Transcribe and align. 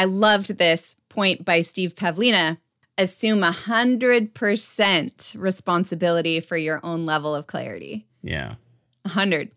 I 0.00 0.04
loved 0.04 0.56
this 0.56 0.96
point 1.10 1.44
by 1.44 1.60
Steve 1.60 1.94
Pavlina 1.94 2.56
assume 2.96 3.42
100% 3.42 5.38
responsibility 5.38 6.40
for 6.40 6.56
your 6.56 6.80
own 6.82 7.04
level 7.04 7.34
of 7.34 7.46
clarity. 7.46 8.06
Yeah. 8.22 8.54
100. 9.02 9.50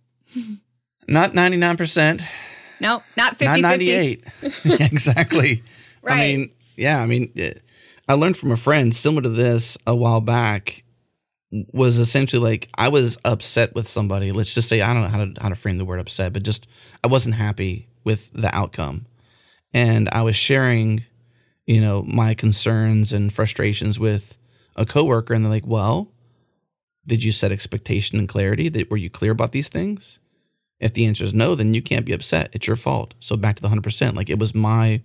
Not 1.08 1.32
99%. 1.32 2.22
No, 2.82 3.02
not 3.16 3.38
50 3.38 3.46
Not 3.46 3.60
98. 3.62 4.24
exactly. 4.66 5.64
Right. 6.02 6.14
I 6.14 6.18
mean, 6.26 6.52
yeah, 6.76 7.02
I 7.02 7.06
mean, 7.06 7.32
eh, 7.38 7.54
I 8.10 8.16
learned 8.16 8.36
from 8.36 8.52
a 8.52 8.58
friend 8.58 8.94
similar 8.94 9.22
to 9.22 9.30
this 9.30 9.78
a 9.88 9.96
while 9.96 10.20
back 10.20 10.84
was 11.72 12.00
essentially 12.00 12.44
like 12.44 12.68
I 12.78 12.90
was 12.90 13.18
upset 13.24 13.76
with 13.76 13.88
somebody. 13.88 14.34
Let's 14.34 14.54
just 14.54 14.68
say 14.68 14.82
I 14.82 14.94
don't 14.94 15.04
know 15.04 15.08
how 15.08 15.24
to 15.24 15.34
how 15.42 15.48
to 15.48 15.56
frame 15.56 15.78
the 15.78 15.86
word 15.86 16.02
upset, 16.02 16.34
but 16.34 16.44
just 16.44 16.68
I 17.02 17.08
wasn't 17.08 17.36
happy 17.36 17.88
with 18.04 18.30
the 18.34 18.54
outcome. 18.54 19.06
And 19.74 20.10
I 20.12 20.22
was 20.22 20.36
sharing, 20.36 21.04
you 21.66 21.82
know, 21.82 22.04
my 22.04 22.34
concerns 22.34 23.12
and 23.14 23.34
frustrations 23.34 24.00
with 24.00 24.38
a 24.76 24.86
coworker 24.86 25.34
and 25.34 25.44
they're 25.44 25.52
like, 25.52 25.68
"Well, 25.68 26.12
did 27.06 27.24
you 27.24 27.32
set 27.32 27.52
expectation 27.52 28.20
and 28.20 28.30
clarity? 28.30 28.70
That 28.70 28.90
were 28.90 28.98
you 28.98 29.10
clear 29.10 29.32
about 29.32 29.52
these 29.52 29.70
things?" 29.70 30.20
If 30.80 30.94
the 30.94 31.06
answer 31.06 31.24
is 31.24 31.34
no, 31.34 31.56
then 31.56 31.74
you 31.74 31.82
can't 31.82 32.06
be 32.06 32.12
upset. 32.14 32.50
It's 32.54 32.68
your 32.68 32.76
fault. 32.76 33.14
So 33.20 33.38
back 33.38 33.56
to 33.56 33.62
the 33.62 33.70
100%. 33.70 34.16
Like 34.16 34.30
it 34.30 34.38
was 34.40 34.54
my 34.54 34.88
it 34.88 35.02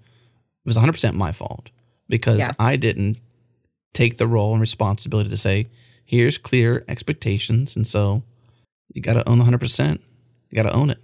was 0.64 0.77
100% 0.77 1.14
my 1.14 1.32
fault 1.32 1.70
because 2.08 2.38
Yeah. 2.41 2.52
I 2.58 2.77
didn't 2.77 3.19
take 3.94 4.16
the 4.19 4.27
role 4.27 4.52
and 4.52 4.60
responsibility 4.60 5.30
to 5.30 5.36
say, 5.36 5.69
here's 6.05 6.36
clear 6.36 6.84
expectations. 6.88 7.77
And 7.77 7.86
so 7.86 8.22
you 8.92 9.00
got 9.02 9.14
to 9.14 9.28
own 9.28 9.38
the 9.38 9.44
100%. 9.44 10.00
You 10.50 10.56
got 10.56 10.69
to 10.69 10.72
own 10.72 10.91
it. 10.91 10.98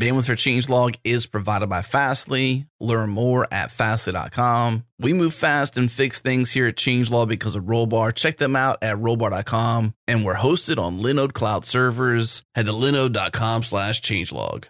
Bandwidth 0.00 0.24
for 0.24 0.34
Changelog 0.34 0.96
is 1.04 1.26
provided 1.26 1.68
by 1.68 1.82
Fastly. 1.82 2.64
Learn 2.80 3.10
more 3.10 3.46
at 3.52 3.70
fastly.com. 3.70 4.84
We 4.98 5.12
move 5.12 5.34
fast 5.34 5.76
and 5.76 5.92
fix 5.92 6.20
things 6.20 6.52
here 6.52 6.66
at 6.66 6.76
Changelog 6.76 7.28
because 7.28 7.54
of 7.54 7.64
Rollbar. 7.64 8.14
Check 8.14 8.38
them 8.38 8.56
out 8.56 8.78
at 8.80 8.96
rollbar.com. 8.96 9.94
And 10.08 10.24
we're 10.24 10.36
hosted 10.36 10.78
on 10.78 11.00
Linode 11.00 11.34
Cloud 11.34 11.66
servers. 11.66 12.42
Head 12.54 12.64
to 12.64 12.72
linode.com 12.72 13.62
slash 13.62 14.00
changelog. 14.00 14.64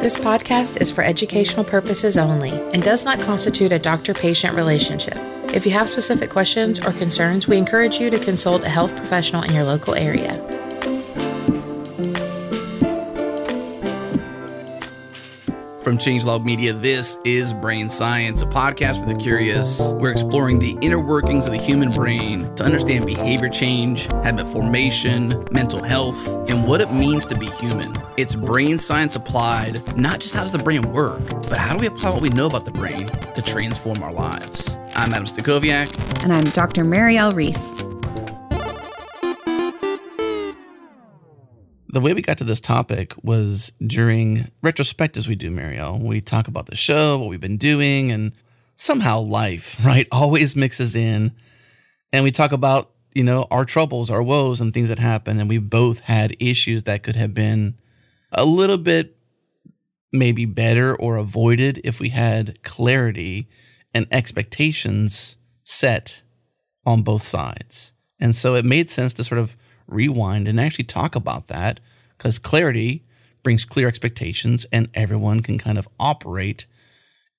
This 0.00 0.16
podcast 0.16 0.80
is 0.80 0.90
for 0.90 1.04
educational 1.04 1.64
purposes 1.64 2.16
only 2.16 2.50
and 2.72 2.82
does 2.82 3.04
not 3.04 3.20
constitute 3.20 3.72
a 3.72 3.78
doctor 3.78 4.14
patient 4.14 4.56
relationship. 4.56 5.18
If 5.52 5.66
you 5.66 5.72
have 5.72 5.90
specific 5.90 6.30
questions 6.30 6.80
or 6.80 6.92
concerns, 6.92 7.46
we 7.46 7.58
encourage 7.58 8.00
you 8.00 8.08
to 8.08 8.18
consult 8.18 8.64
a 8.64 8.70
health 8.70 8.96
professional 8.96 9.42
in 9.42 9.52
your 9.52 9.64
local 9.64 9.94
area. 9.94 10.40
From 15.82 15.98
Changelog 15.98 16.44
Media, 16.44 16.72
this 16.72 17.18
is 17.24 17.52
Brain 17.52 17.88
Science, 17.88 18.40
a 18.40 18.46
podcast 18.46 19.00
for 19.00 19.12
the 19.12 19.18
curious. 19.18 19.80
We're 19.94 20.12
exploring 20.12 20.60
the 20.60 20.78
inner 20.80 21.00
workings 21.00 21.46
of 21.46 21.52
the 21.52 21.58
human 21.58 21.90
brain 21.90 22.54
to 22.54 22.62
understand 22.62 23.04
behavior 23.04 23.48
change, 23.48 24.06
habit 24.06 24.46
formation, 24.46 25.44
mental 25.50 25.82
health, 25.82 26.24
and 26.48 26.68
what 26.68 26.80
it 26.80 26.92
means 26.92 27.26
to 27.26 27.36
be 27.36 27.46
human. 27.46 27.96
It's 28.16 28.36
brain 28.36 28.78
science 28.78 29.16
applied, 29.16 29.96
not 29.96 30.20
just 30.20 30.34
how 30.34 30.42
does 30.42 30.52
the 30.52 30.58
brain 30.58 30.92
work, 30.92 31.26
but 31.48 31.58
how 31.58 31.74
do 31.74 31.80
we 31.80 31.88
apply 31.88 32.10
what 32.10 32.22
we 32.22 32.28
know 32.28 32.46
about 32.46 32.64
the 32.64 32.70
brain 32.70 33.08
to 33.34 33.42
transform 33.42 34.04
our 34.04 34.12
lives. 34.12 34.78
I'm 34.94 35.12
Adam 35.12 35.26
Stacoviak. 35.26 36.22
And 36.22 36.32
I'm 36.32 36.50
Dr. 36.50 36.84
Mireille 36.84 37.32
Reece. 37.32 37.91
The 41.92 42.00
way 42.00 42.14
we 42.14 42.22
got 42.22 42.38
to 42.38 42.44
this 42.44 42.60
topic 42.60 43.12
was 43.22 43.70
during 43.86 44.50
retrospect, 44.62 45.18
as 45.18 45.28
we 45.28 45.34
do, 45.34 45.50
Mireille. 45.50 45.98
We 45.98 46.22
talk 46.22 46.48
about 46.48 46.66
the 46.66 46.74
show, 46.76 47.18
what 47.18 47.28
we've 47.28 47.38
been 47.38 47.58
doing, 47.58 48.10
and 48.10 48.32
somehow 48.76 49.20
life, 49.20 49.76
right, 49.84 50.08
always 50.10 50.56
mixes 50.56 50.96
in. 50.96 51.32
And 52.10 52.24
we 52.24 52.30
talk 52.30 52.52
about, 52.52 52.90
you 53.14 53.22
know, 53.22 53.46
our 53.50 53.66
troubles, 53.66 54.10
our 54.10 54.22
woes, 54.22 54.58
and 54.58 54.72
things 54.72 54.88
that 54.88 54.98
happen. 54.98 55.38
And 55.38 55.50
we 55.50 55.58
both 55.58 56.00
had 56.00 56.34
issues 56.40 56.84
that 56.84 57.02
could 57.02 57.16
have 57.16 57.34
been 57.34 57.76
a 58.32 58.46
little 58.46 58.78
bit 58.78 59.14
maybe 60.12 60.46
better 60.46 60.94
or 60.96 61.16
avoided 61.16 61.78
if 61.84 62.00
we 62.00 62.08
had 62.08 62.62
clarity 62.62 63.48
and 63.92 64.06
expectations 64.10 65.36
set 65.64 66.22
on 66.86 67.02
both 67.02 67.22
sides. 67.22 67.92
And 68.18 68.34
so 68.34 68.54
it 68.54 68.64
made 68.64 68.88
sense 68.88 69.12
to 69.14 69.24
sort 69.24 69.38
of 69.38 69.56
rewind 69.86 70.48
and 70.48 70.60
actually 70.60 70.84
talk 70.84 71.14
about 71.14 71.48
that 71.48 71.80
because 72.16 72.38
clarity 72.38 73.04
brings 73.42 73.64
clear 73.64 73.88
expectations 73.88 74.64
and 74.72 74.88
everyone 74.94 75.40
can 75.40 75.58
kind 75.58 75.78
of 75.78 75.88
operate 75.98 76.66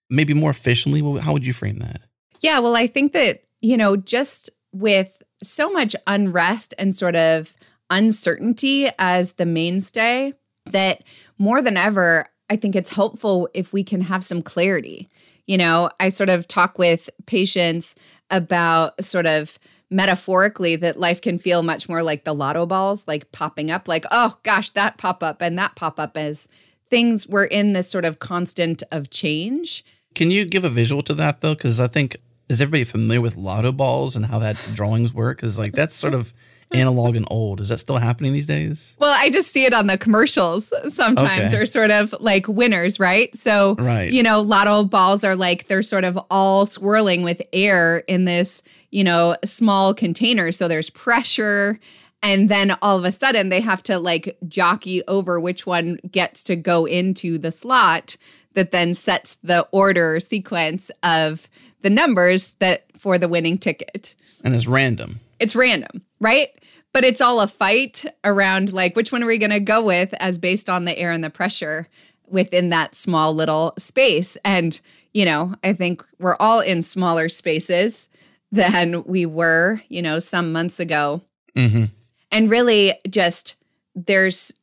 maybe 0.09 0.33
more 0.33 0.51
efficiently. 0.51 1.01
How 1.19 1.33
would 1.33 1.45
you 1.45 1.53
frame 1.53 1.79
that? 1.79 2.01
Yeah, 2.41 2.59
well, 2.59 2.75
I 2.75 2.87
think 2.87 3.13
that, 3.13 3.43
you 3.61 3.77
know, 3.77 3.95
just 3.95 4.49
with 4.73 5.21
so 5.43 5.69
much 5.69 5.95
unrest 6.07 6.73
and 6.77 6.93
sort 6.93 7.15
of 7.15 7.55
uncertainty 7.89 8.89
as 8.99 9.33
the 9.33 9.45
mainstay, 9.45 10.33
that 10.67 11.03
more 11.37 11.61
than 11.61 11.77
ever, 11.77 12.27
I 12.49 12.55
think 12.55 12.75
it's 12.75 12.93
helpful 12.93 13.49
if 13.53 13.73
we 13.73 13.83
can 13.83 14.01
have 14.01 14.23
some 14.23 14.41
clarity. 14.41 15.09
You 15.47 15.57
know, 15.57 15.89
I 15.99 16.09
sort 16.09 16.29
of 16.29 16.47
talk 16.47 16.77
with 16.77 17.09
patients 17.25 17.95
about 18.29 19.03
sort 19.03 19.25
of 19.25 19.59
metaphorically 19.93 20.75
that 20.77 20.99
life 20.99 21.21
can 21.21 21.37
feel 21.37 21.63
much 21.63 21.87
more 21.87 22.03
like 22.03 22.23
the 22.25 22.33
lotto 22.33 22.65
balls, 22.65 23.05
like 23.07 23.31
popping 23.31 23.71
up, 23.71 23.87
like, 23.87 24.05
oh 24.11 24.37
gosh, 24.43 24.69
that 24.71 24.97
pop 24.97 25.23
up 25.23 25.41
and 25.41 25.57
that 25.57 25.75
pop 25.75 25.99
up 25.99 26.17
as 26.17 26.47
things 26.89 27.27
were 27.27 27.45
in 27.45 27.73
this 27.73 27.89
sort 27.89 28.05
of 28.05 28.19
constant 28.19 28.83
of 28.91 29.09
change. 29.09 29.85
Can 30.15 30.29
you 30.31 30.45
give 30.45 30.63
a 30.63 30.69
visual 30.69 31.01
to 31.03 31.13
that 31.15 31.41
though? 31.41 31.55
Because 31.55 31.79
I 31.79 31.87
think 31.87 32.17
is 32.49 32.59
everybody 32.61 32.83
familiar 32.83 33.21
with 33.21 33.35
lotto 33.37 33.71
balls 33.71 34.15
and 34.15 34.25
how 34.25 34.39
that 34.39 34.57
drawings 34.73 35.13
work? 35.13 35.37
Because 35.37 35.57
like 35.57 35.73
that's 35.73 35.95
sort 35.95 36.13
of 36.13 36.33
analog 36.71 37.15
and 37.15 37.25
old. 37.29 37.61
Is 37.61 37.69
that 37.69 37.79
still 37.79 37.97
happening 37.97 38.33
these 38.33 38.47
days? 38.47 38.97
Well, 38.99 39.15
I 39.17 39.29
just 39.29 39.49
see 39.51 39.65
it 39.65 39.73
on 39.73 39.85
the 39.87 39.97
commercials 39.97 40.71
sometimes, 40.89 41.53
Okay. 41.53 41.57
or 41.61 41.65
sort 41.67 41.91
of 41.91 42.13
like 42.19 42.47
winners, 42.47 42.99
right? 42.99 43.35
So, 43.35 43.75
Right. 43.75 44.11
you 44.11 44.23
know, 44.23 44.41
lotto 44.41 44.83
balls 44.83 45.23
are 45.23 45.35
like 45.35 45.67
they're 45.67 45.83
sort 45.83 46.03
of 46.03 46.17
all 46.31 46.65
swirling 46.65 47.23
with 47.23 47.41
air 47.53 47.99
in 48.07 48.25
this, 48.25 48.61
you 48.93 49.03
know, 49.03 49.35
small 49.43 49.93
container. 49.93 50.51
So 50.51 50.67
there's 50.67 50.91
pressure. 50.91 51.79
And 52.21 52.47
then 52.47 52.77
all 52.81 52.97
of 52.97 53.05
a 53.05 53.11
sudden 53.11 53.49
they 53.49 53.59
have 53.59 53.81
to 53.83 53.97
like 53.97 54.37
jockey 54.47 55.01
over 55.07 55.39
which 55.39 55.65
one 55.65 55.97
gets 56.11 56.43
to 56.43 56.55
go 56.55 56.85
into 56.85 57.39
the 57.39 57.51
slot 57.51 58.15
that 58.53 58.69
then 58.69 58.93
sets 58.93 59.37
the 59.43 59.67
order 59.71 60.19
sequence 60.19 60.91
of 61.01 61.49
the 61.81 61.89
numbers 61.89 62.53
that 62.59 62.85
for 62.99 63.17
the 63.17 63.27
winning 63.27 63.57
ticket 63.57 64.15
And 64.43 64.53
it's 64.53 64.67
random. 64.67 65.19
it's 65.39 65.55
random, 65.55 66.03
right? 66.19 66.49
But 66.93 67.03
it's 67.03 67.19
all 67.19 67.41
a 67.41 67.47
fight 67.47 68.05
around 68.23 68.73
like 68.73 68.95
which 68.95 69.11
one 69.11 69.23
are 69.23 69.27
we 69.27 69.39
going 69.39 69.49
to 69.49 69.59
go 69.59 69.83
with 69.83 70.13
as 70.19 70.37
based 70.37 70.69
on 70.69 70.85
the 70.85 70.95
air 70.97 71.11
and 71.11 71.23
the 71.23 71.31
pressure 71.31 71.87
within 72.27 72.69
that 72.69 72.93
small 72.93 73.33
little 73.33 73.73
space. 73.79 74.37
And, 74.45 74.79
you 75.13 75.25
know, 75.25 75.55
I 75.63 75.73
think 75.73 76.05
we're 76.19 76.37
all 76.37 76.59
in 76.59 76.83
smaller 76.83 77.27
spaces 77.27 78.07
than 78.53 79.03
we 79.05 79.25
were, 79.25 79.81
you 79.89 80.01
know, 80.01 80.19
some 80.19 80.51
months 80.51 80.79
ago. 80.79 81.21
Mm-hmm. 81.55 81.85
And 82.31 82.49
really 82.49 82.93
just 83.09 83.55
there's 83.95 84.53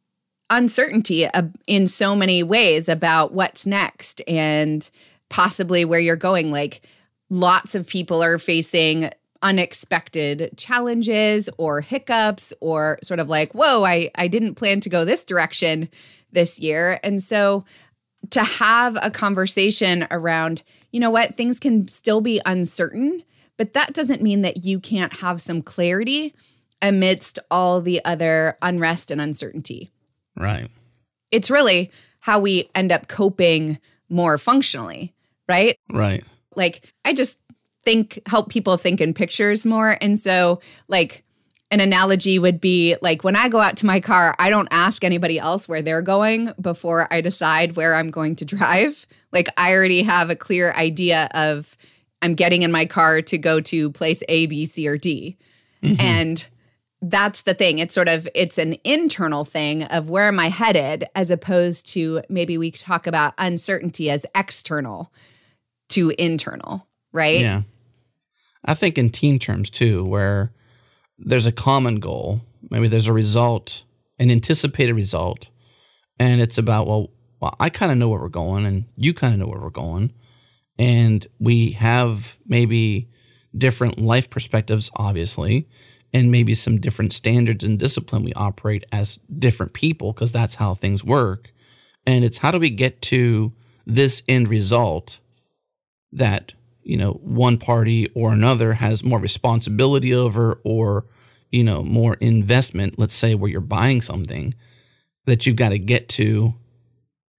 uncertainty 0.48 1.28
in 1.66 1.86
so 1.86 2.14
many 2.14 2.42
ways 2.42 2.88
about 2.88 3.32
what's 3.32 3.66
next 3.66 4.22
and 4.28 4.88
possibly 5.28 5.84
where 5.84 6.00
you're 6.00 6.16
going. 6.16 6.52
Like 6.52 6.82
lots 7.30 7.74
of 7.74 7.86
people 7.86 8.22
are 8.22 8.38
facing 8.38 9.10
unexpected 9.42 10.50
challenges 10.56 11.50
or 11.58 11.80
hiccups 11.80 12.52
or 12.60 12.98
sort 13.02 13.18
of 13.18 13.28
like, 13.28 13.52
whoa, 13.54 13.84
I, 13.84 14.10
I 14.14 14.28
didn't 14.28 14.54
plan 14.54 14.80
to 14.82 14.88
go 14.88 15.04
this 15.04 15.24
direction 15.24 15.88
this 16.30 16.60
year. 16.60 17.00
And 17.02 17.20
so 17.20 17.64
to 18.30 18.44
have 18.44 18.96
a 19.02 19.10
conversation 19.10 20.06
around, 20.12 20.62
you 20.92 21.00
know 21.00 21.10
what, 21.10 21.36
things 21.36 21.58
can 21.58 21.88
still 21.88 22.20
be 22.20 22.40
uncertain, 22.46 23.24
but 23.60 23.74
that 23.74 23.92
doesn't 23.92 24.22
mean 24.22 24.40
that 24.40 24.64
you 24.64 24.80
can't 24.80 25.12
have 25.12 25.38
some 25.38 25.60
clarity 25.60 26.34
amidst 26.80 27.38
all 27.50 27.82
the 27.82 28.02
other 28.06 28.56
unrest 28.62 29.10
and 29.10 29.20
uncertainty. 29.20 29.90
Right. 30.34 30.70
It's 31.30 31.50
really 31.50 31.90
how 32.20 32.40
we 32.40 32.70
end 32.74 32.90
up 32.90 33.08
coping 33.08 33.78
more 34.08 34.38
functionally, 34.38 35.12
right? 35.46 35.76
Right. 35.92 36.24
Like, 36.56 36.90
I 37.04 37.12
just 37.12 37.38
think, 37.84 38.22
help 38.24 38.48
people 38.48 38.78
think 38.78 38.98
in 38.98 39.12
pictures 39.12 39.66
more. 39.66 39.98
And 40.00 40.18
so, 40.18 40.62
like, 40.88 41.22
an 41.70 41.80
analogy 41.80 42.38
would 42.38 42.62
be 42.62 42.96
like 43.02 43.24
when 43.24 43.36
I 43.36 43.50
go 43.50 43.60
out 43.60 43.76
to 43.76 43.86
my 43.86 44.00
car, 44.00 44.34
I 44.38 44.48
don't 44.48 44.68
ask 44.70 45.04
anybody 45.04 45.38
else 45.38 45.68
where 45.68 45.82
they're 45.82 46.00
going 46.00 46.50
before 46.58 47.12
I 47.12 47.20
decide 47.20 47.76
where 47.76 47.94
I'm 47.94 48.10
going 48.10 48.36
to 48.36 48.46
drive. 48.46 49.06
Like, 49.32 49.48
I 49.58 49.74
already 49.74 50.02
have 50.02 50.30
a 50.30 50.34
clear 50.34 50.72
idea 50.72 51.28
of 51.34 51.76
I'm 52.22 52.34
getting 52.34 52.62
in 52.62 52.72
my 52.72 52.86
car 52.86 53.22
to 53.22 53.38
go 53.38 53.60
to 53.60 53.90
place 53.90 54.22
A, 54.28 54.46
B, 54.46 54.66
C, 54.66 54.86
or 54.86 54.98
D. 54.98 55.38
Mm-hmm. 55.82 56.00
And 56.00 56.46
that's 57.02 57.42
the 57.42 57.54
thing. 57.54 57.78
It's 57.78 57.94
sort 57.94 58.08
of 58.08 58.28
it's 58.34 58.58
an 58.58 58.76
internal 58.84 59.44
thing 59.44 59.84
of 59.84 60.10
where 60.10 60.28
am 60.28 60.38
I 60.38 60.48
headed 60.48 61.06
as 61.14 61.30
opposed 61.30 61.86
to 61.92 62.22
maybe 62.28 62.58
we 62.58 62.70
talk 62.70 63.06
about 63.06 63.34
uncertainty 63.38 64.10
as 64.10 64.26
external 64.34 65.12
to 65.90 66.10
internal, 66.18 66.86
right? 67.12 67.40
Yeah. 67.40 67.62
I 68.64 68.74
think 68.74 68.98
in 68.98 69.10
team 69.10 69.38
terms 69.38 69.70
too, 69.70 70.04
where 70.04 70.52
there's 71.18 71.46
a 71.46 71.52
common 71.52 72.00
goal, 72.00 72.42
maybe 72.70 72.88
there's 72.88 73.08
a 73.08 73.12
result, 73.12 73.84
an 74.18 74.30
anticipated 74.30 74.92
result, 74.92 75.48
and 76.18 76.42
it's 76.42 76.58
about, 76.58 76.86
well, 76.86 77.10
well 77.40 77.56
I 77.58 77.70
kind 77.70 77.90
of 77.90 77.96
know 77.96 78.10
where 78.10 78.20
we're 78.20 78.28
going 78.28 78.66
and 78.66 78.84
you 78.96 79.14
kind 79.14 79.32
of 79.32 79.40
know 79.40 79.46
where 79.46 79.60
we're 79.60 79.70
going. 79.70 80.12
And 80.80 81.24
we 81.38 81.72
have 81.72 82.38
maybe 82.44 83.08
different 83.56 84.00
life 84.00 84.30
perspectives, 84.30 84.90
obviously 84.96 85.68
and 86.12 86.30
maybe 86.30 86.54
some 86.54 86.80
different 86.80 87.12
standards 87.12 87.64
and 87.64 87.78
discipline 87.78 88.24
we 88.24 88.32
operate 88.34 88.84
as 88.92 89.18
different 89.38 89.72
people 89.72 90.12
because 90.12 90.32
that's 90.32 90.56
how 90.56 90.74
things 90.74 91.04
work. 91.04 91.52
And 92.06 92.24
it's 92.24 92.38
how 92.38 92.50
do 92.50 92.58
we 92.58 92.70
get 92.70 93.00
to 93.02 93.52
this 93.86 94.22
end 94.28 94.48
result 94.48 95.20
that, 96.12 96.54
you 96.82 96.96
know, 96.96 97.12
one 97.22 97.58
party 97.58 98.08
or 98.14 98.32
another 98.32 98.74
has 98.74 99.04
more 99.04 99.20
responsibility 99.20 100.12
over 100.12 100.60
or, 100.64 101.06
you 101.50 101.62
know, 101.62 101.82
more 101.84 102.14
investment, 102.14 102.98
let's 102.98 103.14
say 103.14 103.34
where 103.34 103.50
you're 103.50 103.60
buying 103.60 104.00
something 104.00 104.54
that 105.26 105.46
you've 105.46 105.56
got 105.56 105.68
to 105.68 105.78
get 105.78 106.08
to 106.08 106.54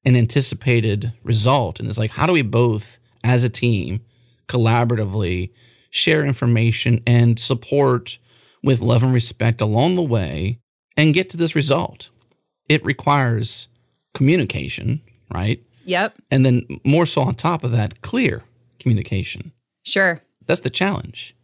an 0.05 0.15
anticipated 0.15 1.13
result. 1.23 1.79
And 1.79 1.89
it's 1.89 1.97
like, 1.97 2.11
how 2.11 2.25
do 2.25 2.33
we 2.33 2.41
both 2.41 2.99
as 3.23 3.43
a 3.43 3.49
team 3.49 4.01
collaboratively 4.47 5.51
share 5.89 6.25
information 6.25 7.01
and 7.05 7.39
support 7.39 8.17
with 8.63 8.81
love 8.81 9.03
and 9.03 9.13
respect 9.13 9.61
along 9.61 9.95
the 9.95 10.01
way 10.01 10.59
and 10.97 11.13
get 11.13 11.29
to 11.29 11.37
this 11.37 11.55
result. 11.55 12.09
It 12.69 12.83
requires 12.85 13.67
communication, 14.13 15.01
right? 15.33 15.63
Yep. 15.85 16.15
And 16.29 16.45
then 16.45 16.65
more 16.83 17.05
so 17.05 17.21
on 17.21 17.35
top 17.35 17.63
of 17.63 17.71
that, 17.71 18.01
clear 18.01 18.43
communication. 18.79 19.51
Sure. 19.83 20.21
That's 20.45 20.61
the 20.61 20.69
challenge. 20.69 21.35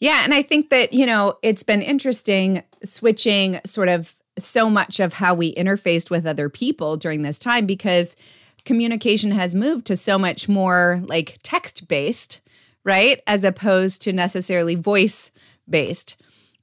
Yeah. 0.00 0.22
And 0.24 0.34
I 0.34 0.42
think 0.42 0.70
that, 0.70 0.92
you 0.92 1.06
know, 1.06 1.38
it's 1.42 1.62
been 1.62 1.82
interesting 1.82 2.62
switching 2.84 3.60
sort 3.64 3.88
of 3.88 4.14
so 4.38 4.68
much 4.68 5.00
of 5.00 5.14
how 5.14 5.34
we 5.34 5.54
interfaced 5.54 6.10
with 6.10 6.26
other 6.26 6.48
people 6.50 6.96
during 6.96 7.22
this 7.22 7.38
time 7.38 7.64
because 7.64 8.16
communication 8.66 9.30
has 9.30 9.54
moved 9.54 9.86
to 9.86 9.96
so 9.96 10.18
much 10.18 10.48
more 10.48 11.00
like 11.06 11.38
text 11.42 11.88
based, 11.88 12.40
right? 12.84 13.22
As 13.26 13.44
opposed 13.44 14.02
to 14.02 14.12
necessarily 14.12 14.74
voice 14.74 15.30
based. 15.68 16.16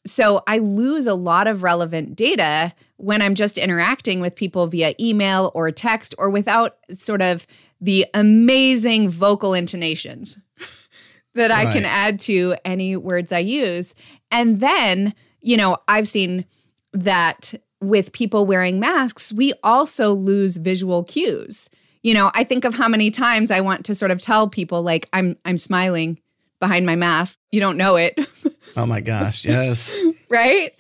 So 0.05 0.43
I 0.45 0.57
lose 0.57 1.07
a 1.07 1.13
lot 1.13 1.47
of 1.47 1.63
relevant 1.63 2.15
data 2.15 2.73
when 2.97 3.21
I'm 3.21 3.35
just 3.35 3.57
interacting 3.57 4.19
with 4.19 4.35
people 4.35 4.67
via 4.67 4.93
email 4.99 5.51
or 5.55 5.71
text 5.71 6.13
or 6.17 6.29
without 6.29 6.77
sort 6.93 7.21
of 7.21 7.47
the 7.79 8.05
amazing 8.13 9.09
vocal 9.09 9.53
intonations 9.53 10.37
that 11.35 11.51
I 11.51 11.71
can 11.71 11.85
add 11.85 12.19
to 12.21 12.55
any 12.65 12.95
words 12.97 13.31
I 13.31 13.39
use. 13.39 13.95
And 14.29 14.59
then, 14.59 15.13
you 15.41 15.57
know, 15.57 15.77
I've 15.87 16.07
seen 16.07 16.45
that 16.91 17.53
with 17.81 18.11
people 18.11 18.45
wearing 18.45 18.79
masks, 18.79 19.33
we 19.33 19.53
also 19.63 20.13
lose 20.13 20.57
visual 20.57 21.03
cues. 21.03 21.69
You 22.03 22.13
know, 22.13 22.31
I 22.33 22.43
think 22.43 22.65
of 22.65 22.75
how 22.75 22.87
many 22.87 23.09
times 23.09 23.49
I 23.49 23.61
want 23.61 23.85
to 23.85 23.95
sort 23.95 24.11
of 24.11 24.21
tell 24.21 24.47
people 24.47 24.83
like 24.83 25.09
I'm 25.13 25.37
I'm 25.45 25.57
smiling 25.57 26.19
behind 26.59 26.85
my 26.85 26.95
mask. 26.95 27.39
You 27.51 27.59
don't 27.59 27.77
know 27.77 27.95
it. 27.95 28.19
Oh 28.75 28.87
my 28.87 29.01
gosh, 29.01 29.45
yes. 29.45 29.99
right? 30.29 30.71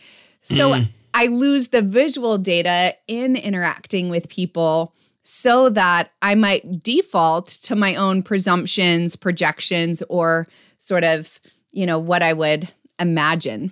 So 0.41 0.71
mm. 0.71 0.89
I 1.13 1.27
lose 1.27 1.67
the 1.67 1.83
visual 1.83 2.39
data 2.39 2.95
in 3.07 3.35
interacting 3.35 4.09
with 4.09 4.29
people 4.29 4.95
so 5.23 5.69
that 5.69 6.11
I 6.21 6.35
might 6.35 6.81
default 6.81 7.47
to 7.47 7.75
my 7.75 7.95
own 7.95 8.23
presumptions, 8.23 9.15
projections, 9.15 10.01
or 10.09 10.47
sort 10.79 11.03
of, 11.03 11.39
you 11.71 11.85
know, 11.85 11.99
what 11.99 12.23
I 12.23 12.33
would 12.33 12.67
imagine 12.99 13.71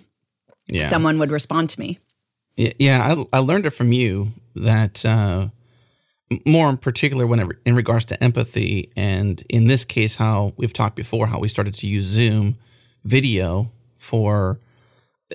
yeah. 0.68 0.88
someone 0.88 1.18
would 1.18 1.30
respond 1.30 1.70
to 1.70 1.80
me. 1.80 1.98
Yeah, 2.56 3.24
I, 3.32 3.38
I 3.38 3.40
learned 3.40 3.66
it 3.66 3.70
from 3.70 3.92
you 3.92 4.32
that 4.54 5.04
uh, 5.04 5.48
more 6.46 6.68
in 6.68 6.76
particular 6.76 7.26
when 7.26 7.50
in 7.64 7.74
regards 7.74 8.04
to 8.06 8.22
empathy, 8.22 8.90
and 8.96 9.44
in 9.48 9.66
this 9.66 9.84
case, 9.84 10.16
how 10.16 10.52
we've 10.56 10.72
talked 10.72 10.96
before, 10.96 11.26
how 11.26 11.38
we 11.38 11.48
started 11.48 11.74
to 11.74 11.86
use 11.86 12.04
Zoom 12.04 12.56
video 13.04 13.70
for 13.96 14.58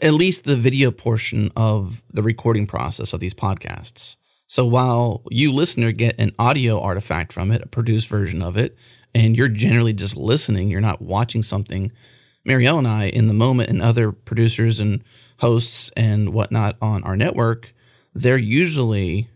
at 0.02 0.14
least 0.14 0.44
the 0.44 0.56
video 0.56 0.92
portion 0.92 1.52
of 1.56 2.02
the 2.12 2.22
recording 2.22 2.68
process 2.68 3.14
of 3.14 3.20
these 3.20 3.34
podcasts. 3.34 4.16
So 4.48 4.66
while 4.66 5.24
you 5.30 5.52
listener 5.52 5.92
get 5.92 6.20
an 6.20 6.32
audio 6.40 6.80
artifact 6.80 7.34
from 7.34 7.52
it, 7.52 7.62
a 7.62 7.68
produced 7.68 8.08
version 8.08 8.42
of 8.42 8.56
it, 8.58 8.78
and 9.14 9.36
you're 9.36 9.48
generally 9.48 9.94
just 9.94 10.16
listening, 10.16 10.70
you're 10.70 10.82
not 10.82 11.02
watching 11.02 11.44
something. 11.44 11.92
Mireille 12.46 12.78
and 12.78 12.88
I, 12.88 13.06
in 13.06 13.28
the 13.28 13.34
moment, 13.34 13.70
and 13.70 13.82
other 13.82 14.12
producers 14.12 14.80
and 14.80 15.04
hosts 15.40 15.92
and 15.98 16.34
whatnot 16.34 16.78
on 16.82 17.04
our 17.04 17.18
network, 17.18 17.74
they're 18.14 18.38
usually, 18.38 19.30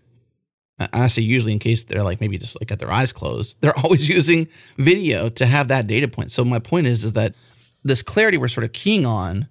I 0.93 1.07
say 1.07 1.21
usually 1.21 1.53
in 1.53 1.59
case 1.59 1.83
they're 1.83 2.03
like 2.03 2.21
maybe 2.21 2.37
just 2.37 2.59
like 2.59 2.67
got 2.67 2.79
their 2.79 2.91
eyes 2.91 3.11
closed, 3.11 3.55
they're 3.61 3.77
always 3.83 4.07
using 4.09 4.47
video 4.77 5.29
to 5.29 5.45
have 5.45 5.67
that 5.69 5.87
data 5.87 6.07
point. 6.07 6.31
So 6.31 6.43
my 6.43 6.59
point 6.59 6.87
is, 6.87 7.03
is 7.03 7.13
that 7.13 7.35
this 7.83 8.01
clarity 8.01 8.37
we're 8.37 8.47
sort 8.47 8.63
of 8.63 8.73
keying 8.73 9.05
on 9.05 9.47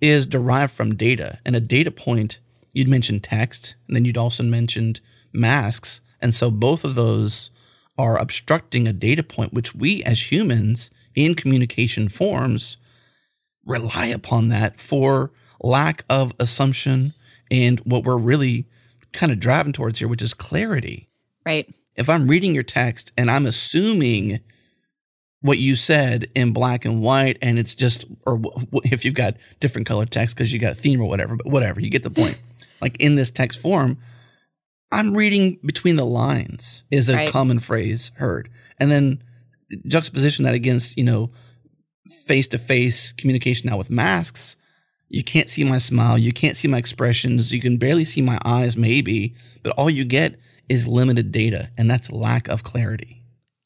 is 0.00 0.26
derived 0.26 0.72
from 0.72 0.94
data. 0.94 1.38
And 1.44 1.56
a 1.56 1.60
data 1.60 1.90
point, 1.90 2.38
you'd 2.72 2.88
mentioned 2.88 3.24
text, 3.24 3.74
and 3.86 3.96
then 3.96 4.04
you'd 4.04 4.16
also 4.16 4.42
mentioned 4.42 5.00
masks. 5.32 6.00
And 6.20 6.34
so 6.34 6.50
both 6.50 6.84
of 6.84 6.94
those 6.94 7.50
are 7.96 8.18
obstructing 8.18 8.86
a 8.86 8.92
data 8.92 9.22
point, 9.22 9.52
which 9.52 9.74
we 9.74 10.02
as 10.04 10.30
humans 10.30 10.90
in 11.14 11.34
communication 11.34 12.08
forms 12.08 12.76
rely 13.64 14.06
upon 14.06 14.48
that 14.48 14.80
for 14.80 15.32
lack 15.60 16.04
of 16.08 16.32
assumption 16.38 17.12
and 17.50 17.80
what 17.80 18.04
we're 18.04 18.16
really 18.16 18.66
kind 19.12 19.32
of 19.32 19.40
driving 19.40 19.72
towards 19.72 19.98
here, 19.98 20.08
which 20.08 20.22
is 20.22 20.34
clarity. 20.34 21.08
Right. 21.44 21.72
If 21.96 22.08
I'm 22.08 22.28
reading 22.28 22.54
your 22.54 22.62
text 22.62 23.12
and 23.16 23.30
I'm 23.30 23.46
assuming 23.46 24.40
what 25.40 25.58
you 25.58 25.76
said 25.76 26.28
in 26.34 26.52
black 26.52 26.84
and 26.84 27.00
white 27.02 27.38
and 27.40 27.58
it's 27.58 27.74
just 27.74 28.06
or 28.26 28.40
if 28.84 29.04
you've 29.04 29.14
got 29.14 29.36
different 29.60 29.86
color 29.86 30.04
text 30.06 30.36
because 30.36 30.52
you 30.52 30.58
got 30.58 30.72
a 30.72 30.76
theme 30.76 31.00
or 31.00 31.08
whatever 31.08 31.36
but 31.36 31.46
whatever 31.46 31.80
you 31.80 31.90
get 31.90 32.02
the 32.02 32.10
point 32.10 32.40
like 32.80 32.96
in 33.00 33.14
this 33.14 33.30
text 33.30 33.60
form 33.60 33.98
i'm 34.90 35.14
reading 35.14 35.58
between 35.64 35.96
the 35.96 36.04
lines 36.04 36.84
is 36.90 37.08
a 37.08 37.14
right. 37.14 37.30
common 37.30 37.60
phrase 37.60 38.10
heard 38.16 38.48
and 38.78 38.90
then 38.90 39.22
juxtaposition 39.86 40.44
that 40.44 40.54
against 40.54 40.96
you 40.96 41.04
know 41.04 41.30
face-to-face 42.26 43.12
communication 43.12 43.68
now 43.68 43.76
with 43.76 43.90
masks 43.90 44.56
you 45.08 45.22
can't 45.22 45.50
see 45.50 45.64
my 45.64 45.78
smile 45.78 46.18
you 46.18 46.32
can't 46.32 46.56
see 46.56 46.68
my 46.68 46.78
expressions 46.78 47.52
you 47.52 47.60
can 47.60 47.76
barely 47.76 48.04
see 48.04 48.22
my 48.22 48.38
eyes 48.44 48.76
maybe 48.76 49.34
but 49.62 49.72
all 49.78 49.90
you 49.90 50.04
get 50.04 50.38
is 50.68 50.86
limited 50.86 51.32
data 51.32 51.70
and 51.76 51.90
that's 51.90 52.10
lack 52.10 52.48
of 52.48 52.62
clarity 52.62 53.18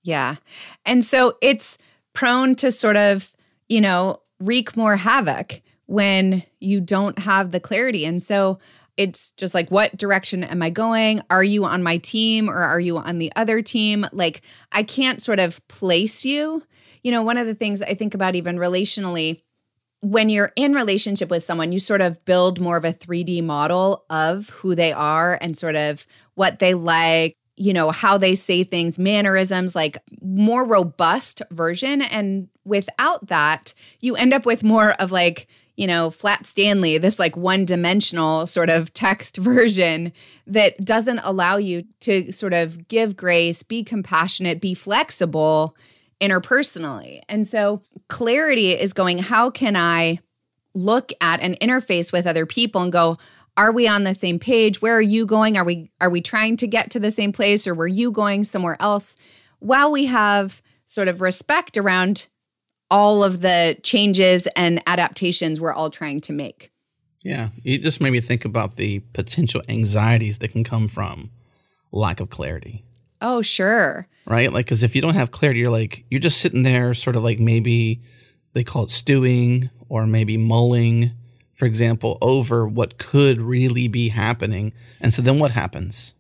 yeah. 0.03 0.37
And 0.85 1.05
so 1.05 1.37
it's 1.41 1.79
prone 2.13 2.55
to 2.57 2.73
sort 2.73 2.97
of, 2.97 3.33
you 3.69 3.81
know, 3.81 4.21
wreak 4.41 4.77
more 4.77 4.97
havoc 4.97 5.63
when 5.87 6.43
you 6.59 6.81
don't 6.81 7.19
have 7.19 7.51
the 7.51 7.61
clarity. 7.61 8.05
And 8.05 8.21
so 8.21 8.59
it's 8.97 9.31
just 9.33 9.55
like, 9.55 9.71
what 9.71 9.97
direction 9.97 10.45
am 10.45 10.63
I 10.63 10.71
going? 10.71 11.23
Are 11.31 11.45
you 11.45 11.65
on 11.65 11.83
my 11.83 11.99
team 11.99 12.51
or 12.51 12.63
are 12.63 12.81
you 12.81 12.99
on 12.99 13.19
the 13.19 13.33
other 13.37 13.63
team? 13.63 14.07
Like, 14.13 14.43
I 14.71 14.83
can't 14.83 15.23
sort 15.23 15.39
of 15.39 15.67
place 15.69 16.25
you. 16.25 16.63
You 17.03 17.11
know, 17.11 17.23
one 17.23 17.39
of 17.39 17.47
the 17.47 17.55
things 17.55 17.81
I 17.81 17.95
think 17.95 18.15
about 18.15 18.35
even 18.35 18.57
relationally, 18.57 19.43
when 20.03 20.29
you're 20.29 20.51
in 20.57 20.75
relationship 20.75 21.31
with 21.31 21.45
someone, 21.45 21.71
you 21.71 21.79
sort 21.79 22.01
of 22.01 22.23
build 22.25 22.61
more 22.61 22.77
of 22.77 22.85
a 22.85 22.93
3D 22.93 23.43
model 23.43 24.05
of 24.11 24.51
who 24.51 24.75
they 24.75 24.93
are 24.93 25.39
and 25.41 25.57
sort 25.57 25.77
of 25.77 26.07
what 26.35 26.59
they 26.59 26.75
like, 26.75 27.37
you 27.57 27.73
know, 27.73 27.93
how 27.93 28.19
they 28.19 28.35
say 28.35 28.65
things, 28.65 28.99
mannerisms, 28.99 29.77
like 29.77 29.99
more 30.21 30.67
robust 30.67 31.41
version. 31.53 32.03
And 32.03 32.49
without 32.65 33.29
that, 33.29 33.75
you 34.01 34.17
end 34.17 34.35
up 34.35 34.45
with 34.45 34.65
more 34.65 34.91
of 34.95 35.13
like, 35.13 35.47
you 35.77 35.87
know, 35.87 36.11
Flat 36.11 36.47
Stanley, 36.47 36.99
this 36.99 37.21
like 37.21 37.37
one 37.37 37.65
dimensional 37.65 38.47
sort 38.47 38.71
of 38.71 38.93
text 38.95 39.37
version 39.39 40.13
that 40.49 40.85
doesn't 40.85 41.21
allow 41.21 41.59
you 41.59 41.85
to 42.01 42.33
sort 42.33 42.55
of 42.55 42.89
give 42.89 43.17
grace, 43.17 43.63
be 43.63 43.85
compassionate, 43.85 44.61
be 44.61 44.75
flexible 44.75 45.77
interpersonally. 46.23 47.21
And 47.29 47.47
so 47.47 47.83
clarity 48.09 48.73
is 48.73 48.93
going, 48.93 49.19
how 49.19 49.51
can 49.51 49.77
I 49.77 50.21
look 50.75 51.13
at 51.21 51.41
and 51.41 51.59
interface 51.61 52.13
with 52.13 52.27
other 52.27 52.47
people 52.47 52.81
and 52.81 52.93
go, 52.93 53.19
are 53.57 53.73
we 53.73 53.87
on 53.87 54.05
the 54.05 54.15
same 54.15 54.39
page 54.39 54.81
where 54.81 54.97
are 54.97 55.03
you 55.03 55.27
going 55.27 55.59
are 55.59 55.65
we 55.65 55.91
are 56.01 56.09
we 56.09 56.23
trying 56.23 56.57
to 56.57 56.67
get 56.67 56.91
to 56.91 56.99
the 56.99 57.11
same 57.11 57.33
place 57.33 57.67
or 57.67 57.75
were 57.75 57.87
you 57.87 58.11
going 58.11 58.45
somewhere 58.45 58.79
else 58.81 59.15
while 59.59 59.93
we 59.93 60.07
have 60.07 60.63
sort 60.87 61.07
of 61.07 61.21
respect 61.21 61.77
around 61.77 62.29
all 62.91 63.23
of 63.23 63.43
the 63.43 63.77
changes 63.83 64.49
and 64.57 64.83
adaptations 64.87 65.61
we're 65.61 65.71
all 65.71 65.91
trying 65.91 66.19
to 66.19 66.33
make 66.33 66.73
Yeah. 67.25 67.51
You 67.63 67.79
just 67.79 68.01
made 68.01 68.11
me 68.11 68.21
think 68.21 68.45
about 68.45 68.77
the 68.77 69.01
potential 69.13 69.63
anxieties 69.69 70.39
that 70.39 70.49
can 70.49 70.65
come 70.65 70.89
from 70.89 71.31
lack 71.93 72.21
of 72.21 72.31
clarity. 72.31 72.85
Oh, 73.21 73.43
sure. 73.43 74.09
Right? 74.27 74.53
Like, 74.53 74.67
because 74.67 74.83
if 74.83 74.95
you 74.95 75.03
don't 75.03 75.15
have 75.15 75.31
clarity, 75.31 75.61
you're 75.61 75.71
like, 75.71 76.05
you're 76.11 76.21
just 76.21 76.41
sitting 76.41 76.63
there, 76.63 76.95
sort 76.95 77.17
of 77.17 77.25
like 77.25 77.41
maybe 77.41 78.01
they 78.53 78.65
call 78.65 78.85
it 78.85 78.91
stewing 78.91 79.71
or 79.89 80.07
maybe 80.07 80.37
mulling, 80.37 81.13
for 81.53 81.67
example, 81.67 82.19
over 82.23 82.67
what 82.67 82.99
could 82.99 83.41
really 83.41 83.89
be 83.89 84.09
happening. 84.09 84.73
And 85.01 85.13
so 85.13 85.23
then 85.23 85.39
what 85.39 85.51
happens? 85.51 86.15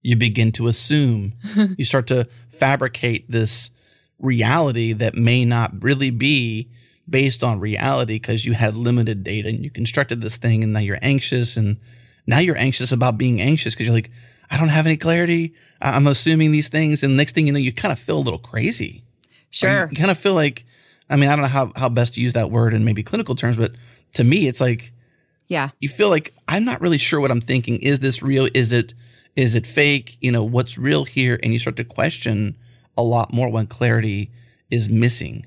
You 0.00 0.16
begin 0.16 0.50
to 0.52 0.66
assume, 0.66 1.34
you 1.76 1.84
start 1.84 2.06
to 2.08 2.26
fabricate 2.48 3.30
this 3.30 3.70
reality 4.18 4.92
that 4.94 5.14
may 5.14 5.44
not 5.44 5.82
really 5.82 6.10
be 6.10 6.70
based 7.08 7.42
on 7.42 7.60
reality 7.60 8.14
because 8.14 8.46
you 8.46 8.54
had 8.54 8.76
limited 8.76 9.24
data 9.24 9.48
and 9.48 9.62
you 9.64 9.70
constructed 9.70 10.20
this 10.20 10.36
thing 10.36 10.62
and 10.62 10.72
now 10.72 10.78
you're 10.80 10.98
anxious 11.02 11.56
and 11.56 11.78
now 12.26 12.38
you're 12.38 12.56
anxious 12.56 12.92
about 12.92 13.18
being 13.18 13.40
anxious 13.40 13.74
because 13.74 13.86
you're 13.86 13.94
like, 13.94 14.10
I 14.50 14.58
don't 14.58 14.68
have 14.68 14.86
any 14.86 14.96
clarity. 14.96 15.54
I'm 15.80 16.06
assuming 16.06 16.52
these 16.52 16.68
things. 16.68 17.02
And 17.02 17.16
next 17.16 17.34
thing 17.34 17.46
you 17.46 17.52
know, 17.52 17.58
you 17.58 17.72
kind 17.72 17.92
of 17.92 17.98
feel 17.98 18.18
a 18.18 18.20
little 18.20 18.38
crazy. 18.38 19.04
Sure. 19.50 19.88
You 19.90 19.96
kind 19.96 20.10
of 20.10 20.18
feel 20.18 20.34
like, 20.34 20.64
I 21.08 21.16
mean, 21.16 21.28
I 21.28 21.36
don't 21.36 21.42
know 21.42 21.48
how, 21.48 21.72
how 21.76 21.88
best 21.88 22.14
to 22.14 22.20
use 22.20 22.34
that 22.34 22.50
word 22.50 22.74
in 22.74 22.84
maybe 22.84 23.02
clinical 23.02 23.34
terms, 23.34 23.56
but 23.56 23.72
to 24.14 24.24
me, 24.24 24.46
it's 24.46 24.60
like, 24.60 24.92
yeah. 25.48 25.68
You 25.80 25.88
feel 25.90 26.08
like 26.08 26.32
I'm 26.48 26.64
not 26.64 26.80
really 26.80 26.96
sure 26.96 27.20
what 27.20 27.30
I'm 27.30 27.40
thinking. 27.40 27.76
Is 27.80 28.00
this 28.00 28.22
real? 28.22 28.48
Is 28.54 28.72
it 28.72 28.94
is 29.36 29.54
it 29.54 29.66
fake? 29.66 30.16
You 30.20 30.32
know, 30.32 30.42
what's 30.42 30.78
real 30.78 31.04
here? 31.04 31.38
And 31.42 31.52
you 31.52 31.58
start 31.58 31.76
to 31.76 31.84
question 31.84 32.56
a 32.96 33.02
lot 33.02 33.34
more 33.34 33.50
when 33.50 33.66
clarity 33.66 34.30
is 34.70 34.88
missing. 34.88 35.44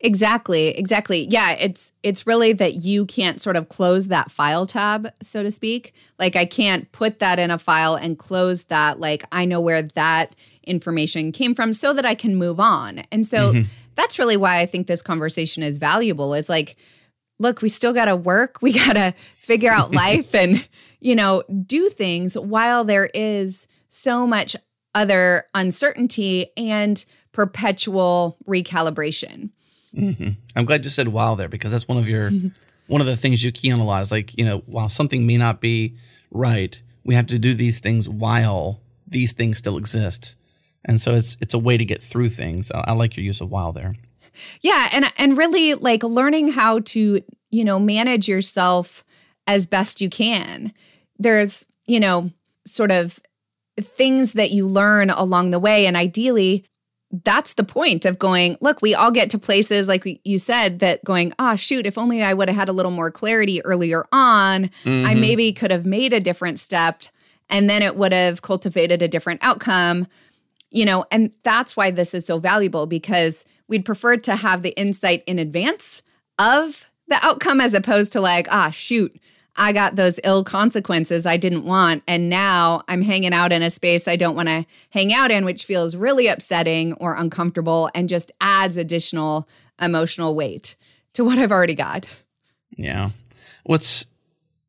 Exactly, 0.00 0.68
exactly. 0.68 1.26
Yeah, 1.28 1.52
it's 1.52 1.92
it's 2.04 2.26
really 2.26 2.52
that 2.52 2.74
you 2.74 3.04
can't 3.06 3.40
sort 3.40 3.56
of 3.56 3.68
close 3.68 4.08
that 4.08 4.30
file 4.30 4.64
tab, 4.64 5.12
so 5.22 5.42
to 5.42 5.50
speak. 5.50 5.92
Like 6.18 6.36
I 6.36 6.44
can't 6.44 6.90
put 6.92 7.18
that 7.18 7.38
in 7.40 7.50
a 7.50 7.58
file 7.58 7.96
and 7.96 8.16
close 8.18 8.64
that 8.64 9.00
like 9.00 9.24
I 9.32 9.44
know 9.44 9.60
where 9.60 9.82
that 9.82 10.36
information 10.62 11.32
came 11.32 11.54
from 11.54 11.72
so 11.72 11.92
that 11.94 12.04
I 12.04 12.14
can 12.14 12.36
move 12.36 12.60
on. 12.60 13.02
And 13.10 13.26
so 13.26 13.52
mm-hmm. 13.52 13.68
that's 13.96 14.18
really 14.18 14.36
why 14.36 14.60
I 14.60 14.66
think 14.66 14.86
this 14.86 15.02
conversation 15.02 15.62
is 15.62 15.78
valuable. 15.78 16.34
It's 16.34 16.48
like 16.48 16.76
look, 17.38 17.62
we 17.62 17.68
still 17.68 17.92
got 17.92 18.06
to 18.06 18.16
work. 18.16 18.58
We 18.62 18.72
got 18.72 18.94
to 18.94 19.14
figure 19.36 19.70
out 19.70 19.92
life 19.94 20.34
and, 20.34 20.66
you 21.00 21.14
know, 21.14 21.42
do 21.66 21.88
things 21.88 22.36
while 22.36 22.84
there 22.84 23.10
is 23.14 23.66
so 23.88 24.26
much 24.26 24.56
other 24.94 25.44
uncertainty 25.54 26.50
and 26.56 27.04
perpetual 27.32 28.38
recalibration. 28.46 29.50
Mm-hmm. 29.94 30.30
I'm 30.56 30.64
glad 30.64 30.84
you 30.84 30.90
said 30.90 31.08
"while" 31.08 31.36
there 31.36 31.48
because 31.48 31.72
that's 31.72 31.88
one 31.88 31.98
of 31.98 32.08
your 32.08 32.30
one 32.86 33.00
of 33.00 33.06
the 33.06 33.16
things 33.16 33.42
you 33.42 33.52
key 33.52 33.70
analyze. 33.70 34.10
Like 34.10 34.36
you 34.38 34.44
know, 34.44 34.58
while 34.66 34.88
something 34.88 35.26
may 35.26 35.36
not 35.36 35.60
be 35.60 35.96
right, 36.30 36.78
we 37.04 37.14
have 37.14 37.26
to 37.28 37.38
do 37.38 37.54
these 37.54 37.80
things 37.80 38.08
while 38.08 38.80
these 39.06 39.32
things 39.32 39.58
still 39.58 39.78
exist, 39.78 40.36
and 40.84 41.00
so 41.00 41.14
it's 41.14 41.36
it's 41.40 41.54
a 41.54 41.58
way 41.58 41.76
to 41.76 41.84
get 41.84 42.02
through 42.02 42.30
things. 42.30 42.70
I, 42.72 42.84
I 42.88 42.92
like 42.92 43.16
your 43.16 43.24
use 43.24 43.40
of 43.40 43.50
"while" 43.50 43.72
there. 43.72 43.94
Yeah, 44.60 44.88
and 44.92 45.12
and 45.16 45.36
really 45.38 45.74
like 45.74 46.02
learning 46.02 46.48
how 46.48 46.80
to 46.80 47.22
you 47.50 47.64
know 47.64 47.78
manage 47.78 48.28
yourself 48.28 49.04
as 49.46 49.66
best 49.66 50.00
you 50.00 50.10
can. 50.10 50.72
There's 51.18 51.66
you 51.86 52.00
know 52.00 52.30
sort 52.66 52.90
of 52.90 53.20
things 53.80 54.32
that 54.32 54.50
you 54.50 54.66
learn 54.66 55.10
along 55.10 55.50
the 55.50 55.58
way, 55.58 55.86
and 55.86 55.96
ideally 55.96 56.64
that's 57.10 57.54
the 57.54 57.64
point 57.64 58.04
of 58.04 58.18
going, 58.18 58.58
look, 58.60 58.82
we 58.82 58.94
all 58.94 59.10
get 59.10 59.30
to 59.30 59.38
places 59.38 59.88
like 59.88 60.20
you 60.24 60.38
said 60.38 60.80
that 60.80 61.02
going, 61.04 61.32
ah, 61.38 61.52
oh, 61.52 61.56
shoot, 61.56 61.86
if 61.86 61.96
only 61.96 62.22
I 62.22 62.34
would 62.34 62.48
have 62.48 62.56
had 62.56 62.68
a 62.68 62.72
little 62.72 62.90
more 62.90 63.10
clarity 63.10 63.64
earlier 63.64 64.04
on, 64.12 64.70
mm-hmm. 64.84 65.06
I 65.06 65.14
maybe 65.14 65.52
could 65.52 65.70
have 65.70 65.86
made 65.86 66.12
a 66.12 66.20
different 66.20 66.58
step 66.58 67.04
and 67.48 67.68
then 67.68 67.82
it 67.82 67.96
would 67.96 68.12
have 68.12 68.42
cultivated 68.42 69.00
a 69.00 69.08
different 69.08 69.40
outcome. 69.42 70.06
You 70.70 70.84
know, 70.84 71.06
and 71.10 71.34
that's 71.44 71.78
why 71.78 71.90
this 71.90 72.12
is 72.12 72.26
so 72.26 72.38
valuable 72.38 72.86
because 72.86 73.46
we'd 73.68 73.86
prefer 73.86 74.18
to 74.18 74.36
have 74.36 74.60
the 74.62 74.78
insight 74.78 75.24
in 75.26 75.38
advance 75.38 76.02
of 76.38 76.84
the 77.06 77.18
outcome 77.24 77.60
as 77.60 77.72
opposed 77.72 78.12
to 78.12 78.20
like, 78.20 78.46
ah, 78.50 78.70
shoot, 78.70 79.18
I 79.58 79.72
got 79.72 79.96
those 79.96 80.20
ill 80.24 80.44
consequences 80.44 81.26
I 81.26 81.36
didn't 81.36 81.64
want. 81.64 82.02
And 82.06 82.28
now 82.30 82.82
I'm 82.88 83.02
hanging 83.02 83.34
out 83.34 83.52
in 83.52 83.62
a 83.62 83.70
space 83.70 84.08
I 84.08 84.16
don't 84.16 84.36
want 84.36 84.48
to 84.48 84.64
hang 84.90 85.12
out 85.12 85.30
in, 85.30 85.44
which 85.44 85.64
feels 85.64 85.96
really 85.96 86.28
upsetting 86.28 86.94
or 86.94 87.14
uncomfortable 87.14 87.90
and 87.94 88.08
just 88.08 88.30
adds 88.40 88.76
additional 88.76 89.48
emotional 89.80 90.34
weight 90.34 90.76
to 91.14 91.24
what 91.24 91.38
I've 91.38 91.52
already 91.52 91.74
got. 91.74 92.08
Yeah. 92.76 93.10
What's 93.64 94.06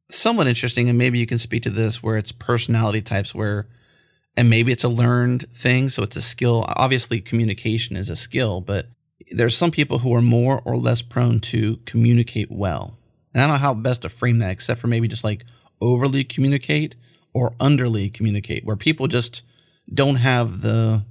somewhat 0.09 0.47
interesting, 0.47 0.89
and 0.89 0.97
maybe 0.97 1.19
you 1.19 1.27
can 1.27 1.37
speak 1.37 1.63
to 1.63 1.69
this 1.69 2.01
where 2.01 2.17
it's 2.17 2.31
personality 2.31 3.01
types 3.01 3.33
where, 3.33 3.67
and 4.35 4.49
maybe 4.49 4.71
it's 4.71 4.83
a 4.83 4.89
learned 4.89 5.45
thing. 5.53 5.89
So 5.89 6.03
it's 6.03 6.15
a 6.15 6.21
skill. 6.21 6.65
Obviously, 6.67 7.21
communication 7.21 7.95
is 7.95 8.09
a 8.09 8.15
skill, 8.15 8.61
but 8.61 8.87
there's 9.31 9.55
some 9.55 9.71
people 9.71 9.99
who 9.99 10.13
are 10.15 10.21
more 10.21 10.61
or 10.65 10.75
less 10.75 11.01
prone 11.01 11.39
to 11.41 11.77
communicate 11.85 12.49
well. 12.49 12.98
And 13.33 13.41
I 13.41 13.47
don't 13.47 13.55
know 13.55 13.59
how 13.59 13.73
best 13.73 14.01
to 14.03 14.09
frame 14.09 14.39
that 14.39 14.51
except 14.51 14.79
for 14.81 14.87
maybe 14.87 15.07
just 15.07 15.23
like 15.23 15.43
overly 15.81 16.23
communicate 16.23 16.95
or 17.33 17.51
underly 17.59 18.11
communicate, 18.11 18.65
where 18.65 18.75
people 18.75 19.07
just 19.07 19.43
don't 19.93 20.15
have 20.15 20.61
the, 20.61 21.05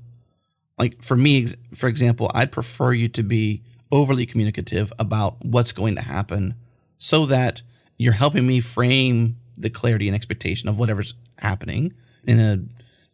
like 0.78 1.02
for 1.02 1.16
me, 1.16 1.46
for 1.74 1.88
example, 1.88 2.30
I'd 2.34 2.52
prefer 2.52 2.92
you 2.92 3.08
to 3.08 3.22
be 3.22 3.62
overly 3.90 4.26
communicative 4.26 4.92
about 4.98 5.44
what's 5.44 5.72
going 5.72 5.94
to 5.94 6.02
happen 6.02 6.54
so 6.98 7.24
that 7.26 7.62
you're 7.96 8.12
helping 8.12 8.46
me 8.46 8.60
frame 8.60 9.36
the 9.56 9.70
clarity 9.70 10.08
and 10.08 10.14
expectation 10.14 10.68
of 10.68 10.78
whatever's 10.78 11.14
happening 11.38 11.94
in 12.24 12.38
a 12.38 12.60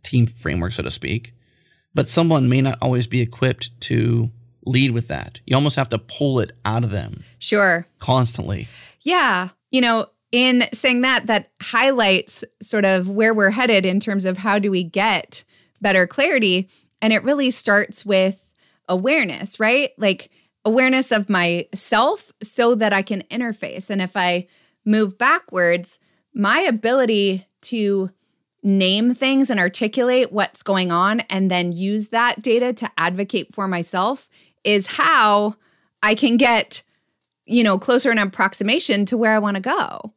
team 0.03 0.27
framework, 0.27 0.73
so 0.73 0.83
to 0.83 0.91
speak. 0.91 1.33
But 1.95 2.09
someone 2.09 2.49
may 2.49 2.61
not 2.61 2.79
always 2.83 3.07
be 3.07 3.21
equipped 3.21 3.79
to 3.83 4.31
lead 4.67 4.91
with 4.91 5.09
that. 5.09 5.41
You 5.47 5.57
almost 5.57 5.77
have 5.77 5.89
to 5.91 5.99
pull 5.99 6.41
it 6.41 6.53
out 6.65 6.85
of 6.85 6.91
them. 6.91 7.23
Sure. 7.39 7.87
Constantly. 7.99 8.67
Yeah. 9.05 9.51
You 9.71 9.81
know, 9.81 10.07
in 10.33 10.67
saying 10.73 11.03
that, 11.03 11.29
that 11.29 11.51
highlights 11.63 12.43
sort 12.61 12.85
of 12.85 13.09
where 13.09 13.33
we're 13.33 13.51
headed 13.51 13.87
in 13.87 14.01
terms 14.01 14.25
of 14.25 14.39
how 14.39 14.59
do 14.59 14.71
we 14.71 14.83
get 14.83 15.45
better 15.81 16.07
clarity. 16.07 16.69
And 17.01 17.13
it 17.13 17.23
really 17.23 17.53
starts 17.53 18.05
with 18.05 18.41
awareness, 18.89 19.61
right? 19.61 19.93
Like 19.97 20.31
awareness 20.65 21.13
of 21.13 21.29
myself 21.29 22.33
so 22.43 22.75
that 22.75 22.93
I 22.93 23.03
can 23.03 23.23
interface. 23.31 23.91
And 23.91 24.03
if 24.03 24.17
I 24.17 24.49
move 24.85 25.19
backwards, 25.19 25.99
my 26.35 26.61
ability 26.61 27.47
to 27.63 28.11
name 28.63 29.15
things 29.15 29.51
and 29.51 29.61
articulate 29.61 30.33
what's 30.33 30.63
going 30.63 30.91
on 30.91 31.21
and 31.21 31.51
then 31.51 31.71
use 31.71 32.09
that 32.09 32.43
data 32.43 32.73
to 32.73 32.91
advocate 32.97 33.55
for 33.55 33.69
myself 33.69 34.29
is 34.65 34.87
how 34.87 35.55
I 36.03 36.15
can 36.15 36.39
get 36.39 36.83
you 37.47 37.63
know, 37.63 37.79
closer 37.79 38.11
an 38.11 38.19
approximation 38.19 39.05
to 39.07 39.17
where 39.17 39.33
I 39.33 39.39
want 39.39 39.57
to 39.57 39.63
go. 39.63 40.13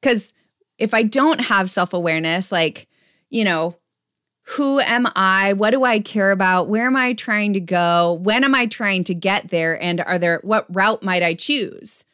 Because 0.00 0.32
if 0.78 0.92
I 0.92 1.02
don't 1.02 1.40
have 1.40 1.70
self 1.70 1.92
awareness, 1.92 2.52
like, 2.52 2.88
you 3.30 3.44
know, 3.44 3.76
who 4.42 4.78
am 4.80 5.06
I? 5.16 5.54
What 5.54 5.70
do 5.70 5.84
I 5.84 6.00
care 6.00 6.30
about? 6.30 6.68
Where 6.68 6.86
am 6.86 6.96
I 6.96 7.14
trying 7.14 7.54
to 7.54 7.60
go? 7.60 8.20
When 8.22 8.44
am 8.44 8.54
I 8.54 8.66
trying 8.66 9.04
to 9.04 9.14
get 9.14 9.48
there? 9.48 9.80
And 9.82 10.00
are 10.02 10.18
there, 10.18 10.40
what 10.42 10.66
route 10.68 11.02
might 11.02 11.22
I 11.22 11.34
choose? 11.34 12.04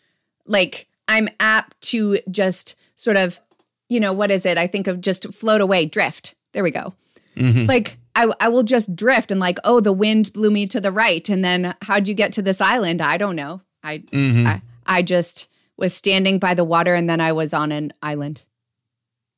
Like, 0.47 0.89
I'm 1.09 1.29
apt 1.41 1.81
to 1.83 2.21
just 2.31 2.77
sort 2.95 3.17
of, 3.17 3.41
you 3.89 3.99
know, 3.99 4.13
what 4.13 4.31
is 4.31 4.47
it? 4.47 4.59
I 4.59 4.69
think 4.69 4.87
of 4.87 5.01
just 5.01 5.33
float 5.35 5.61
away, 5.61 5.87
drift. 5.87 6.37
There 6.53 6.63
we 6.63 6.71
go. 6.71 6.95
Mm-hmm. 7.37 7.67
Like, 7.67 7.99
I, 8.15 8.33
I 8.39 8.49
will 8.49 8.63
just 8.63 8.95
drift 8.95 9.33
and 9.33 9.41
like, 9.41 9.59
oh, 9.65 9.81
the 9.81 9.93
wind 9.93 10.33
blew 10.33 10.51
me 10.51 10.67
to 10.69 10.81
the 10.81 10.93
right. 10.93 11.29
And 11.29 11.43
then 11.43 11.75
how'd 11.83 12.07
you 12.07 12.15
get 12.15 12.33
to 12.35 12.43
this 12.43 12.61
island? 12.61 13.03
I 13.03 13.17
don't 13.17 13.37
know. 13.37 13.63
I, 13.83 13.99
mm-hmm. 13.99 14.47
I 14.47 14.63
I 14.91 15.03
just 15.03 15.49
was 15.77 15.95
standing 15.95 16.41
by 16.41 16.55
the 16.55 16.65
water 16.65 16.95
and 16.95 17.09
then 17.09 17.21
I 17.21 17.33
was 17.33 17.55
on 17.55 17.71
an 17.71 17.93
island. 18.03 18.43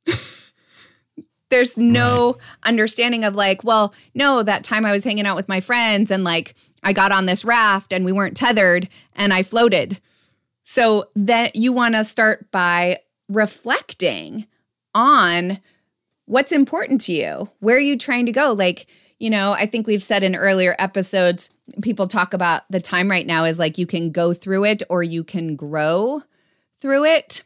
There's 1.50 1.76
no 1.76 2.32
right. 2.32 2.40
understanding 2.64 3.22
of 3.24 3.36
like, 3.36 3.62
well, 3.62 3.92
no, 4.14 4.42
that 4.42 4.64
time 4.64 4.86
I 4.86 4.92
was 4.92 5.04
hanging 5.04 5.26
out 5.26 5.36
with 5.36 5.48
my 5.48 5.60
friends 5.60 6.10
and 6.10 6.24
like 6.24 6.54
I 6.82 6.94
got 6.94 7.12
on 7.12 7.26
this 7.26 7.44
raft 7.44 7.92
and 7.92 8.04
we 8.04 8.12
weren't 8.12 8.36
tethered 8.36 8.88
and 9.14 9.32
I 9.32 9.42
floated. 9.42 10.00
So 10.64 11.10
that 11.16 11.54
you 11.54 11.70
want 11.70 11.96
to 11.96 12.04
start 12.04 12.50
by 12.50 13.00
reflecting 13.28 14.46
on 14.94 15.60
what's 16.24 16.50
important 16.50 17.02
to 17.02 17.12
you. 17.12 17.50
Where 17.60 17.76
are 17.76 17.80
you 17.80 17.98
trying 17.98 18.24
to 18.24 18.32
go? 18.32 18.52
Like, 18.52 18.86
you 19.22 19.30
know, 19.30 19.52
I 19.52 19.66
think 19.66 19.86
we've 19.86 20.02
said 20.02 20.24
in 20.24 20.34
earlier 20.34 20.74
episodes, 20.80 21.48
people 21.80 22.08
talk 22.08 22.34
about 22.34 22.64
the 22.70 22.80
time 22.80 23.08
right 23.08 23.24
now 23.24 23.44
is 23.44 23.56
like 23.56 23.78
you 23.78 23.86
can 23.86 24.10
go 24.10 24.32
through 24.32 24.64
it 24.64 24.82
or 24.90 25.04
you 25.04 25.22
can 25.22 25.54
grow 25.54 26.24
through 26.80 27.04
it. 27.04 27.44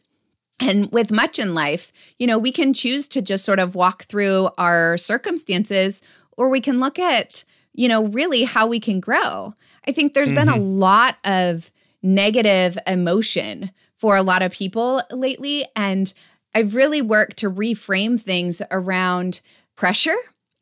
And 0.59 0.90
with 0.90 1.12
much 1.12 1.38
in 1.38 1.52
life, 1.52 1.92
you 2.18 2.26
know, 2.26 2.38
we 2.38 2.50
can 2.50 2.73
choose 2.73 3.09
to 3.09 3.21
just 3.21 3.45
sort 3.45 3.59
of 3.59 3.75
walk 3.75 4.04
through 4.04 4.49
our 4.56 4.97
circumstances 4.97 6.00
or 6.38 6.49
we 6.49 6.62
can 6.62 6.80
look 6.80 6.99
at, 6.99 7.45
you 7.75 7.88
know, 7.88 8.06
really 8.06 8.45
how 8.45 8.66
we 8.66 8.80
can 8.80 8.99
grow. 8.99 9.52
I 9.87 9.92
think 9.92 10.14
there's 10.14 10.28
mm-hmm. 10.28 10.37
been 10.37 10.49
a 10.49 10.52
mm-hmm. 10.52 10.78
lot 10.78 11.16
of 11.25 11.71
negative 12.02 12.78
emotion 12.87 13.71
for 13.99 14.16
a 14.16 14.23
lot 14.23 14.40
of 14.40 14.50
people 14.50 15.02
lately. 15.11 15.66
And 15.76 16.11
I've 16.54 16.75
really 16.75 17.02
worked 17.02 17.37
to 17.38 17.50
reframe 17.50 18.18
things 18.18 18.62
around 18.71 19.42
pressure 19.75 20.16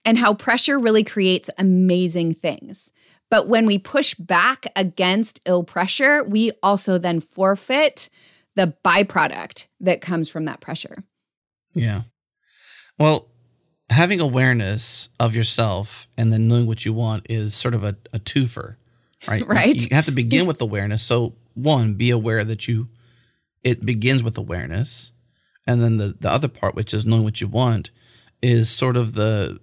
and 0.05 0.19
how 0.19 0.35
pressure 0.35 0.79
really 0.79 1.05
creates 1.05 1.51
amazing 1.59 2.35
things. 2.35 2.91
But 3.31 3.49
when 3.49 3.67
we 3.67 3.79
push 3.79 4.15
back 4.15 4.67
against 4.77 5.41
ill 5.47 5.65
pressure, 5.65 6.23
we 6.25 6.53
also 6.63 6.99
then 6.99 7.21
forfeit 7.21 8.09
the 8.55 8.75
byproduct 8.85 9.67
that 9.81 10.01
comes 10.01 10.29
from 10.29 10.45
that 10.45 10.61
pressure. 10.61 11.05
Yeah. 11.75 12.03
Well, 12.99 13.29
having 13.91 14.21
awareness 14.21 15.09
of 15.19 15.35
yourself 15.35 16.07
and 16.17 16.33
then 16.33 16.49
knowing 16.49 16.67
what 16.67 16.85
you 16.85 16.93
want 16.93 17.27
is 17.29 17.55
sort 17.55 17.75
of 17.75 17.85
a, 17.85 17.97
a 18.13 18.19
twofer, 18.19 18.77
right? 19.27 19.47
Right. 19.47 19.91
You 19.91 19.97
have 19.97 20.07
to 20.07 20.13
begin 20.13 20.47
with 20.49 20.61
awareness. 20.61 21.03
So, 21.03 21.35
one, 21.55 21.95
be 21.95 22.11
aware 22.11 22.45
that 22.45 22.69
you, 22.69 22.89
it 23.63 23.85
begins 23.85 24.23
with 24.23 24.39
awareness. 24.39 25.13
And 25.67 25.83
then 25.83 25.97
the, 25.97 26.17
the 26.21 26.31
other 26.31 26.49
part, 26.49 26.75
which 26.75 26.93
is 26.93 27.07
knowing 27.07 27.25
what 27.25 27.41
you 27.41 27.49
want, 27.49 27.91
is 28.43 28.71
sort 28.71 28.97
of 28.97 29.15
the 29.15 29.59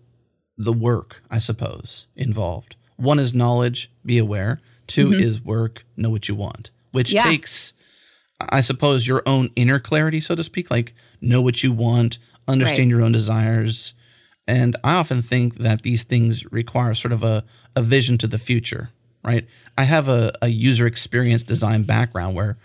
the 0.64 0.74
work, 0.74 1.24
I 1.30 1.40
suppose, 1.40 2.08
involved. 2.16 2.76
One 2.98 3.20
is 3.20 3.34
knowledge, 3.34 3.92
be 4.06 4.18
aware. 4.18 4.62
2 4.88 5.10
mm-hmm. 5.10 5.20
is 5.22 5.42
work, 5.42 5.86
know 5.96 6.10
what 6.10 6.28
you 6.28 6.36
want, 6.36 6.70
which 6.92 7.14
yeah. 7.14 7.24
takes, 7.24 7.74
I 8.40 8.62
suppose, 8.62 9.08
your 9.08 9.24
own 9.26 9.50
inner 9.56 9.80
clarity, 9.80 10.20
so 10.20 10.36
to 10.36 10.44
speak, 10.44 10.70
like 10.70 10.94
know 11.22 11.42
what 11.42 11.64
you 11.64 11.72
want, 11.72 12.18
understand 12.48 12.80
right. 12.80 12.90
your 12.90 13.02
own 13.02 13.12
desires. 13.12 13.94
And 14.48 14.76
I 14.84 14.96
often 14.96 15.22
think 15.22 15.56
that 15.56 15.84
these 15.84 16.04
things 16.04 16.46
require 16.52 16.94
sort 16.94 17.14
of 17.14 17.24
a, 17.24 17.44
a 17.76 17.82
vision 17.82 18.18
to 18.20 18.28
the 18.28 18.40
future, 18.40 18.90
right? 19.24 19.48
I 19.78 19.84
have 19.84 20.10
a, 20.10 20.34
a 20.42 20.50
user 20.50 20.86
experience 20.86 21.44
design 21.44 21.84
background 21.84 22.36
where 22.36 22.58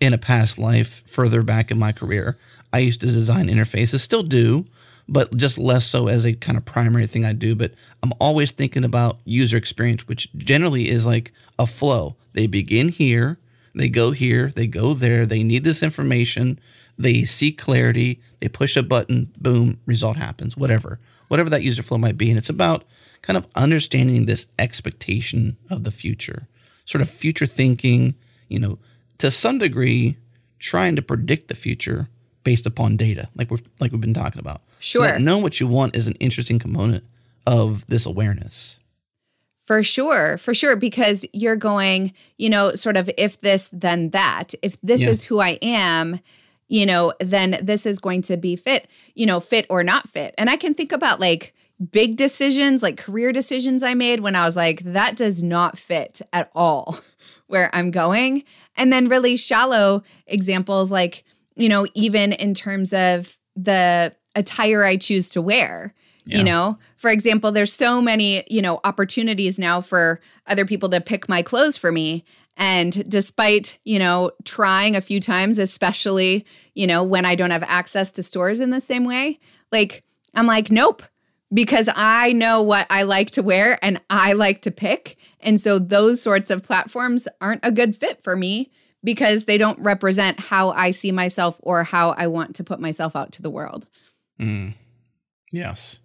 in 0.00 0.14
a 0.14 0.18
past 0.18 0.58
life, 0.58 1.02
further 1.06 1.42
back 1.42 1.70
in 1.70 1.78
my 1.78 1.92
career, 1.92 2.38
I 2.72 2.78
used 2.78 3.00
to 3.00 3.06
design 3.06 3.48
interfaces, 3.48 4.00
still 4.00 4.22
do, 4.22 4.66
but 5.12 5.36
just 5.36 5.58
less 5.58 5.86
so 5.86 6.08
as 6.08 6.24
a 6.24 6.32
kind 6.32 6.56
of 6.56 6.64
primary 6.64 7.06
thing 7.06 7.26
I 7.26 7.34
do. 7.34 7.54
But 7.54 7.74
I'm 8.02 8.14
always 8.18 8.50
thinking 8.50 8.82
about 8.82 9.20
user 9.26 9.58
experience, 9.58 10.08
which 10.08 10.32
generally 10.34 10.88
is 10.88 11.04
like 11.04 11.32
a 11.58 11.66
flow. 11.66 12.16
They 12.32 12.46
begin 12.46 12.88
here, 12.88 13.38
they 13.74 13.90
go 13.90 14.12
here, 14.12 14.48
they 14.48 14.66
go 14.66 14.94
there, 14.94 15.26
they 15.26 15.42
need 15.42 15.64
this 15.64 15.82
information, 15.82 16.58
they 16.96 17.24
see 17.24 17.52
clarity, 17.52 18.22
they 18.40 18.48
push 18.48 18.74
a 18.74 18.82
button, 18.82 19.30
boom, 19.38 19.78
result 19.84 20.16
happens, 20.16 20.56
whatever, 20.56 20.98
whatever 21.28 21.50
that 21.50 21.62
user 21.62 21.82
flow 21.82 21.98
might 21.98 22.16
be. 22.16 22.30
And 22.30 22.38
it's 22.38 22.48
about 22.48 22.84
kind 23.20 23.36
of 23.36 23.46
understanding 23.54 24.24
this 24.24 24.46
expectation 24.58 25.58
of 25.68 25.84
the 25.84 25.90
future, 25.90 26.48
sort 26.86 27.02
of 27.02 27.10
future 27.10 27.46
thinking, 27.46 28.14
you 28.48 28.58
know, 28.58 28.78
to 29.18 29.30
some 29.30 29.58
degree, 29.58 30.16
trying 30.58 30.96
to 30.96 31.02
predict 31.02 31.48
the 31.48 31.54
future 31.54 32.08
based 32.44 32.64
upon 32.64 32.96
data, 32.96 33.28
like 33.34 33.50
we've 33.50 33.62
like 33.78 33.92
we've 33.92 34.00
been 34.00 34.14
talking 34.14 34.40
about. 34.40 34.62
Sure. 34.82 35.14
So 35.14 35.18
know 35.18 35.38
what 35.38 35.60
you 35.60 35.68
want 35.68 35.94
is 35.94 36.08
an 36.08 36.14
interesting 36.14 36.58
component 36.58 37.04
of 37.46 37.86
this 37.86 38.04
awareness. 38.04 38.80
For 39.64 39.84
sure, 39.84 40.38
for 40.38 40.54
sure, 40.54 40.74
because 40.74 41.24
you're 41.32 41.56
going, 41.56 42.12
you 42.36 42.50
know, 42.50 42.74
sort 42.74 42.96
of 42.96 43.08
if 43.16 43.40
this, 43.42 43.70
then 43.72 44.10
that. 44.10 44.54
If 44.60 44.76
this 44.82 45.00
yeah. 45.00 45.10
is 45.10 45.22
who 45.22 45.38
I 45.38 45.50
am, 45.62 46.18
you 46.66 46.84
know, 46.84 47.12
then 47.20 47.60
this 47.62 47.86
is 47.86 48.00
going 48.00 48.22
to 48.22 48.36
be 48.36 48.56
fit, 48.56 48.88
you 49.14 49.24
know, 49.24 49.38
fit 49.38 49.66
or 49.70 49.84
not 49.84 50.08
fit. 50.08 50.34
And 50.36 50.50
I 50.50 50.56
can 50.56 50.74
think 50.74 50.90
about 50.90 51.20
like 51.20 51.54
big 51.92 52.16
decisions, 52.16 52.82
like 52.82 52.96
career 52.96 53.30
decisions 53.30 53.84
I 53.84 53.94
made 53.94 54.18
when 54.18 54.34
I 54.34 54.44
was 54.44 54.56
like, 54.56 54.80
that 54.80 55.14
does 55.14 55.44
not 55.44 55.78
fit 55.78 56.20
at 56.32 56.50
all 56.56 56.98
where 57.46 57.70
I'm 57.72 57.92
going. 57.92 58.42
And 58.76 58.92
then 58.92 59.08
really 59.08 59.36
shallow 59.36 60.02
examples 60.26 60.90
like, 60.90 61.22
you 61.54 61.68
know, 61.68 61.86
even 61.94 62.32
in 62.32 62.52
terms 62.52 62.92
of 62.92 63.38
the 63.54 64.12
attire 64.34 64.84
I 64.84 64.96
choose 64.96 65.30
to 65.30 65.42
wear. 65.42 65.94
Yeah. 66.24 66.38
You 66.38 66.44
know, 66.44 66.78
for 66.96 67.10
example, 67.10 67.50
there's 67.50 67.72
so 67.72 68.00
many, 68.00 68.44
you 68.48 68.62
know, 68.62 68.80
opportunities 68.84 69.58
now 69.58 69.80
for 69.80 70.20
other 70.46 70.64
people 70.64 70.88
to 70.90 71.00
pick 71.00 71.28
my 71.28 71.42
clothes 71.42 71.76
for 71.76 71.90
me. 71.90 72.24
And 72.56 73.10
despite, 73.10 73.78
you 73.84 73.98
know, 73.98 74.30
trying 74.44 74.94
a 74.94 75.00
few 75.00 75.18
times, 75.18 75.58
especially, 75.58 76.46
you 76.74 76.86
know, 76.86 77.02
when 77.02 77.24
I 77.24 77.34
don't 77.34 77.50
have 77.50 77.64
access 77.64 78.12
to 78.12 78.22
stores 78.22 78.60
in 78.60 78.70
the 78.70 78.80
same 78.80 79.04
way, 79.04 79.40
like, 79.72 80.04
I'm 80.34 80.46
like, 80.46 80.70
nope, 80.70 81.02
because 81.52 81.88
I 81.94 82.32
know 82.32 82.62
what 82.62 82.86
I 82.88 83.02
like 83.02 83.32
to 83.32 83.42
wear 83.42 83.78
and 83.82 84.00
I 84.08 84.34
like 84.34 84.62
to 84.62 84.70
pick. 84.70 85.16
And 85.40 85.60
so 85.60 85.78
those 85.78 86.22
sorts 86.22 86.50
of 86.50 86.62
platforms 86.62 87.26
aren't 87.40 87.64
a 87.64 87.72
good 87.72 87.96
fit 87.96 88.22
for 88.22 88.36
me 88.36 88.70
because 89.04 89.44
they 89.44 89.58
don't 89.58 89.78
represent 89.80 90.38
how 90.40 90.70
I 90.70 90.92
see 90.92 91.10
myself 91.10 91.58
or 91.62 91.84
how 91.84 92.10
I 92.10 92.28
want 92.28 92.56
to 92.56 92.64
put 92.64 92.80
myself 92.80 93.16
out 93.16 93.32
to 93.32 93.42
the 93.42 93.50
world. 93.50 93.86
Mm. 94.42 94.74
Yes. 95.52 96.00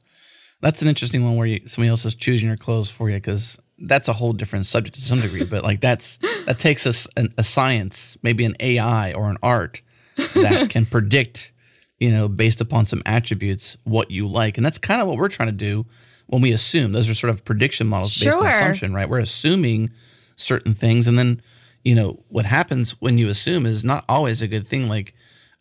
That's 0.61 0.81
an 0.81 0.87
interesting 0.87 1.23
one 1.23 1.35
where 1.35 1.47
you, 1.47 1.67
somebody 1.67 1.89
else 1.89 2.05
is 2.05 2.15
choosing 2.15 2.47
your 2.47 2.57
clothes 2.57 2.89
for 2.89 3.09
you 3.09 3.17
because 3.17 3.59
that's 3.79 4.07
a 4.07 4.13
whole 4.13 4.33
different 4.33 4.65
subject 4.65 4.95
to 4.95 5.01
some 5.01 5.21
degree. 5.21 5.45
but 5.45 5.63
like 5.63 5.81
that's 5.81 6.17
that 6.45 6.59
takes 6.59 6.87
us 6.87 7.07
a, 7.15 7.27
a 7.37 7.43
science, 7.43 8.17
maybe 8.23 8.45
an 8.45 8.55
AI 8.59 9.13
or 9.13 9.29
an 9.29 9.37
art 9.43 9.81
that 10.15 10.69
can 10.69 10.85
predict, 10.91 11.51
you 11.99 12.11
know, 12.11 12.27
based 12.27 12.61
upon 12.61 12.87
some 12.87 13.01
attributes 13.05 13.77
what 13.83 14.11
you 14.11 14.27
like, 14.27 14.57
and 14.57 14.65
that's 14.65 14.77
kind 14.77 15.01
of 15.01 15.07
what 15.07 15.17
we're 15.17 15.29
trying 15.29 15.49
to 15.49 15.53
do 15.53 15.85
when 16.27 16.41
we 16.41 16.51
assume. 16.51 16.91
Those 16.91 17.09
are 17.09 17.13
sort 17.13 17.29
of 17.31 17.45
prediction 17.45 17.87
models 17.87 18.17
based 18.17 18.35
on 18.35 18.45
assumption, 18.47 18.93
right? 18.93 19.07
We're 19.09 19.19
assuming 19.19 19.91
certain 20.35 20.73
things, 20.73 21.07
and 21.07 21.17
then 21.17 21.41
you 21.83 21.95
know, 21.95 22.21
what 22.27 22.45
happens 22.45 22.99
when 22.99 23.17
you 23.17 23.29
assume 23.29 23.65
is 23.65 23.85
not 23.85 24.03
always 24.09 24.41
a 24.41 24.47
good 24.47 24.67
thing. 24.67 24.89
Like, 24.89 25.13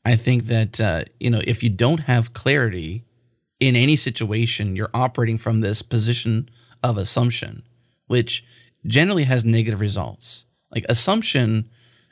I 0.06 0.14
think 0.14 0.44
that, 0.44 0.80
uh, 0.80 1.02
you 1.18 1.30
know, 1.30 1.40
if 1.44 1.64
you 1.64 1.68
don't 1.68 2.02
have 2.02 2.32
clarity 2.32 3.04
in 3.58 3.74
any 3.74 3.96
situation, 3.96 4.76
you're 4.76 4.94
operating 4.94 5.36
from 5.36 5.62
this 5.62 5.82
position 5.82 6.48
of 6.80 6.96
assumption, 6.96 7.64
which 8.06 8.44
generally 8.86 9.24
has 9.24 9.44
negative 9.44 9.80
results. 9.80 10.46
Like, 10.70 10.86
assumption 10.88 11.68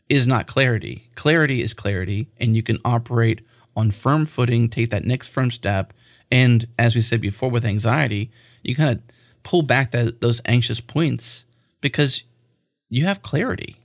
is 0.09 0.27
not 0.27 0.49
clarity. 0.49 1.09
Clarity 1.15 1.63
is 1.63 1.73
clarity, 1.73 2.27
and 2.37 2.57
you 2.57 2.65
can 2.65 2.81
operate 2.85 3.43
on 3.77 3.93
firm 3.93 4.27
footing, 4.27 4.69
take 4.69 4.91
that 4.91 5.05
next 5.05 5.29
firm 5.29 5.53
step. 5.53 5.93
And 6.33 6.67
as 6.77 6.97
we 6.97 7.01
said 7.01 7.21
before 7.21 7.49
with 7.49 7.65
anxiety, 7.65 8.33
you 8.65 8.75
kind 8.75 8.91
of 8.91 9.03
pull 9.45 9.63
back 9.63 9.93
that, 9.93 10.21
those 10.21 10.41
anxious 10.47 10.81
points 10.81 11.45
because 11.81 12.25
you 12.89 13.05
have 13.05 13.23
clarity. 13.23 13.77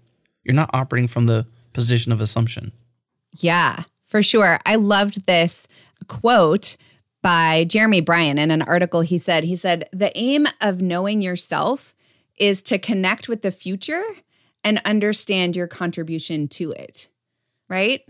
You're 0.43 0.55
not 0.55 0.71
operating 0.73 1.07
from 1.07 1.27
the 1.27 1.45
position 1.73 2.11
of 2.11 2.21
assumption. 2.21 2.71
Yeah, 3.37 3.83
for 4.09 4.21
sure. 4.21 4.59
I 4.65 4.75
loved 4.75 5.25
this 5.25 5.67
quote 6.07 6.75
by 7.21 7.65
Jeremy 7.65 8.01
Bryan 8.01 8.37
in 8.37 8.51
an 8.51 8.61
article 8.63 9.01
he 9.01 9.17
said. 9.17 9.45
He 9.45 9.55
said, 9.55 9.87
The 9.93 10.11
aim 10.17 10.47
of 10.59 10.81
knowing 10.81 11.21
yourself 11.21 11.95
is 12.37 12.61
to 12.63 12.77
connect 12.77 13.29
with 13.29 13.41
the 13.41 13.51
future 13.51 14.03
and 14.63 14.81
understand 14.83 15.55
your 15.55 15.67
contribution 15.67 16.47
to 16.49 16.71
it. 16.71 17.07
Right. 17.69 18.01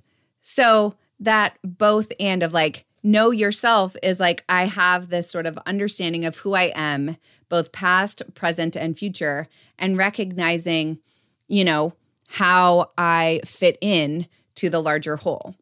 So 0.41 0.95
that 1.19 1.57
both 1.63 2.11
and 2.19 2.41
of 2.41 2.53
like, 2.53 2.85
know 3.03 3.31
yourself 3.31 3.95
is 4.01 4.19
like, 4.19 4.43
I 4.49 4.65
have 4.65 5.09
this 5.09 5.29
sort 5.29 5.45
of 5.45 5.57
understanding 5.65 6.25
of 6.25 6.37
who 6.37 6.53
I 6.53 6.71
am, 6.75 7.17
both 7.49 7.71
past, 7.71 8.21
present, 8.35 8.75
and 8.75 8.97
future, 8.97 9.47
and 9.77 9.97
recognizing, 9.97 10.99
you 11.47 11.63
know, 11.63 11.93
how 12.29 12.91
I 12.97 13.41
fit 13.45 13.77
in 13.81 14.27
to 14.55 14.69
the 14.69 14.81
larger 14.81 15.17
whole. 15.17 15.55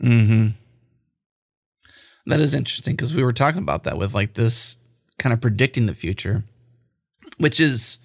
Hmm. 0.00 0.48
That 2.26 2.40
is 2.40 2.54
interesting 2.54 2.96
because 2.96 3.14
we 3.14 3.22
were 3.22 3.32
talking 3.32 3.62
about 3.62 3.84
that 3.84 3.98
with 3.98 4.14
like 4.14 4.34
this 4.34 4.78
kind 5.18 5.32
of 5.32 5.40
predicting 5.40 5.86
the 5.86 5.94
future, 5.94 6.44
which 7.38 7.60
is 7.60 7.98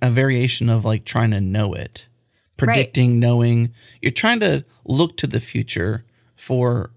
a 0.00 0.10
variation 0.10 0.68
of 0.68 0.84
like 0.84 1.04
trying 1.04 1.32
to 1.32 1.40
know 1.40 1.74
it, 1.74 2.06
predicting, 2.56 3.12
right. 3.12 3.18
knowing. 3.18 3.74
You're 4.00 4.12
trying 4.12 4.40
to 4.40 4.64
look 4.84 5.16
to 5.18 5.26
the 5.26 5.40
future 5.40 6.04
for, 6.36 6.90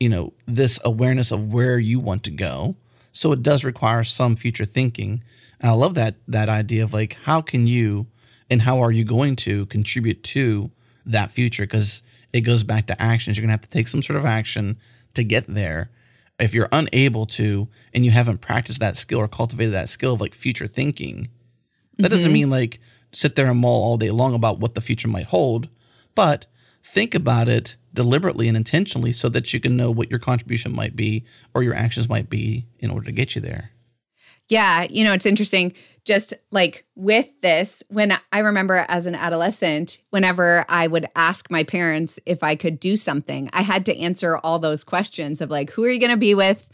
you 0.00 0.08
know, 0.08 0.32
this 0.46 0.78
awareness 0.84 1.30
of 1.30 1.52
where 1.52 1.78
you 1.78 2.00
want 2.00 2.24
to 2.24 2.30
go. 2.30 2.76
So 3.12 3.30
it 3.32 3.42
does 3.42 3.62
require 3.62 4.02
some 4.02 4.34
future 4.34 4.64
thinking. 4.64 5.22
And 5.60 5.70
I 5.70 5.74
love 5.74 5.94
that 5.94 6.16
that 6.26 6.48
idea 6.48 6.82
of 6.82 6.92
like 6.92 7.16
how 7.24 7.40
can 7.40 7.66
you 7.66 8.06
and 8.50 8.62
how 8.62 8.80
are 8.80 8.90
you 8.92 9.04
going 9.04 9.36
to 9.36 9.66
contribute 9.66 10.24
to 10.24 10.70
that 11.06 11.30
future 11.30 11.62
because 11.62 12.02
it 12.32 12.42
goes 12.42 12.62
back 12.62 12.86
to 12.86 13.02
actions. 13.02 13.36
You're 13.36 13.42
going 13.42 13.50
to 13.50 13.54
have 13.54 13.62
to 13.62 13.68
take 13.68 13.88
some 13.88 14.02
sort 14.02 14.18
of 14.18 14.24
action 14.24 14.78
to 15.14 15.24
get 15.24 15.46
there. 15.46 15.90
If 16.38 16.54
you're 16.54 16.68
unable 16.72 17.26
to 17.26 17.68
and 17.94 18.04
you 18.04 18.10
haven't 18.10 18.40
practiced 18.40 18.80
that 18.80 18.96
skill 18.96 19.20
or 19.20 19.28
cultivated 19.28 19.74
that 19.74 19.88
skill 19.88 20.14
of 20.14 20.20
like 20.20 20.34
future 20.34 20.66
thinking 20.66 21.28
that 21.98 22.04
mm-hmm. 22.04 22.10
doesn't 22.10 22.32
mean 22.32 22.50
like 22.50 22.80
sit 23.12 23.36
there 23.36 23.46
and 23.46 23.60
mull 23.60 23.82
all 23.82 23.96
day 23.96 24.10
long 24.10 24.34
about 24.34 24.58
what 24.58 24.74
the 24.74 24.80
future 24.80 25.08
might 25.08 25.26
hold 25.26 25.68
but 26.14 26.46
think 26.82 27.14
about 27.14 27.48
it 27.48 27.76
deliberately 27.92 28.48
and 28.48 28.56
intentionally 28.56 29.12
so 29.12 29.28
that 29.28 29.52
you 29.52 29.60
can 29.60 29.76
know 29.76 29.90
what 29.90 30.10
your 30.10 30.18
contribution 30.18 30.74
might 30.74 30.96
be 30.96 31.24
or 31.54 31.62
your 31.62 31.74
actions 31.74 32.08
might 32.08 32.30
be 32.30 32.66
in 32.78 32.90
order 32.90 33.04
to 33.04 33.12
get 33.12 33.34
you 33.34 33.40
there 33.42 33.71
Yeah, 34.52 34.86
you 34.90 35.02
know, 35.02 35.14
it's 35.14 35.24
interesting. 35.24 35.72
Just 36.04 36.34
like 36.50 36.84
with 36.94 37.40
this, 37.40 37.82
when 37.88 38.18
I 38.32 38.40
remember 38.40 38.84
as 38.86 39.06
an 39.06 39.14
adolescent, 39.14 39.98
whenever 40.10 40.66
I 40.68 40.88
would 40.88 41.06
ask 41.16 41.50
my 41.50 41.62
parents 41.64 42.18
if 42.26 42.42
I 42.42 42.54
could 42.54 42.78
do 42.78 42.96
something, 42.96 43.48
I 43.54 43.62
had 43.62 43.86
to 43.86 43.96
answer 43.96 44.36
all 44.36 44.58
those 44.58 44.84
questions 44.84 45.40
of 45.40 45.48
like, 45.48 45.70
who 45.70 45.84
are 45.84 45.88
you 45.88 45.98
going 45.98 46.10
to 46.10 46.18
be 46.18 46.34
with? 46.34 46.68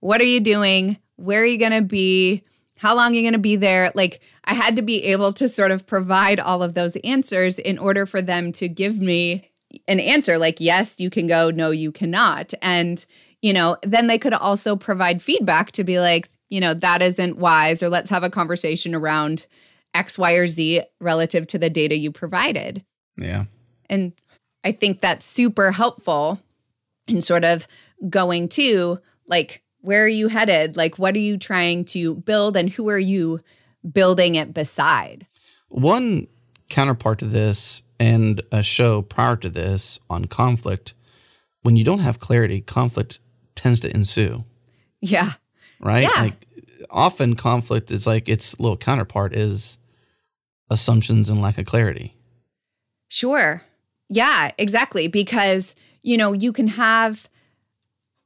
What 0.00 0.20
are 0.20 0.24
you 0.24 0.40
doing? 0.40 0.98
Where 1.16 1.40
are 1.40 1.46
you 1.46 1.56
going 1.56 1.72
to 1.72 1.80
be? 1.80 2.42
How 2.76 2.94
long 2.94 3.12
are 3.12 3.14
you 3.14 3.22
going 3.22 3.32
to 3.32 3.38
be 3.38 3.56
there? 3.56 3.90
Like, 3.94 4.20
I 4.44 4.52
had 4.52 4.76
to 4.76 4.82
be 4.82 5.02
able 5.04 5.32
to 5.34 5.48
sort 5.48 5.70
of 5.70 5.86
provide 5.86 6.38
all 6.38 6.62
of 6.62 6.74
those 6.74 6.96
answers 7.04 7.58
in 7.58 7.78
order 7.78 8.04
for 8.04 8.20
them 8.20 8.52
to 8.52 8.68
give 8.68 8.98
me 8.98 9.50
an 9.88 9.98
answer 9.98 10.36
like, 10.36 10.60
yes, 10.60 10.96
you 10.98 11.08
can 11.08 11.26
go, 11.26 11.50
no, 11.50 11.70
you 11.70 11.90
cannot. 11.90 12.52
And, 12.60 13.02
you 13.40 13.54
know, 13.54 13.78
then 13.82 14.08
they 14.08 14.18
could 14.18 14.34
also 14.34 14.76
provide 14.76 15.22
feedback 15.22 15.72
to 15.72 15.84
be 15.84 15.98
like, 16.00 16.28
you 16.48 16.60
know, 16.60 16.74
that 16.74 17.02
isn't 17.02 17.38
wise, 17.38 17.82
or 17.82 17.88
let's 17.88 18.10
have 18.10 18.22
a 18.22 18.30
conversation 18.30 18.94
around 18.94 19.46
X, 19.94 20.18
Y, 20.18 20.32
or 20.32 20.48
Z 20.48 20.82
relative 21.00 21.46
to 21.48 21.58
the 21.58 21.70
data 21.70 21.96
you 21.96 22.10
provided. 22.10 22.84
Yeah. 23.16 23.44
And 23.88 24.12
I 24.64 24.72
think 24.72 25.00
that's 25.00 25.24
super 25.24 25.72
helpful 25.72 26.40
in 27.06 27.20
sort 27.20 27.44
of 27.44 27.66
going 28.08 28.48
to 28.50 28.98
like, 29.26 29.62
where 29.80 30.04
are 30.04 30.08
you 30.08 30.28
headed? 30.28 30.76
Like, 30.76 30.98
what 30.98 31.14
are 31.14 31.20
you 31.20 31.36
trying 31.36 31.84
to 31.86 32.14
build 32.14 32.56
and 32.56 32.70
who 32.70 32.88
are 32.88 32.98
you 32.98 33.40
building 33.92 34.34
it 34.34 34.54
beside? 34.54 35.26
One 35.68 36.26
counterpart 36.68 37.18
to 37.18 37.26
this 37.26 37.82
and 38.00 38.42
a 38.50 38.62
show 38.62 39.02
prior 39.02 39.36
to 39.36 39.48
this 39.48 39.98
on 40.08 40.24
conflict, 40.24 40.94
when 41.62 41.76
you 41.76 41.84
don't 41.84 42.00
have 42.00 42.18
clarity, 42.18 42.60
conflict 42.60 43.20
tends 43.54 43.80
to 43.80 43.94
ensue. 43.94 44.44
Yeah. 45.00 45.32
Right? 45.84 46.02
Yeah. 46.02 46.22
Like 46.22 46.46
often 46.90 47.36
conflict 47.36 47.90
is 47.90 48.06
like 48.06 48.28
its 48.28 48.58
little 48.58 48.76
counterpart 48.76 49.34
is 49.34 49.78
assumptions 50.70 51.28
and 51.28 51.40
lack 51.40 51.58
of 51.58 51.66
clarity. 51.66 52.16
Sure. 53.08 53.62
Yeah, 54.08 54.50
exactly. 54.58 55.06
Because, 55.08 55.76
you 56.02 56.16
know, 56.16 56.32
you 56.32 56.52
can 56.52 56.68
have 56.68 57.28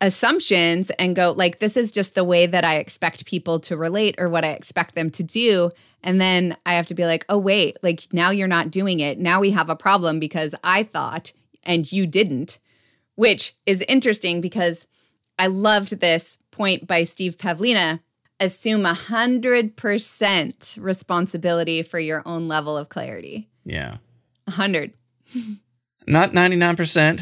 assumptions 0.00 0.90
and 0.90 1.16
go, 1.16 1.32
like, 1.32 1.58
this 1.58 1.76
is 1.76 1.90
just 1.90 2.14
the 2.14 2.24
way 2.24 2.46
that 2.46 2.64
I 2.64 2.76
expect 2.76 3.26
people 3.26 3.58
to 3.60 3.76
relate 3.76 4.14
or 4.18 4.28
what 4.28 4.44
I 4.44 4.50
expect 4.50 4.94
them 4.94 5.10
to 5.10 5.22
do. 5.22 5.70
And 6.02 6.20
then 6.20 6.56
I 6.64 6.74
have 6.74 6.86
to 6.86 6.94
be 6.94 7.04
like, 7.04 7.24
oh, 7.28 7.38
wait, 7.38 7.76
like 7.82 8.06
now 8.12 8.30
you're 8.30 8.46
not 8.46 8.70
doing 8.70 9.00
it. 9.00 9.18
Now 9.18 9.40
we 9.40 9.50
have 9.50 9.68
a 9.68 9.76
problem 9.76 10.20
because 10.20 10.54
I 10.62 10.84
thought 10.84 11.32
and 11.64 11.90
you 11.90 12.06
didn't, 12.06 12.58
which 13.16 13.54
is 13.66 13.82
interesting 13.88 14.40
because 14.40 14.86
I 15.38 15.48
loved 15.48 16.00
this 16.00 16.38
point 16.58 16.86
by 16.86 17.04
Steve 17.04 17.36
Pavlina 17.38 18.00
assume 18.40 18.84
100% 18.84 20.76
responsibility 20.82 21.82
for 21.82 21.98
your 21.98 22.22
own 22.26 22.48
level 22.48 22.76
of 22.76 22.88
clarity. 22.88 23.48
Yeah. 23.64 23.96
100. 24.44 24.92
Not 26.06 26.32
99%. 26.32 27.20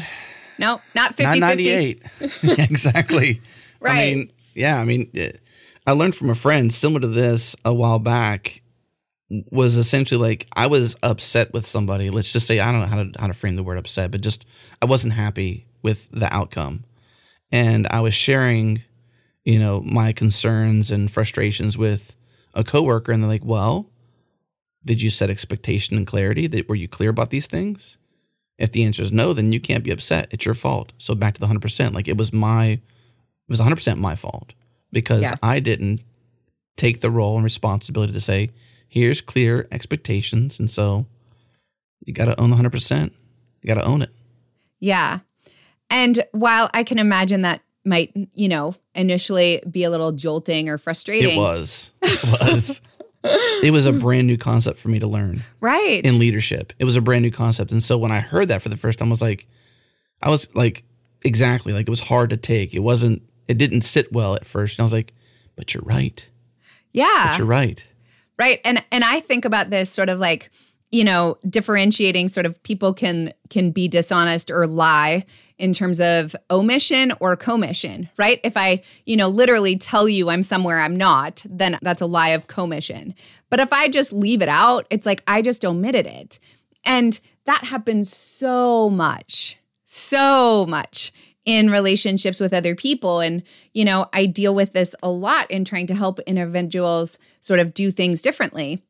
No, 0.59 0.81
not 0.95 1.15
50 1.15 1.23
not 1.23 1.39
98. 1.39 2.01
exactly. 2.59 3.41
I 3.81 3.85
Right. 3.85 4.15
mean, 4.15 4.31
yeah, 4.55 4.79
I 4.79 4.83
mean, 4.85 5.09
it, 5.13 5.39
I 5.85 5.91
learned 5.91 6.15
from 6.15 6.29
a 6.31 6.35
friend 6.35 6.73
similar 6.73 7.01
to 7.01 7.07
this 7.07 7.55
a 7.63 7.73
while 7.73 7.99
back 7.99 8.61
was 9.51 9.75
essentially 9.77 10.19
like 10.19 10.47
I 10.53 10.67
was 10.67 10.95
upset 11.03 11.53
with 11.53 11.67
somebody. 11.67 12.09
Let's 12.09 12.31
just 12.33 12.47
say 12.47 12.59
I 12.59 12.71
don't 12.71 12.81
know 12.81 12.87
how 12.87 13.03
to 13.03 13.11
how 13.19 13.27
to 13.27 13.33
frame 13.33 13.55
the 13.55 13.63
word 13.63 13.77
upset, 13.77 14.09
but 14.09 14.21
just 14.21 14.45
I 14.81 14.85
wasn't 14.85 15.13
happy 15.13 15.67
with 15.83 16.09
the 16.11 16.33
outcome. 16.33 16.85
And 17.51 17.85
I 17.91 17.99
was 18.01 18.13
sharing, 18.13 18.81
you 19.47 19.59
know, 19.59 19.81
my 19.81 20.11
concerns 20.11 20.91
and 20.91 21.09
frustrations 21.09 21.77
with 21.77 22.17
a 22.53 22.65
coworker 22.65 23.13
and 23.13 23.23
they're 23.23 23.29
like, 23.29 23.45
"Well, 23.45 23.89
did 24.83 25.01
you 25.01 25.09
set 25.09 25.29
expectation 25.29 25.95
and 25.95 26.05
clarity? 26.05 26.47
That 26.47 26.67
were 26.67 26.75
you 26.75 26.89
clear 26.89 27.09
about 27.09 27.29
these 27.29 27.47
things?" 27.47 27.97
If 28.57 28.73
the 28.73 28.83
answer 28.83 29.03
is 29.03 29.11
no, 29.11 29.31
then 29.31 29.53
you 29.53 29.61
can't 29.61 29.85
be 29.85 29.91
upset. 29.91 30.27
It's 30.31 30.45
your 30.45 30.55
fault. 30.55 30.91
So 30.97 31.15
back 31.15 31.35
to 31.35 31.39
the 31.39 31.47
100%. 31.47 31.93
Like 31.93 32.09
it 32.09 32.17
was 32.17 32.33
my 32.33 32.65
it 32.71 32.81
was 33.47 33.61
100% 33.61 33.99
my 33.99 34.15
fault 34.15 34.53
because 34.91 35.21
Yeah. 35.21 35.35
I 35.41 35.61
didn't 35.61 36.01
take 36.75 36.99
the 36.99 37.09
role 37.09 37.35
and 37.35 37.43
responsibility 37.43 38.11
to 38.13 38.19
say, 38.19 38.49
here's 38.89 39.21
clear 39.21 39.67
expectations. 39.71 40.59
And 40.59 40.69
so 40.69 41.05
you 42.05 42.13
got 42.13 42.25
to 42.25 42.39
own 42.39 42.49
the 42.49 42.57
100%. 42.57 43.11
You 43.61 43.67
got 43.67 43.79
to 43.79 43.85
own 43.85 44.01
it. 44.01 44.09
Yeah. 44.79 45.19
And 45.89 46.25
while 46.31 46.69
I 46.73 46.83
can 46.83 46.99
imagine 46.99 47.43
that 47.43 47.61
might, 47.87 48.11
you 48.33 48.47
know, 48.49 48.75
initially 48.93 49.61
be 49.69 49.83
a 49.83 49.89
little 49.89 50.11
jolting 50.11 50.69
or 50.69 50.77
frustrating. 50.77 51.37
It 51.37 51.39
was. 51.39 51.93
It 52.03 52.23
was. 52.41 52.81
it 53.63 53.71
was 53.71 53.85
a 53.85 53.93
brand 53.93 54.27
new 54.27 54.37
concept 54.37 54.79
for 54.79 54.89
me 54.89 54.99
to 54.99 55.07
learn 55.07 55.41
Right. 55.59 56.05
in 56.05 56.19
leadership. 56.19 56.73
It 56.79 56.85
was 56.85 56.95
a 56.95 57.01
brand 57.01 57.23
new 57.23 57.31
concept. 57.31 57.71
And 57.71 57.81
so 57.83 57.97
when 57.97 58.11
I 58.11 58.19
heard 58.19 58.49
that 58.49 58.61
for 58.61 58.69
the 58.69 58.77
first 58.77 58.99
time, 58.99 59.07
I 59.07 59.11
was 59.11 59.21
like, 59.21 59.47
I 60.21 60.29
was 60.29 60.53
like, 60.55 60.83
exactly. 61.23 61.73
Like 61.73 61.87
it 61.87 61.89
was 61.89 61.99
hard 61.99 62.29
to 62.29 62.37
take. 62.37 62.73
It 62.73 62.79
wasn't, 62.79 63.23
it 63.47 63.57
didn't 63.57 63.81
sit 63.81 64.11
well 64.11 64.35
at 64.35 64.45
first. 64.45 64.77
And 64.77 64.83
I 64.83 64.85
was 64.85 64.93
like, 64.93 65.13
but 65.55 65.73
you're 65.73 65.83
right. 65.83 66.27
yeah. 66.93 67.29
But 67.31 67.37
you're 67.39 67.47
right. 67.47 67.83
Right. 68.37 68.59
And 68.63 68.83
and 68.91 69.03
I 69.03 69.19
think 69.19 69.45
about 69.45 69.71
this 69.71 69.89
sort 69.89 70.09
of 70.09 70.19
like, 70.19 70.51
you 70.91 71.03
know, 71.03 71.37
differentiating 71.49 72.29
sort 72.29 72.45
of 72.45 72.61
people 72.63 72.93
can 72.93 73.33
can 73.49 73.71
be 73.71 73.87
dishonest 73.87 74.49
or 74.49 74.67
lie 74.67 75.25
in 75.57 75.73
terms 75.73 75.99
of 75.99 76.35
omission 76.51 77.11
or 77.19 77.35
commission, 77.35 78.09
right? 78.17 78.39
If 78.43 78.55
I, 78.55 78.83
you 79.05 79.17
know, 79.17 79.27
literally 79.27 79.77
tell 79.77 80.07
you 80.07 80.29
I'm 80.29 80.43
somewhere 80.43 80.79
I'm 80.79 80.95
not, 80.95 81.43
then 81.49 81.77
that's 81.81 82.01
a 82.01 82.05
lie 82.05 82.29
of 82.29 82.47
commission. 82.47 83.15
But 83.49 83.59
if 83.59 83.73
I 83.73 83.89
just 83.89 84.13
leave 84.13 84.41
it 84.41 84.49
out, 84.49 84.85
it's 84.89 85.05
like 85.05 85.23
I 85.27 85.41
just 85.41 85.65
omitted 85.65 86.05
it. 86.05 86.39
And 86.85 87.19
that 87.45 87.63
happens 87.63 88.15
so 88.15 88.89
much. 88.89 89.57
So 89.83 90.65
much 90.67 91.11
in 91.45 91.69
relationships 91.69 92.41
with 92.41 92.53
other 92.53 92.75
people. 92.75 93.21
And, 93.21 93.41
you 93.73 93.85
know, 93.85 94.07
I 94.11 94.25
deal 94.25 94.53
with 94.53 94.73
this 94.73 94.93
a 95.01 95.09
lot 95.09 95.49
in 95.49 95.63
trying 95.63 95.87
to 95.87 95.95
help 95.95 96.19
individuals 96.19 97.17
sort 97.39 97.61
of 97.61 97.73
do 97.73 97.89
things 97.89 98.21
differently 98.21 98.83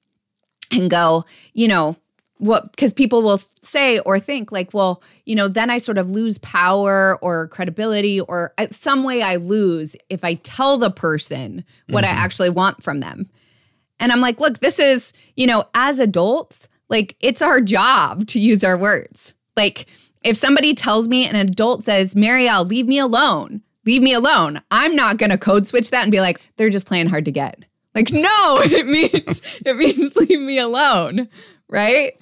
and 0.71 0.89
go, 0.89 1.25
you 1.53 1.67
know, 1.67 1.95
what, 2.39 2.71
because 2.71 2.93
people 2.93 3.23
will 3.23 3.39
say 3.62 3.99
or 3.99 4.19
think, 4.19 4.51
like, 4.51 4.73
well, 4.73 5.01
you 5.25 5.36
know, 5.36 5.47
then 5.47 5.69
I 5.69 5.80
sort 5.80 5.97
of 5.97 6.12
lose 6.12 6.38
power 6.38 7.17
or 7.21 7.47
credibility 7.47 8.19
or 8.21 8.53
uh, 8.58 8.67
some 8.71 9.03
way 9.03 9.23
I 9.23 9.38
lose 9.38 9.95
if 10.10 10.23
I 10.23 10.36
tell 10.36 10.77
the 10.77 10.91
person 10.91 11.65
what 11.89 12.03
I 12.03 12.10
actually 12.10 12.51
want 12.51 12.84
from 12.84 12.99
them. 12.99 13.30
And 13.99 14.12
I'm 14.12 14.21
like, 14.21 14.39
look, 14.39 14.60
this 14.60 14.77
is, 14.77 15.13
you 15.36 15.47
know, 15.47 15.65
as 15.73 15.97
adults, 15.99 16.67
like 16.89 17.15
it's 17.19 17.41
our 17.41 17.60
job 17.60 18.27
to 18.27 18.39
use 18.39 18.63
our 18.63 18.77
words. 18.77 19.34
Like 19.56 19.88
if 20.23 20.38
somebody 20.38 20.73
tells 20.73 21.08
me 21.08 21.27
an 21.27 21.36
adult 21.36 21.84
says, 21.84 22.15
Mireille, 22.15 22.65
leave 22.65 22.88
me 22.88 22.99
alone, 22.99 23.62
leave 23.86 24.01
me 24.01 24.13
alone, 24.13 24.62
I'm 24.69 24.95
not 24.95 25.17
going 25.17 25.32
to 25.32 25.38
code 25.38 25.65
switch 25.65 25.89
that 25.89 26.03
and 26.03 26.12
be 26.12 26.21
like, 26.21 26.39
they're 26.58 26.69
just 26.69 26.86
playing 26.86 27.08
hard 27.08 27.25
to 27.25 27.32
get. 27.32 27.63
Like, 27.98 28.12
no, 28.12 28.22
it 28.64 28.86
means, 28.86 29.42
it 29.66 29.76
means 29.76 30.16
leave 30.16 30.40
me 30.40 30.60
alone. 30.60 31.28
Right. 31.68 32.14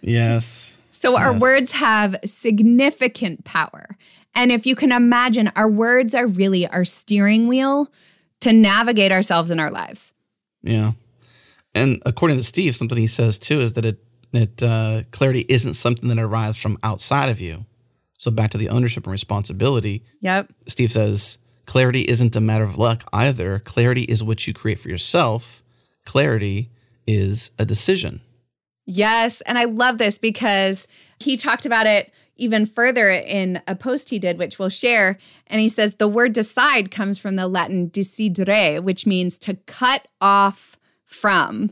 Yes. 0.00 0.76
So 0.92 1.16
our 1.16 1.32
Yes. 1.32 1.40
words 1.40 1.72
have 1.72 2.16
significant 2.24 3.44
power. 3.44 3.98
And 4.34 4.50
if 4.52 4.66
you 4.66 4.74
can 4.74 4.92
imagine, 4.92 5.50
our 5.56 5.68
words 5.68 6.14
are 6.14 6.26
really 6.26 6.66
our 6.68 6.84
steering 6.84 7.46
wheel 7.48 7.92
to 8.40 8.52
navigate 8.52 9.12
ourselves 9.12 9.50
in 9.50 9.58
our 9.60 9.70
lives. 9.70 10.12
Yeah. 10.62 10.92
And 11.74 12.00
according 12.06 12.36
to 12.38 12.42
Steve, 12.44 12.76
something 12.76 12.96
he 12.96 13.06
says 13.06 13.38
too 13.38 13.60
is 13.60 13.72
that 13.74 13.84
it 13.84 13.98
that 14.32 14.62
uh, 14.62 15.02
clarity 15.12 15.44
isn't 15.48 15.74
something 15.74 16.08
that 16.08 16.18
arrives 16.18 16.58
from 16.58 16.76
outside 16.82 17.28
of 17.28 17.40
you. 17.40 17.66
So 18.18 18.30
back 18.30 18.50
to 18.52 18.58
the 18.58 18.68
ownership 18.68 19.04
and 19.04 19.12
responsibility, 19.12 20.04
Yep. 20.22 20.52
Steve 20.66 20.90
says 20.90 21.38
clarity 21.66 22.02
isn't 22.02 22.36
a 22.36 22.40
matter 22.40 22.64
of 22.64 22.78
luck 22.78 23.04
either. 23.12 23.58
Clarity 23.58 24.02
is 24.02 24.22
what 24.22 24.46
you 24.46 24.54
create 24.54 24.80
for 24.80 24.88
yourself. 24.88 25.62
Clarity 26.04 26.70
is 27.06 27.50
a 27.58 27.64
decision. 27.64 28.20
Yes. 28.86 29.40
And 29.42 29.58
I 29.58 29.64
love 29.64 29.98
this 29.98 30.18
because 30.18 30.86
he 31.18 31.36
talked 31.36 31.64
about 31.64 31.86
it 31.86 32.12
even 32.36 32.66
further 32.66 33.10
in 33.10 33.62
a 33.66 33.76
post 33.76 34.10
he 34.10 34.18
did, 34.18 34.38
which 34.38 34.58
we'll 34.58 34.68
share. 34.68 35.18
And 35.46 35.60
he 35.60 35.68
says 35.68 35.94
the 35.94 36.08
word 36.08 36.32
decide 36.32 36.90
comes 36.90 37.18
from 37.18 37.36
the 37.36 37.46
Latin 37.46 37.90
decidere, 37.90 38.82
which 38.82 39.06
means 39.06 39.38
to 39.38 39.54
cut 39.66 40.06
off 40.20 40.76
from. 41.04 41.70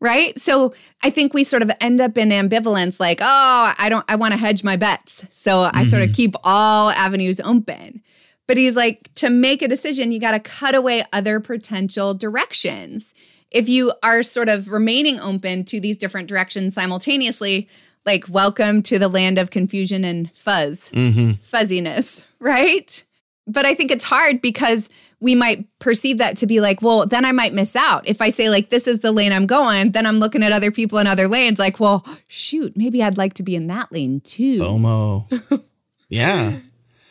Right. 0.00 0.36
So 0.36 0.74
I 1.02 1.10
think 1.10 1.32
we 1.32 1.44
sort 1.44 1.62
of 1.62 1.70
end 1.80 2.00
up 2.00 2.18
in 2.18 2.30
ambivalence 2.30 2.98
like, 2.98 3.20
oh, 3.20 3.74
I 3.78 3.88
don't, 3.88 4.04
I 4.08 4.16
want 4.16 4.32
to 4.32 4.38
hedge 4.38 4.64
my 4.64 4.74
bets. 4.74 5.24
So 5.30 5.70
I 5.72 5.86
sort 5.86 6.02
of 6.02 6.08
mm-hmm. 6.08 6.14
keep 6.14 6.34
all 6.42 6.90
avenues 6.90 7.38
open. 7.38 8.02
But 8.48 8.56
he's 8.56 8.74
like, 8.76 9.12
to 9.16 9.30
make 9.30 9.62
a 9.62 9.68
decision, 9.68 10.12
you 10.12 10.18
got 10.20 10.32
to 10.32 10.40
cut 10.40 10.74
away 10.74 11.04
other 11.12 11.40
potential 11.40 12.12
directions. 12.14 13.14
If 13.50 13.68
you 13.68 13.92
are 14.02 14.22
sort 14.22 14.48
of 14.48 14.68
remaining 14.68 15.20
open 15.20 15.64
to 15.66 15.80
these 15.80 15.96
different 15.96 16.28
directions 16.28 16.74
simultaneously, 16.74 17.68
like, 18.04 18.28
welcome 18.28 18.82
to 18.84 18.98
the 18.98 19.08
land 19.08 19.38
of 19.38 19.50
confusion 19.50 20.04
and 20.04 20.30
fuzz, 20.34 20.90
Mm-hmm. 20.92 21.32
fuzziness, 21.34 22.26
right? 22.40 23.04
but 23.48 23.66
I 23.66 23.74
think 23.74 23.90
it's 23.90 24.04
hard 24.04 24.40
because 24.40 24.88
we 25.18 25.34
might 25.34 25.66
perceive 25.80 26.18
that 26.18 26.36
to 26.38 26.46
be 26.46 26.60
like, 26.60 26.80
well, 26.80 27.06
then 27.06 27.24
I 27.24 27.32
might 27.32 27.52
miss 27.52 27.74
out. 27.76 28.06
If 28.08 28.22
I 28.22 28.30
say, 28.30 28.48
like, 28.48 28.70
this 28.70 28.86
is 28.86 29.00
the 29.00 29.10
lane 29.12 29.32
I'm 29.32 29.46
going, 29.46 29.90
then 29.92 30.06
I'm 30.06 30.18
looking 30.20 30.42
at 30.44 30.52
other 30.52 30.70
people 30.70 30.98
in 30.98 31.06
other 31.08 31.26
lanes, 31.28 31.58
like, 31.58 31.78
well, 31.80 32.04
shoot, 32.28 32.76
maybe 32.76 33.02
I'd 33.02 33.18
like 33.18 33.34
to 33.34 33.42
be 33.42 33.54
in 33.56 33.66
that 33.66 33.90
lane 33.92 34.20
too. 34.20 34.60
FOMO. 34.60 35.62
yeah. 36.08 36.58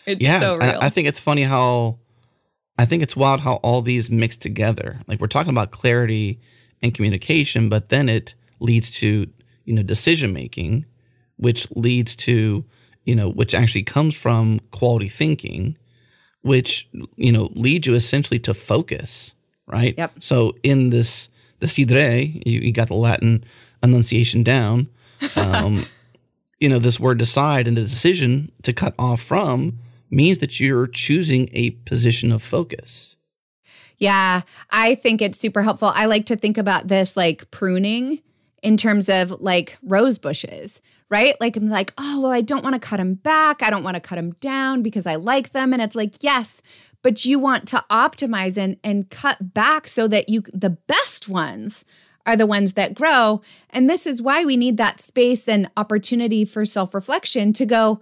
It's 0.05 0.21
yeah. 0.21 0.39
so. 0.39 0.59
I, 0.59 0.85
I 0.85 0.89
think 0.89 1.07
it's 1.07 1.19
funny 1.19 1.43
how, 1.43 1.99
I 2.77 2.85
think 2.85 3.03
it's 3.03 3.15
wild 3.15 3.41
how 3.41 3.55
all 3.55 3.81
these 3.81 4.09
mix 4.09 4.37
together. 4.37 4.99
Like 5.07 5.19
we're 5.19 5.27
talking 5.27 5.51
about 5.51 5.71
clarity 5.71 6.39
and 6.81 6.93
communication, 6.93 7.69
but 7.69 7.89
then 7.89 8.09
it 8.09 8.33
leads 8.59 8.91
to, 8.99 9.27
you 9.65 9.73
know, 9.73 9.83
decision 9.83 10.33
making, 10.33 10.85
which 11.37 11.69
leads 11.71 12.15
to, 12.15 12.65
you 13.05 13.15
know, 13.15 13.29
which 13.29 13.53
actually 13.53 13.83
comes 13.83 14.15
from 14.15 14.59
quality 14.71 15.07
thinking 15.07 15.77
which 16.41 16.89
you 17.15 17.31
know 17.31 17.49
leads 17.53 17.87
you 17.87 17.93
essentially 17.93 18.39
to 18.39 18.53
focus, 18.53 19.33
right? 19.67 19.95
Yep. 19.97 20.23
So 20.23 20.55
in 20.63 20.89
this 20.89 21.29
decidere, 21.59 22.41
you, 22.45 22.59
you 22.59 22.73
got 22.73 22.87
the 22.87 22.95
Latin 22.95 23.43
enunciation 23.83 24.43
down. 24.43 24.87
Um, 25.37 25.85
you 26.59 26.67
know, 26.67 26.79
this 26.79 26.99
word 26.99 27.19
decide 27.19 27.67
and 27.67 27.77
the 27.77 27.81
decision 27.81 28.51
to 28.63 28.73
cut 28.73 28.95
off 28.97 29.21
from 29.21 29.77
means 30.11 30.39
that 30.39 30.59
you're 30.59 30.87
choosing 30.87 31.49
a 31.53 31.71
position 31.71 32.31
of 32.31 32.43
focus. 32.43 33.17
Yeah, 33.97 34.41
I 34.69 34.95
think 34.95 35.21
it's 35.21 35.39
super 35.39 35.61
helpful. 35.61 35.91
I 35.93 36.05
like 36.05 36.25
to 36.27 36.35
think 36.35 36.57
about 36.57 36.87
this 36.87 37.15
like 37.15 37.49
pruning 37.51 38.21
in 38.63 38.77
terms 38.77 39.09
of 39.09 39.31
like 39.41 39.77
rose 39.83 40.17
bushes, 40.17 40.81
right? 41.09 41.35
Like 41.39 41.55
I'm 41.55 41.69
like, 41.69 41.93
oh, 41.97 42.21
well, 42.21 42.31
I 42.31 42.41
don't 42.41 42.63
want 42.63 42.73
to 42.73 42.79
cut 42.79 42.97
them 42.97 43.15
back. 43.15 43.61
I 43.61 43.69
don't 43.69 43.83
want 43.83 43.95
to 43.95 44.01
cut 44.01 44.15
them 44.15 44.31
down 44.39 44.81
because 44.81 45.05
I 45.05 45.15
like 45.15 45.51
them. 45.51 45.71
And 45.71 45.81
it's 45.81 45.95
like, 45.95 46.23
yes, 46.23 46.61
but 47.03 47.25
you 47.25 47.39
want 47.39 47.67
to 47.69 47.83
optimize 47.89 48.57
and 48.57 48.77
and 48.83 49.09
cut 49.09 49.53
back 49.53 49.87
so 49.87 50.07
that 50.07 50.29
you 50.29 50.43
the 50.53 50.69
best 50.71 51.29
ones 51.29 51.85
are 52.25 52.37
the 52.37 52.45
ones 52.45 52.73
that 52.73 52.93
grow. 52.93 53.41
And 53.71 53.89
this 53.89 54.05
is 54.05 54.21
why 54.21 54.45
we 54.45 54.57
need 54.57 54.77
that 54.77 55.01
space 55.01 55.47
and 55.47 55.69
opportunity 55.75 56.45
for 56.45 56.65
self-reflection 56.65 57.53
to 57.53 57.65
go, 57.65 57.99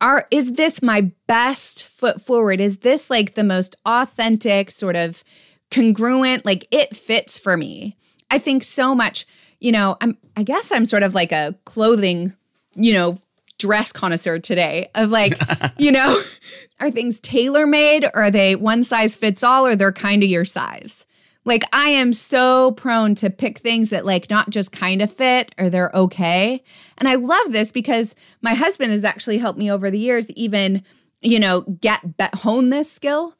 are 0.00 0.26
is 0.30 0.54
this 0.54 0.82
my 0.82 1.12
best 1.26 1.88
foot 1.88 2.20
forward? 2.20 2.60
Is 2.60 2.78
this 2.78 3.10
like 3.10 3.34
the 3.34 3.44
most 3.44 3.76
authentic, 3.86 4.70
sort 4.70 4.96
of 4.96 5.24
congruent, 5.70 6.44
like 6.44 6.66
it 6.70 6.96
fits 6.96 7.38
for 7.38 7.56
me? 7.56 7.96
I 8.30 8.38
think 8.38 8.64
so 8.64 8.94
much 8.94 9.26
you 9.64 9.72
know, 9.72 9.96
I'm 10.02 10.18
I 10.36 10.42
guess 10.42 10.70
I'm 10.70 10.84
sort 10.84 11.02
of 11.02 11.14
like 11.14 11.32
a 11.32 11.54
clothing, 11.64 12.34
you 12.74 12.92
know, 12.92 13.18
dress 13.58 13.92
connoisseur 13.92 14.38
today 14.38 14.90
of 14.94 15.10
like, 15.10 15.40
you 15.78 15.90
know, 15.90 16.20
are 16.80 16.90
things 16.90 17.18
tailor 17.20 17.66
made 17.66 18.04
or 18.04 18.14
are 18.16 18.30
they 18.30 18.56
one 18.56 18.84
size 18.84 19.16
fits 19.16 19.42
all 19.42 19.66
or 19.66 19.74
they're 19.74 19.90
kind 19.90 20.22
of 20.22 20.28
your 20.28 20.44
size? 20.44 21.06
Like 21.44 21.64
I 21.72 21.90
am 21.90 22.12
so 22.12 22.72
prone 22.72 23.14
to 23.16 23.30
pick 23.30 23.58
things 23.58 23.90
that 23.90 24.06
like 24.06 24.30
not 24.30 24.50
just 24.50 24.72
kind 24.72 25.02
of 25.02 25.12
fit 25.12 25.54
or 25.58 25.68
they're 25.68 25.90
okay. 25.94 26.62
And 26.98 27.08
I 27.08 27.16
love 27.16 27.52
this 27.52 27.72
because 27.72 28.14
my 28.40 28.54
husband 28.54 28.92
has 28.92 29.04
actually 29.04 29.38
helped 29.38 29.58
me 29.58 29.70
over 29.70 29.90
the 29.90 29.98
years 29.98 30.30
even, 30.30 30.82
you 31.20 31.38
know, 31.38 31.62
get 31.62 32.00
hone 32.36 32.70
this 32.70 32.90
skill 32.90 33.36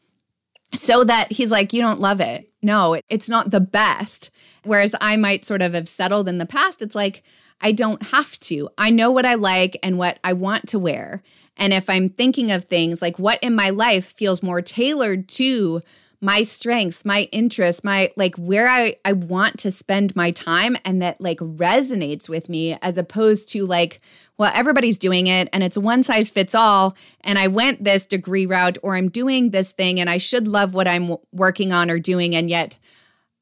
so 0.75 1.05
that 1.05 1.33
he's 1.33 1.51
like 1.51 1.73
you 1.73 1.81
don't 1.81 2.01
love 2.01 2.21
it. 2.21 2.51
No, 2.63 3.01
it's 3.09 3.29
not 3.29 3.51
the 3.51 3.61
best. 3.61 4.31
Whereas 4.65 4.95
I 5.01 5.17
might 5.17 5.45
sort 5.45 5.63
of 5.63 5.75
have 5.75 5.89
settled 5.89 6.29
in 6.29 6.39
the 6.39 6.47
past, 6.47 6.83
it's 6.83 6.95
like, 6.95 7.23
I 7.61 7.73
don't 7.73 8.03
have 8.03 8.39
to. 8.41 8.69
I 8.77 8.91
know 8.91 9.11
what 9.11 9.27
I 9.27 9.35
like 9.35 9.79
and 9.83 9.99
what 9.99 10.19
I 10.25 10.33
want 10.33 10.69
to 10.69 10.79
wear. 10.79 11.23
And 11.57 11.73
if 11.73 11.89
I'm 11.89 12.09
thinking 12.09 12.51
of 12.51 12.65
things 12.65 13.01
like 13.01 13.19
what 13.19 13.39
in 13.43 13.55
my 13.55 13.71
life 13.71 14.07
feels 14.07 14.43
more 14.43 14.61
tailored 14.61 15.29
to 15.31 15.81
my 16.25 16.43
strengths, 16.43 17.05
my 17.05 17.29
interests, 17.33 17.85
my 17.85 18.11
like 18.17 18.35
where 18.37 18.67
I, 18.67 18.97
I 19.05 19.13
want 19.13 19.59
to 19.59 19.71
spend 19.71 20.17
my 20.17 20.31
time 20.31 20.75
and 20.83 21.03
that 21.03 21.21
like 21.21 21.39
resonates 21.39 22.31
with 22.31 22.49
me 22.49 22.79
as 22.81 22.97
opposed 22.97 23.51
to 23.51 23.67
like, 23.67 24.01
well, 24.39 24.51
everybody's 24.55 24.99
doing 24.99 25.27
it 25.27 25.51
and 25.53 25.63
it's 25.63 25.77
one 25.77 26.03
size 26.03 26.31
fits 26.31 26.55
all. 26.55 26.97
And 27.21 27.39
I 27.39 27.49
went 27.49 27.85
this 27.85 28.07
degree 28.07 28.47
route 28.47 28.79
or 28.83 28.97
I'm 28.97 29.11
doing 29.11 29.51
this 29.51 29.73
thing 29.73 30.01
and 30.01 30.09
I 30.09 30.17
should 30.17 30.49
love 30.49 30.73
what 30.73 30.89
I'm 30.89 31.15
working 31.31 31.75
on 31.75 31.91
or 31.91 31.99
doing. 31.99 32.35
And 32.35 32.49
yet 32.49 32.79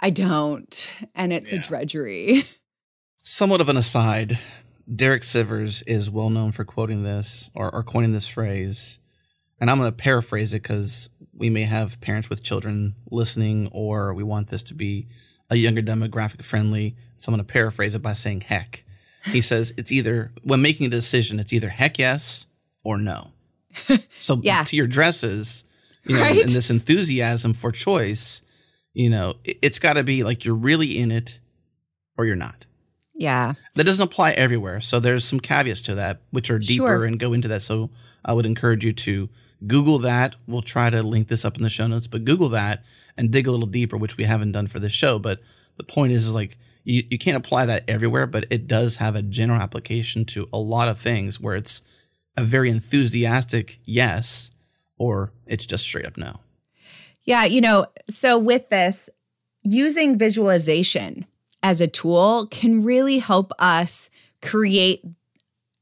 I 0.01 0.11
don't. 0.11 0.92
And 1.14 1.33
it's 1.33 1.53
yeah. 1.53 1.61
a 1.61 1.62
drudgery. 1.62 2.42
Somewhat 3.23 3.61
of 3.61 3.68
an 3.68 3.77
aside, 3.77 4.40
Derek 4.92 5.23
Sivers 5.23 5.85
is 5.87 6.11
well 6.11 6.31
known 6.31 6.51
for 6.51 6.64
quoting 6.64 7.05
this 7.05 7.49
or, 7.55 7.73
or 7.73 7.85
coining 7.85 8.11
this 8.11 8.27
phrase. 8.27 8.99
And 9.61 9.71
I'm 9.71 9.79
going 9.79 9.88
to 9.88 9.97
paraphrase 9.97 10.53
it 10.53 10.62
because 10.64 11.09
we 11.35 11.51
may 11.51 11.64
have 11.64 12.01
parents 12.01 12.29
with 12.29 12.42
children 12.42 12.95
listening, 13.11 13.68
or 13.73 14.14
we 14.14 14.23
want 14.23 14.49
this 14.49 14.62
to 14.64 14.75
be 14.75 15.09
a 15.51 15.57
younger 15.57 15.83
demographic 15.83 16.42
friendly. 16.45 16.97
So 17.18 17.31
I'm 17.31 17.37
going 17.37 17.47
to 17.47 17.53
paraphrase 17.53 17.95
it 17.95 18.03
by 18.03 18.12
saying 18.12 18.42
heck. 18.42 18.85
He 19.25 19.40
says 19.51 19.73
it's 19.77 19.92
either, 19.92 20.33
when 20.42 20.62
making 20.62 20.87
a 20.87 20.90
decision, 20.90 21.38
it's 21.38 21.53
either 21.53 21.68
heck 21.68 21.99
yes 21.99 22.47
or 22.85 22.99
no. 22.99 23.33
So 24.18 24.40
yeah. 24.42 24.62
to 24.64 24.77
your 24.77 24.87
dresses, 24.87 25.64
you 26.05 26.14
know, 26.14 26.23
right? 26.23 26.40
and 26.40 26.51
this 26.51 26.71
enthusiasm 26.71 27.55
for 27.55 27.73
choice, 27.73 28.40
you 28.92 29.11
know, 29.11 29.35
it's 29.45 29.79
got 29.79 29.95
to 29.95 30.05
be 30.05 30.23
like 30.23 30.45
you're 30.45 30.55
really 30.55 30.99
in 30.99 31.11
it 31.11 31.40
or 32.16 32.25
you're 32.25 32.37
not. 32.37 32.66
Yeah. 33.14 33.55
That 33.75 33.85
doesn't 33.85 34.03
apply 34.03 34.33
everywhere. 34.33 34.81
So 34.81 35.01
there's 35.01 35.25
some 35.25 35.40
caveats 35.40 35.83
to 35.83 35.95
that, 35.97 36.21
which 36.31 36.51
are 36.51 36.59
deeper 36.59 36.87
sure. 36.87 37.05
and 37.05 37.18
go 37.18 37.33
into 37.33 37.49
that. 37.49 37.62
So 37.62 37.90
I 38.25 38.33
would 38.33 38.47
encourage 38.47 38.85
you 38.85 38.92
to 38.92 39.29
Google 39.66 39.98
that. 40.01 40.37
We'll 40.46 40.62
try 40.62 40.90
to 40.90 41.03
link 41.03 41.29
this 41.29 41.44
up 41.44 41.57
in 41.57 41.62
the 41.62 41.70
show 41.70 41.87
notes, 41.87 42.07
but 42.07 42.25
Google 42.25 42.48
that 42.51 42.85
and 43.16 43.31
dig 43.31 43.46
a 43.46 43.51
little 43.51 43.66
deeper, 43.66 43.96
which 43.96 44.16
we 44.16 44.25
haven't 44.25 44.53
done 44.53 44.66
for 44.66 44.79
this 44.79 44.92
show. 44.92 45.18
But 45.18 45.40
the 45.77 45.85
point 45.85 46.12
is, 46.12 46.27
is 46.27 46.35
like 46.35 46.59
you, 46.85 47.05
you 47.11 47.18
can't 47.18 47.37
apply 47.37 47.66
that 47.66 47.85
everywhere, 47.88 48.27
but 48.27 48.46
it 48.51 48.66
does 48.66 48.96
have 48.96 49.16
a 49.16 49.22
general 49.22 49.61
application 49.61 50.25
to 50.27 50.48
a 50.53 50.59
lot 50.59 50.88
of 50.88 50.98
things 50.98 51.40
where 51.40 51.57
it's 51.57 51.83
a 52.37 52.42
very 52.42 52.70
enthusiastic 52.70 53.79
yes, 53.85 54.51
or 54.96 55.33
it's 55.46 55.66
just 55.66 55.85
straight 55.85 56.07
up 56.07 56.16
no. 56.16 56.40
Yeah, 57.25 57.44
you 57.44 57.61
know, 57.61 57.87
so 58.11 58.38
with 58.38 58.68
this, 58.68 59.09
using 59.62 60.18
visualization 60.18 61.27
as 61.62 61.81
a 61.81 61.87
tool 61.87 62.48
can 62.51 62.83
really 62.83 63.18
help 63.18 63.53
us 63.59 64.11
create 64.40 65.05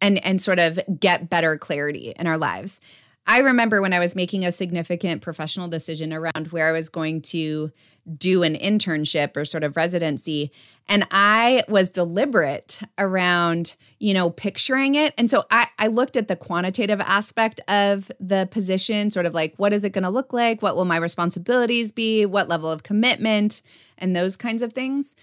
and 0.03 0.25
and 0.25 0.41
sort 0.41 0.59
of 0.59 0.79
get 0.99 1.31
better 1.31 1.57
clarity 1.57 2.13
in 2.19 2.27
our 2.27 2.39
lives. 2.39 2.81
I 3.27 3.39
remember 3.39 3.81
when 3.81 3.93
I 3.93 3.99
was 3.99 4.17
making 4.17 4.45
a 4.45 4.53
significant 4.53 5.23
professional 5.23 5.69
decision 5.69 6.13
around 6.13 6.49
where 6.51 6.69
I 6.69 6.73
was 6.73 6.89
going 6.89 7.23
to 7.23 7.71
do 8.17 8.43
an 8.43 8.57
internship 8.57 9.37
or 9.37 9.45
sort 9.45 9.63
of 9.63 9.77
residency 9.77 10.51
and 10.89 11.07
I 11.13 11.63
was 11.69 11.91
deliberate 11.91 12.81
around, 12.99 13.77
you 13.99 14.15
know, 14.15 14.31
picturing 14.31 14.97
it. 14.97 15.15
And 15.17 15.31
so 15.31 15.45
I, 15.51 15.69
I 15.79 15.87
looked 15.87 16.17
at 16.17 16.27
the 16.27 16.35
quantitative 16.35 17.01
aspect 17.01 17.61
of 17.69 18.11
the 18.19 18.49
position, 18.51 19.11
sort 19.11 19.27
of 19.27 19.35
like 19.35 19.55
what 19.57 19.73
is 19.73 19.85
it 19.85 19.91
going 19.91 20.05
to 20.05 20.11
look 20.11 20.33
like? 20.33 20.63
What 20.63 20.75
will 20.75 20.87
my 20.87 20.97
responsibilities 20.97 21.93
be? 21.93 22.27
What 22.27 22.49
level 22.49 22.71
of 22.71 22.83
commitment 22.83 23.63
and 23.99 24.17
those 24.17 24.37
kinds 24.37 24.63
of 24.63 24.73
things 24.73 25.15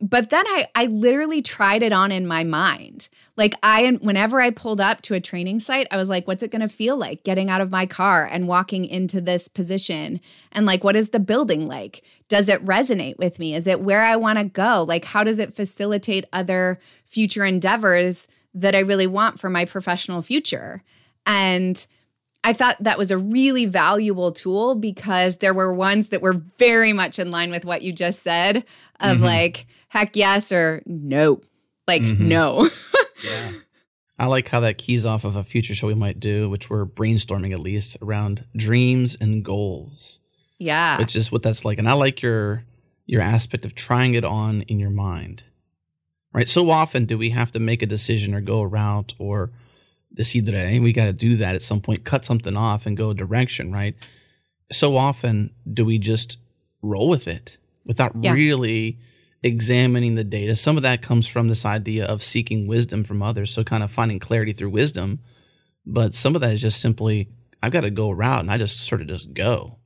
but 0.00 0.30
then 0.30 0.46
I 0.46 0.68
I 0.74 0.86
literally 0.86 1.40
tried 1.40 1.82
it 1.82 1.92
on 1.92 2.12
in 2.12 2.26
my 2.26 2.44
mind. 2.44 3.08
Like 3.36 3.54
I 3.62 3.98
whenever 4.00 4.40
I 4.40 4.50
pulled 4.50 4.80
up 4.80 5.00
to 5.02 5.14
a 5.14 5.20
training 5.20 5.60
site, 5.60 5.86
I 5.90 5.96
was 5.96 6.10
like 6.10 6.26
what's 6.26 6.42
it 6.42 6.50
going 6.50 6.60
to 6.60 6.68
feel 6.68 6.96
like 6.96 7.24
getting 7.24 7.48
out 7.48 7.60
of 7.60 7.70
my 7.70 7.86
car 7.86 8.28
and 8.30 8.48
walking 8.48 8.84
into 8.84 9.20
this 9.20 9.48
position? 9.48 10.20
And 10.52 10.66
like 10.66 10.84
what 10.84 10.96
is 10.96 11.10
the 11.10 11.20
building 11.20 11.66
like? 11.66 12.02
Does 12.28 12.48
it 12.48 12.64
resonate 12.64 13.18
with 13.18 13.38
me? 13.38 13.54
Is 13.54 13.66
it 13.66 13.80
where 13.80 14.02
I 14.02 14.16
want 14.16 14.38
to 14.38 14.44
go? 14.44 14.84
Like 14.86 15.04
how 15.04 15.24
does 15.24 15.38
it 15.38 15.56
facilitate 15.56 16.26
other 16.32 16.78
future 17.04 17.44
endeavors 17.44 18.28
that 18.54 18.74
I 18.74 18.80
really 18.80 19.06
want 19.06 19.40
for 19.40 19.48
my 19.48 19.64
professional 19.64 20.20
future? 20.20 20.82
And 21.24 21.86
I 22.44 22.52
thought 22.52 22.76
that 22.80 22.96
was 22.96 23.10
a 23.10 23.18
really 23.18 23.66
valuable 23.66 24.30
tool 24.30 24.76
because 24.76 25.38
there 25.38 25.52
were 25.54 25.74
ones 25.74 26.10
that 26.10 26.22
were 26.22 26.42
very 26.58 26.92
much 26.92 27.18
in 27.18 27.32
line 27.32 27.50
with 27.50 27.64
what 27.64 27.82
you 27.82 27.92
just 27.92 28.22
said 28.22 28.58
of 29.00 29.16
mm-hmm. 29.16 29.24
like 29.24 29.66
heck 29.96 30.14
yes 30.14 30.52
or 30.52 30.82
no. 30.86 31.40
Like, 31.88 32.02
mm-hmm. 32.02 32.28
no. 32.28 32.68
yeah. 33.24 33.52
I 34.18 34.26
like 34.26 34.48
how 34.48 34.60
that 34.60 34.78
keys 34.78 35.06
off 35.06 35.24
of 35.24 35.36
a 35.36 35.42
future 35.42 35.74
show 35.74 35.86
we 35.86 35.94
might 35.94 36.20
do, 36.20 36.48
which 36.48 36.68
we're 36.70 36.86
brainstorming 36.86 37.52
at 37.52 37.60
least 37.60 37.96
around 38.02 38.44
dreams 38.56 39.16
and 39.20 39.44
goals. 39.44 40.20
Yeah. 40.58 40.98
Which 40.98 41.16
is 41.16 41.30
what 41.30 41.42
that's 41.42 41.64
like. 41.64 41.78
And 41.78 41.88
I 41.88 41.94
like 41.94 42.22
your 42.22 42.64
your 43.04 43.22
aspect 43.22 43.64
of 43.64 43.74
trying 43.74 44.14
it 44.14 44.24
on 44.24 44.62
in 44.62 44.80
your 44.80 44.90
mind. 44.90 45.44
Right? 46.32 46.48
So 46.48 46.70
often 46.70 47.04
do 47.04 47.16
we 47.16 47.30
have 47.30 47.52
to 47.52 47.58
make 47.58 47.82
a 47.82 47.86
decision 47.86 48.34
or 48.34 48.40
go 48.40 48.60
a 48.60 48.66
route 48.66 49.14
or 49.18 49.52
decidere. 50.14 50.82
We 50.82 50.92
got 50.92 51.06
to 51.06 51.12
do 51.12 51.36
that 51.36 51.54
at 51.54 51.62
some 51.62 51.80
point, 51.80 52.04
cut 52.04 52.24
something 52.24 52.56
off 52.56 52.86
and 52.86 52.96
go 52.96 53.10
a 53.10 53.14
direction, 53.14 53.72
right? 53.72 53.94
So 54.72 54.96
often 54.96 55.54
do 55.72 55.84
we 55.84 55.98
just 55.98 56.38
roll 56.82 57.08
with 57.08 57.28
it 57.28 57.58
without 57.84 58.12
yeah. 58.20 58.32
really 58.32 58.98
examining 59.46 60.14
the 60.14 60.24
data. 60.24 60.56
Some 60.56 60.76
of 60.76 60.82
that 60.82 61.02
comes 61.02 61.26
from 61.26 61.48
this 61.48 61.64
idea 61.64 62.04
of 62.04 62.22
seeking 62.22 62.66
wisdom 62.66 63.04
from 63.04 63.22
others, 63.22 63.50
so 63.50 63.64
kind 63.64 63.82
of 63.82 63.90
finding 63.90 64.18
clarity 64.18 64.52
through 64.52 64.70
wisdom. 64.70 65.20
But 65.86 66.14
some 66.14 66.34
of 66.34 66.40
that 66.40 66.52
is 66.52 66.60
just 66.60 66.80
simply 66.80 67.28
I've 67.62 67.72
got 67.72 67.82
to 67.82 67.90
go 67.90 68.10
around 68.10 68.40
and 68.40 68.50
I 68.50 68.58
just 68.58 68.80
sort 68.80 69.00
of 69.00 69.06
just 69.06 69.32
go. 69.32 69.78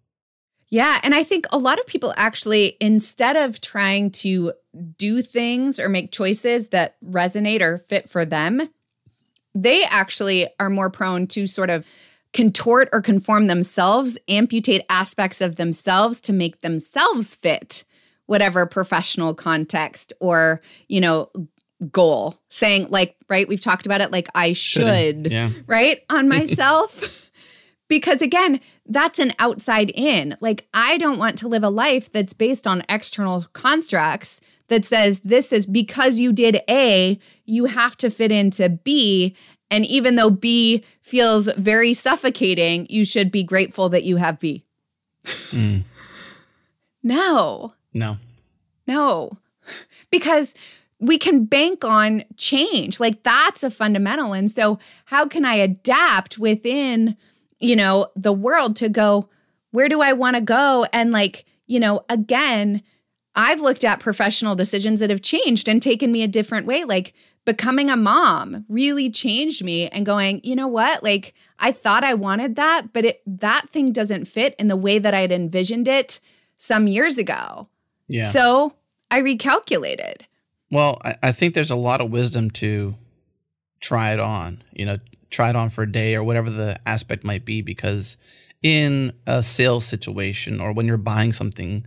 Yeah. 0.70 1.00
And 1.02 1.14
I 1.14 1.24
think 1.24 1.46
a 1.50 1.58
lot 1.58 1.80
of 1.80 1.86
people 1.86 2.14
actually, 2.16 2.76
instead 2.80 3.36
of 3.36 3.60
trying 3.60 4.10
to 4.12 4.52
do 4.98 5.20
things 5.20 5.80
or 5.80 5.88
make 5.88 6.12
choices 6.12 6.68
that 6.68 6.96
resonate 7.04 7.60
or 7.60 7.78
fit 7.78 8.08
for 8.08 8.24
them, 8.24 8.68
they 9.54 9.82
actually 9.84 10.48
are 10.60 10.70
more 10.70 10.90
prone 10.90 11.26
to 11.28 11.46
sort 11.46 11.70
of 11.70 11.86
contort 12.32 12.88
or 12.92 13.02
conform 13.02 13.48
themselves, 13.48 14.16
amputate 14.28 14.84
aspects 14.88 15.40
of 15.40 15.56
themselves 15.56 16.20
to 16.20 16.32
make 16.32 16.60
themselves 16.60 17.34
fit 17.34 17.82
whatever 18.30 18.64
professional 18.64 19.34
context 19.34 20.12
or, 20.20 20.60
you 20.86 21.00
know, 21.00 21.28
goal. 21.90 22.36
Saying 22.48 22.86
like, 22.90 23.16
right, 23.28 23.48
we've 23.48 23.60
talked 23.60 23.86
about 23.86 24.00
it 24.00 24.12
like 24.12 24.28
I 24.36 24.52
should, 24.52 25.26
Yeah. 25.32 25.50
right, 25.66 26.02
on 26.08 26.28
myself. 26.36 27.32
because 27.88 28.22
again, 28.22 28.60
that's 28.86 29.18
an 29.18 29.32
outside 29.40 29.90
in. 29.96 30.36
Like 30.40 30.68
I 30.72 30.96
don't 30.96 31.18
want 31.18 31.38
to 31.38 31.48
live 31.48 31.64
a 31.64 31.70
life 31.70 32.12
that's 32.12 32.32
based 32.32 32.68
on 32.68 32.84
external 32.88 33.46
constructs 33.52 34.40
that 34.68 34.84
says 34.86 35.18
this 35.24 35.52
is 35.52 35.66
because 35.66 36.20
you 36.20 36.32
did 36.32 36.60
A, 36.70 37.18
you 37.46 37.64
have 37.64 37.96
to 37.96 38.10
fit 38.10 38.30
into 38.30 38.68
B 38.68 39.34
and 39.72 39.84
even 39.86 40.14
though 40.14 40.30
B 40.30 40.84
feels 41.02 41.46
very 41.56 41.94
suffocating, 41.94 42.86
you 42.88 43.04
should 43.04 43.32
be 43.32 43.42
grateful 43.42 43.88
that 43.88 44.04
you 44.04 44.16
have 44.18 44.38
B. 44.38 44.64
Mm. 45.24 45.82
No, 47.02 47.72
No. 47.92 48.18
no. 48.86 49.38
Because 50.10 50.54
we 50.98 51.18
can 51.18 51.44
bank 51.44 51.84
on 51.84 52.24
change. 52.36 53.00
Like 53.00 53.22
that's 53.22 53.62
a 53.62 53.70
fundamental. 53.70 54.32
And 54.32 54.50
so, 54.50 54.78
how 55.06 55.26
can 55.26 55.44
I 55.44 55.54
adapt 55.54 56.38
within, 56.38 57.16
you 57.58 57.74
know, 57.74 58.08
the 58.16 58.32
world 58.32 58.76
to 58.76 58.88
go, 58.88 59.28
where 59.70 59.88
do 59.88 60.00
I 60.00 60.12
want 60.12 60.36
to 60.36 60.42
go? 60.42 60.86
And 60.92 61.10
like, 61.10 61.46
you 61.66 61.80
know, 61.80 62.04
again, 62.08 62.82
I've 63.34 63.60
looked 63.60 63.84
at 63.84 64.00
professional 64.00 64.54
decisions 64.54 65.00
that 65.00 65.10
have 65.10 65.22
changed 65.22 65.68
and 65.68 65.80
taken 65.80 66.12
me 66.12 66.22
a 66.22 66.28
different 66.28 66.66
way. 66.66 66.84
Like, 66.84 67.14
becoming 67.44 67.90
a 67.90 67.96
mom 67.96 68.64
really 68.68 69.10
changed 69.10 69.64
me 69.64 69.88
and 69.88 70.04
going, 70.06 70.40
you 70.44 70.54
know 70.54 70.68
what? 70.68 71.02
Like 71.02 71.34
I 71.58 71.72
thought 71.72 72.04
I 72.04 72.14
wanted 72.14 72.56
that, 72.56 72.92
but 72.92 73.04
it 73.04 73.22
that 73.26 73.68
thing 73.68 73.92
doesn't 73.92 74.26
fit 74.26 74.54
in 74.58 74.68
the 74.68 74.76
way 74.76 74.98
that 74.98 75.14
I 75.14 75.20
had 75.20 75.32
envisioned 75.32 75.88
it 75.88 76.20
some 76.56 76.86
years 76.86 77.18
ago. 77.18 77.68
Yeah. 78.10 78.24
So 78.24 78.74
I 79.10 79.20
recalculated. 79.22 80.22
Well, 80.70 80.98
I, 81.04 81.16
I 81.22 81.32
think 81.32 81.54
there's 81.54 81.70
a 81.70 81.76
lot 81.76 82.00
of 82.00 82.10
wisdom 82.10 82.50
to 82.52 82.96
try 83.80 84.12
it 84.12 84.20
on, 84.20 84.62
you 84.72 84.84
know, 84.84 84.98
try 85.30 85.48
it 85.50 85.56
on 85.56 85.70
for 85.70 85.82
a 85.84 85.90
day 85.90 86.14
or 86.14 86.22
whatever 86.22 86.50
the 86.50 86.78
aspect 86.86 87.24
might 87.24 87.44
be, 87.44 87.62
because 87.62 88.16
in 88.62 89.12
a 89.26 89.42
sales 89.42 89.84
situation 89.86 90.60
or 90.60 90.72
when 90.72 90.86
you're 90.86 90.96
buying 90.98 91.32
something, 91.32 91.86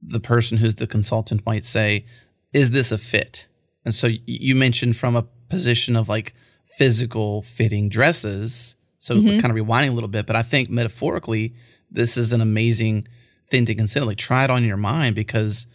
the 0.00 0.20
person 0.20 0.58
who's 0.58 0.76
the 0.76 0.86
consultant 0.86 1.44
might 1.46 1.64
say, 1.64 2.04
Is 2.52 2.70
this 2.70 2.92
a 2.92 2.98
fit? 2.98 3.46
And 3.84 3.94
so 3.94 4.08
you 4.26 4.54
mentioned 4.54 4.96
from 4.96 5.16
a 5.16 5.22
position 5.48 5.96
of 5.96 6.08
like 6.08 6.34
physical 6.78 7.42
fitting 7.42 7.88
dresses. 7.88 8.76
So 8.98 9.16
Mhm. 9.16 9.40
kind 9.40 9.50
of 9.58 9.66
rewinding 9.66 9.88
a 9.90 9.92
little 9.92 10.08
bit, 10.08 10.26
but 10.26 10.36
I 10.36 10.42
think 10.42 10.70
metaphorically, 10.70 11.54
this 11.90 12.16
is 12.16 12.32
an 12.32 12.40
amazing 12.40 13.08
thing 13.52 13.66
to 13.66 13.74
consider. 13.76 14.04
Like 14.06 14.18
try 14.18 14.42
it 14.44 14.50
on 14.50 14.64
your 14.64 14.76
mind 14.76 15.14
because 15.14 15.66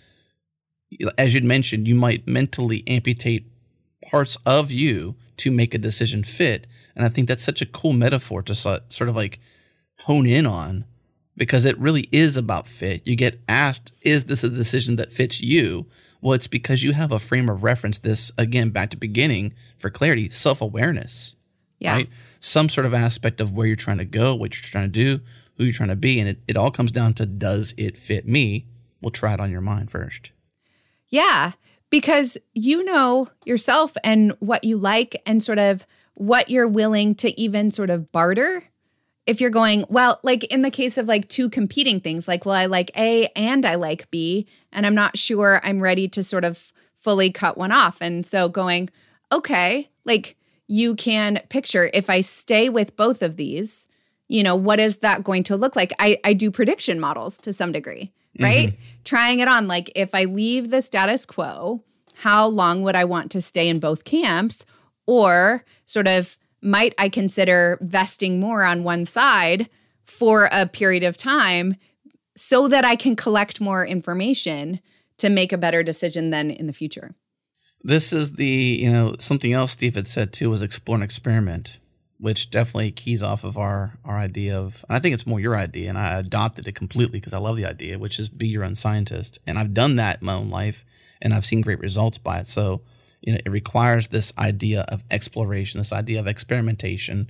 as 1.17 1.33
you'd 1.33 1.43
mentioned, 1.45 1.87
you 1.87 1.95
might 1.95 2.27
mentally 2.27 2.83
amputate 2.87 3.45
parts 4.09 4.37
of 4.45 4.71
you 4.71 5.15
to 5.37 5.51
make 5.51 5.73
a 5.73 5.77
decision 5.77 6.23
fit. 6.23 6.67
And 6.95 7.05
I 7.05 7.09
think 7.09 7.27
that's 7.27 7.43
such 7.43 7.61
a 7.61 7.65
cool 7.65 7.93
metaphor 7.93 8.41
to 8.43 8.55
sort 8.55 8.81
of 9.09 9.15
like 9.15 9.39
hone 10.01 10.25
in 10.25 10.45
on 10.45 10.85
because 11.35 11.65
it 11.65 11.77
really 11.77 12.07
is 12.11 12.35
about 12.35 12.67
fit. 12.67 13.05
You 13.05 13.15
get 13.15 13.39
asked, 13.47 13.93
is 14.01 14.25
this 14.25 14.43
a 14.43 14.49
decision 14.49 14.95
that 14.95 15.11
fits 15.11 15.39
you? 15.41 15.85
Well, 16.21 16.33
it's 16.33 16.47
because 16.47 16.83
you 16.83 16.93
have 16.93 17.11
a 17.11 17.19
frame 17.19 17.47
of 17.47 17.63
reference. 17.63 17.99
This, 17.99 18.31
again, 18.37 18.71
back 18.71 18.89
to 18.89 18.97
beginning 18.97 19.53
for 19.77 19.91
clarity, 19.91 20.29
self 20.31 20.61
awareness, 20.61 21.35
Yeah. 21.79 21.93
right? 21.93 22.09
Some 22.39 22.69
sort 22.69 22.87
of 22.87 22.93
aspect 22.95 23.39
of 23.39 23.53
where 23.53 23.67
you're 23.67 23.75
trying 23.75 23.99
to 23.99 24.05
go, 24.05 24.33
what 24.35 24.55
you're 24.55 24.63
trying 24.71 24.91
to 24.91 25.17
do, 25.17 25.23
who 25.57 25.63
you're 25.63 25.73
trying 25.73 25.89
to 25.89 25.95
be. 25.95 26.19
And 26.19 26.29
it, 26.29 26.39
it 26.47 26.57
all 26.57 26.71
comes 26.71 26.91
down 26.91 27.13
to 27.15 27.25
does 27.25 27.73
it 27.77 27.97
fit 27.97 28.27
me? 28.27 28.67
We'll 29.01 29.11
try 29.11 29.33
it 29.33 29.39
on 29.39 29.51
your 29.51 29.61
mind 29.61 29.91
first. 29.91 30.31
Yeah, 31.09 31.53
because 31.89 32.37
you 32.53 32.83
know 32.83 33.29
yourself 33.45 33.93
and 34.03 34.33
what 34.39 34.63
you 34.63 34.77
like 34.77 35.21
and 35.25 35.41
sort 35.41 35.59
of 35.59 35.85
what 36.15 36.49
you're 36.49 36.67
willing 36.67 37.15
to 37.15 37.39
even 37.39 37.71
sort 37.71 37.89
of 37.89 38.11
barter. 38.11 38.63
If 39.25 39.41
you're 39.41 39.49
going, 39.49 39.85
well, 39.89 40.19
like 40.23 40.45
in 40.45 40.61
the 40.61 40.71
case 40.71 40.97
of 40.97 41.07
like 41.07 41.27
two 41.27 41.49
competing 41.49 41.99
things, 41.99 42.27
like, 42.27 42.45
well, 42.45 42.55
I 42.55 42.65
like 42.65 42.91
A 42.97 43.27
and 43.35 43.65
I 43.65 43.75
like 43.75 44.09
B, 44.09 44.47
and 44.71 44.85
I'm 44.85 44.95
not 44.95 45.17
sure 45.17 45.59
I'm 45.63 45.81
ready 45.81 46.07
to 46.09 46.23
sort 46.23 46.45
of 46.45 46.71
fully 46.95 47.31
cut 47.31 47.57
one 47.57 47.71
off. 47.71 48.01
And 48.01 48.25
so 48.25 48.49
going, 48.49 48.89
okay, 49.31 49.89
like 50.05 50.37
you 50.67 50.95
can 50.95 51.41
picture 51.49 51.89
if 51.93 52.09
I 52.09 52.21
stay 52.21 52.69
with 52.69 52.95
both 52.95 53.21
of 53.21 53.37
these, 53.37 53.86
you 54.27 54.43
know, 54.43 54.55
what 54.55 54.79
is 54.79 54.97
that 54.97 55.23
going 55.23 55.43
to 55.43 55.55
look 55.55 55.75
like? 55.75 55.93
I, 55.99 56.19
I 56.23 56.33
do 56.33 56.51
prediction 56.51 56.99
models 56.99 57.37
to 57.39 57.53
some 57.53 57.71
degree, 57.71 58.11
mm-hmm. 58.37 58.43
right? 58.43 58.79
Trying 59.03 59.39
it 59.39 59.47
on, 59.47 59.67
like 59.67 59.91
if 59.95 60.13
I 60.13 60.25
leave 60.25 60.69
the 60.69 60.81
status 60.81 61.25
quo, 61.25 61.83
how 62.15 62.47
long 62.47 62.81
would 62.81 62.95
I 62.95 63.05
want 63.05 63.31
to 63.31 63.41
stay 63.41 63.69
in 63.69 63.79
both 63.79 64.03
camps? 64.03 64.65
Or 65.05 65.63
sort 65.85 66.07
of 66.07 66.37
might 66.61 66.93
I 66.97 67.09
consider 67.09 67.77
vesting 67.81 68.39
more 68.39 68.63
on 68.63 68.83
one 68.83 69.05
side 69.05 69.69
for 70.03 70.49
a 70.51 70.65
period 70.65 71.03
of 71.03 71.15
time 71.15 71.75
so 72.35 72.67
that 72.67 72.85
I 72.85 72.95
can 72.95 73.15
collect 73.15 73.61
more 73.61 73.85
information 73.85 74.79
to 75.17 75.29
make 75.29 75.51
a 75.51 75.57
better 75.57 75.83
decision 75.83 76.29
then 76.29 76.51
in 76.51 76.67
the 76.67 76.73
future? 76.73 77.15
This 77.83 78.11
is 78.11 78.33
the, 78.33 78.45
you 78.45 78.91
know, 78.91 79.15
something 79.19 79.53
else 79.53 79.71
Steve 79.71 79.95
had 79.95 80.07
said 80.07 80.33
too 80.33 80.49
was 80.49 80.61
explore 80.61 80.95
and 80.95 81.03
experiment, 81.03 81.79
which 82.19 82.49
definitely 82.49 82.91
keys 82.91 83.21
off 83.21 83.43
of 83.43 83.57
our 83.57 83.97
our 84.03 84.17
idea 84.17 84.57
of 84.59 84.83
I 84.89 84.99
think 84.99 85.13
it's 85.13 85.27
more 85.27 85.39
your 85.39 85.55
idea 85.55 85.89
and 85.89 85.97
I 85.97 86.17
adopted 86.17 86.67
it 86.67 86.75
completely 86.75 87.19
because 87.19 87.33
I 87.33 87.37
love 87.37 87.57
the 87.57 87.65
idea, 87.65 87.99
which 87.99 88.19
is 88.19 88.29
be 88.29 88.47
your 88.47 88.63
own 88.63 88.75
scientist. 88.75 89.39
And 89.45 89.59
I've 89.59 89.73
done 89.73 89.95
that 89.97 90.21
in 90.21 90.25
my 90.25 90.33
own 90.33 90.49
life 90.49 90.83
and 91.21 91.33
I've 91.33 91.45
seen 91.45 91.61
great 91.61 91.79
results 91.79 92.17
by 92.17 92.39
it. 92.39 92.47
So, 92.47 92.81
you 93.21 93.33
know, 93.33 93.39
it 93.45 93.49
requires 93.49 94.07
this 94.07 94.33
idea 94.37 94.81
of 94.89 95.03
exploration, 95.11 95.79
this 95.79 95.93
idea 95.93 96.19
of 96.19 96.27
experimentation. 96.27 97.29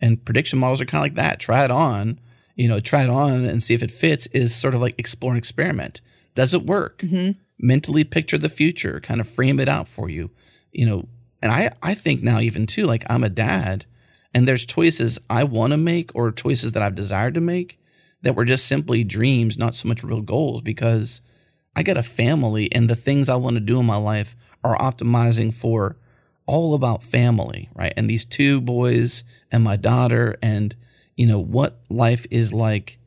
And 0.00 0.22
prediction 0.24 0.58
models 0.58 0.80
are 0.80 0.86
kind 0.86 1.00
of 1.00 1.04
like 1.04 1.14
that. 1.14 1.40
Try 1.40 1.64
it 1.64 1.70
on, 1.70 2.20
you 2.54 2.68
know, 2.68 2.80
try 2.80 3.04
it 3.04 3.10
on 3.10 3.44
and 3.44 3.62
see 3.62 3.74
if 3.74 3.82
it 3.82 3.90
fits 3.90 4.26
is 4.28 4.54
sort 4.54 4.74
of 4.74 4.80
like 4.80 4.94
explore 4.98 5.32
and 5.32 5.38
experiment. 5.38 6.00
Does 6.34 6.52
it 6.52 6.66
work? 6.66 6.98
Mm-hmm. 6.98 7.38
mentally 7.58 8.04
picture 8.04 8.36
the 8.38 8.50
future, 8.50 9.00
kind 9.00 9.20
of 9.20 9.28
frame 9.28 9.58
it 9.58 9.68
out 9.68 9.88
for 9.88 10.10
you, 10.10 10.30
you 10.72 10.84
know. 10.84 11.08
And 11.42 11.52
I, 11.52 11.70
I 11.82 11.94
think 11.94 12.22
now 12.22 12.40
even 12.40 12.66
too, 12.66 12.86
like 12.86 13.04
I'm 13.08 13.24
a 13.24 13.28
dad, 13.28 13.86
and 14.36 14.46
there's 14.46 14.66
choices 14.66 15.18
I 15.30 15.44
want 15.44 15.70
to 15.70 15.78
make 15.78 16.10
or 16.14 16.30
choices 16.30 16.72
that 16.72 16.82
I've 16.82 16.94
desired 16.94 17.32
to 17.34 17.40
make 17.40 17.78
that 18.20 18.36
were 18.36 18.44
just 18.44 18.66
simply 18.66 19.02
dreams, 19.02 19.56
not 19.56 19.74
so 19.74 19.88
much 19.88 20.04
real 20.04 20.20
goals, 20.20 20.60
because 20.60 21.22
I 21.74 21.82
got 21.82 21.96
a 21.96 22.02
family, 22.02 22.70
and 22.70 22.90
the 22.90 22.94
things 22.94 23.30
I 23.30 23.36
want 23.36 23.54
to 23.56 23.60
do 23.60 23.80
in 23.80 23.86
my 23.86 23.96
life 23.96 24.36
are 24.62 24.76
optimizing 24.76 25.54
for 25.54 25.96
all 26.44 26.74
about 26.74 27.02
family, 27.02 27.70
right? 27.74 27.94
And 27.96 28.10
these 28.10 28.26
two 28.26 28.60
boys 28.60 29.24
and 29.50 29.64
my 29.64 29.76
daughter, 29.76 30.36
and 30.42 30.76
you 31.16 31.24
know 31.24 31.40
what 31.40 31.80
life 31.88 32.26
is 32.30 32.52
like 32.52 32.98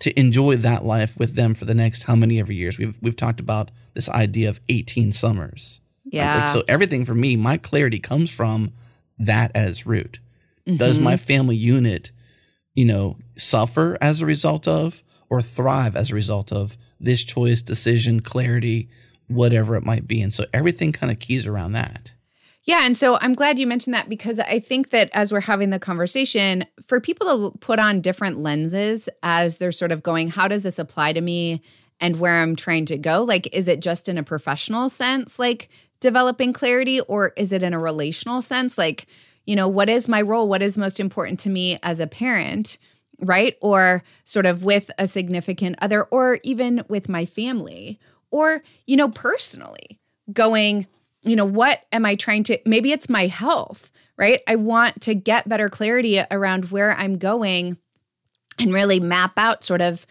to 0.00 0.18
enjoy 0.18 0.56
that 0.56 0.84
life 0.84 1.16
with 1.16 1.36
them 1.36 1.54
for 1.54 1.64
the 1.64 1.74
next 1.74 2.02
how 2.02 2.16
many 2.16 2.40
ever 2.40 2.52
years. 2.52 2.76
We've 2.76 2.98
we've 3.00 3.14
talked 3.14 3.38
about 3.38 3.70
this 3.94 4.08
idea 4.08 4.48
of 4.48 4.60
18 4.68 5.12
summers. 5.12 5.80
right? 6.06 6.12
Yeah. 6.12 6.40
Like, 6.40 6.48
so 6.48 6.64
everything 6.66 7.04
for 7.04 7.14
me, 7.14 7.36
my 7.36 7.56
clarity 7.56 8.00
comes 8.00 8.30
from 8.30 8.72
that 9.16 9.52
at 9.54 9.68
its 9.68 9.86
root. 10.66 10.78
Does 10.78 10.98
my 10.98 11.14
mm-hmm. 11.14 11.24
family 11.24 11.56
unit, 11.56 12.10
you 12.74 12.84
know, 12.84 13.16
suffer 13.36 13.96
as 14.00 14.20
a 14.20 14.26
result 14.26 14.66
of 14.66 15.02
or 15.28 15.42
thrive 15.42 15.96
as 15.96 16.10
a 16.10 16.14
result 16.14 16.52
of 16.52 16.76
this 17.00 17.22
choice, 17.24 17.62
decision, 17.62 18.20
clarity, 18.20 18.88
whatever 19.28 19.76
it 19.76 19.84
might 19.84 20.06
be? 20.06 20.20
And 20.22 20.32
so 20.32 20.44
everything 20.52 20.92
kind 20.92 21.10
of 21.10 21.18
keys 21.18 21.46
around 21.46 21.72
that. 21.72 22.12
Yeah. 22.64 22.84
And 22.84 22.98
so 22.98 23.16
I'm 23.20 23.34
glad 23.34 23.60
you 23.60 23.66
mentioned 23.66 23.94
that 23.94 24.08
because 24.08 24.40
I 24.40 24.58
think 24.58 24.90
that 24.90 25.08
as 25.12 25.32
we're 25.32 25.40
having 25.40 25.70
the 25.70 25.78
conversation, 25.78 26.64
for 26.84 27.00
people 27.00 27.52
to 27.52 27.58
put 27.58 27.78
on 27.78 28.00
different 28.00 28.38
lenses 28.38 29.08
as 29.22 29.58
they're 29.58 29.70
sort 29.70 29.92
of 29.92 30.02
going, 30.02 30.28
how 30.28 30.48
does 30.48 30.64
this 30.64 30.80
apply 30.80 31.12
to 31.12 31.20
me 31.20 31.62
and 32.00 32.18
where 32.18 32.42
I'm 32.42 32.56
trying 32.56 32.86
to 32.86 32.98
go? 32.98 33.22
Like, 33.22 33.54
is 33.54 33.68
it 33.68 33.80
just 33.80 34.08
in 34.08 34.18
a 34.18 34.24
professional 34.24 34.90
sense, 34.90 35.38
like 35.38 35.68
developing 36.00 36.52
clarity, 36.52 37.00
or 37.00 37.32
is 37.36 37.52
it 37.52 37.62
in 37.62 37.72
a 37.72 37.78
relational 37.78 38.42
sense? 38.42 38.76
Like, 38.76 39.06
you 39.46 39.56
know, 39.56 39.68
what 39.68 39.88
is 39.88 40.08
my 40.08 40.20
role? 40.20 40.48
What 40.48 40.62
is 40.62 40.76
most 40.76 41.00
important 41.00 41.40
to 41.40 41.50
me 41.50 41.78
as 41.82 42.00
a 42.00 42.06
parent? 42.06 42.78
Right. 43.18 43.56
Or 43.62 44.02
sort 44.24 44.44
of 44.44 44.62
with 44.64 44.90
a 44.98 45.08
significant 45.08 45.76
other, 45.80 46.04
or 46.04 46.38
even 46.42 46.84
with 46.88 47.08
my 47.08 47.24
family, 47.24 47.98
or, 48.30 48.62
you 48.86 48.96
know, 48.96 49.08
personally 49.08 49.98
going, 50.32 50.86
you 51.22 51.34
know, 51.34 51.46
what 51.46 51.82
am 51.92 52.04
I 52.04 52.14
trying 52.16 52.42
to, 52.44 52.58
maybe 52.66 52.92
it's 52.92 53.08
my 53.08 53.26
health, 53.26 53.90
right? 54.18 54.40
I 54.46 54.56
want 54.56 55.00
to 55.02 55.14
get 55.14 55.48
better 55.48 55.70
clarity 55.70 56.20
around 56.30 56.70
where 56.70 56.92
I'm 56.92 57.16
going 57.16 57.78
and 58.58 58.74
really 58.74 59.00
map 59.00 59.38
out 59.38 59.64
sort 59.64 59.80
of 59.80 60.06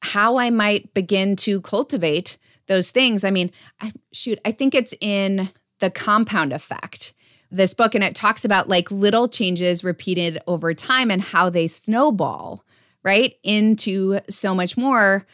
how 0.00 0.38
I 0.38 0.50
might 0.50 0.94
begin 0.94 1.36
to 1.36 1.60
cultivate 1.60 2.38
those 2.68 2.90
things. 2.90 3.22
I 3.24 3.30
mean, 3.30 3.50
I, 3.80 3.92
shoot, 4.12 4.38
I 4.44 4.52
think 4.52 4.74
it's 4.74 4.94
in 5.00 5.50
the 5.80 5.90
compound 5.90 6.52
effect, 6.52 7.12
this 7.50 7.74
book, 7.74 7.94
and 7.94 8.04
it 8.04 8.14
talks 8.14 8.44
about 8.44 8.68
like 8.68 8.90
little 8.90 9.28
changes 9.28 9.82
repeated 9.82 10.38
over 10.46 10.72
time 10.74 11.10
and 11.10 11.20
how 11.20 11.50
they 11.50 11.66
snowball, 11.66 12.64
right, 13.02 13.34
into 13.42 14.20
so 14.28 14.54
much 14.54 14.76
more 14.76 15.26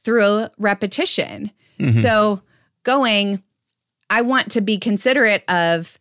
through 0.00 0.46
repetition. 0.58 1.50
Mm-hmm. 1.78 2.00
So 2.00 2.42
going, 2.82 3.42
I 4.10 4.22
want 4.22 4.52
to 4.52 4.60
be 4.60 4.78
considerate 4.78 5.44
of 5.48 5.98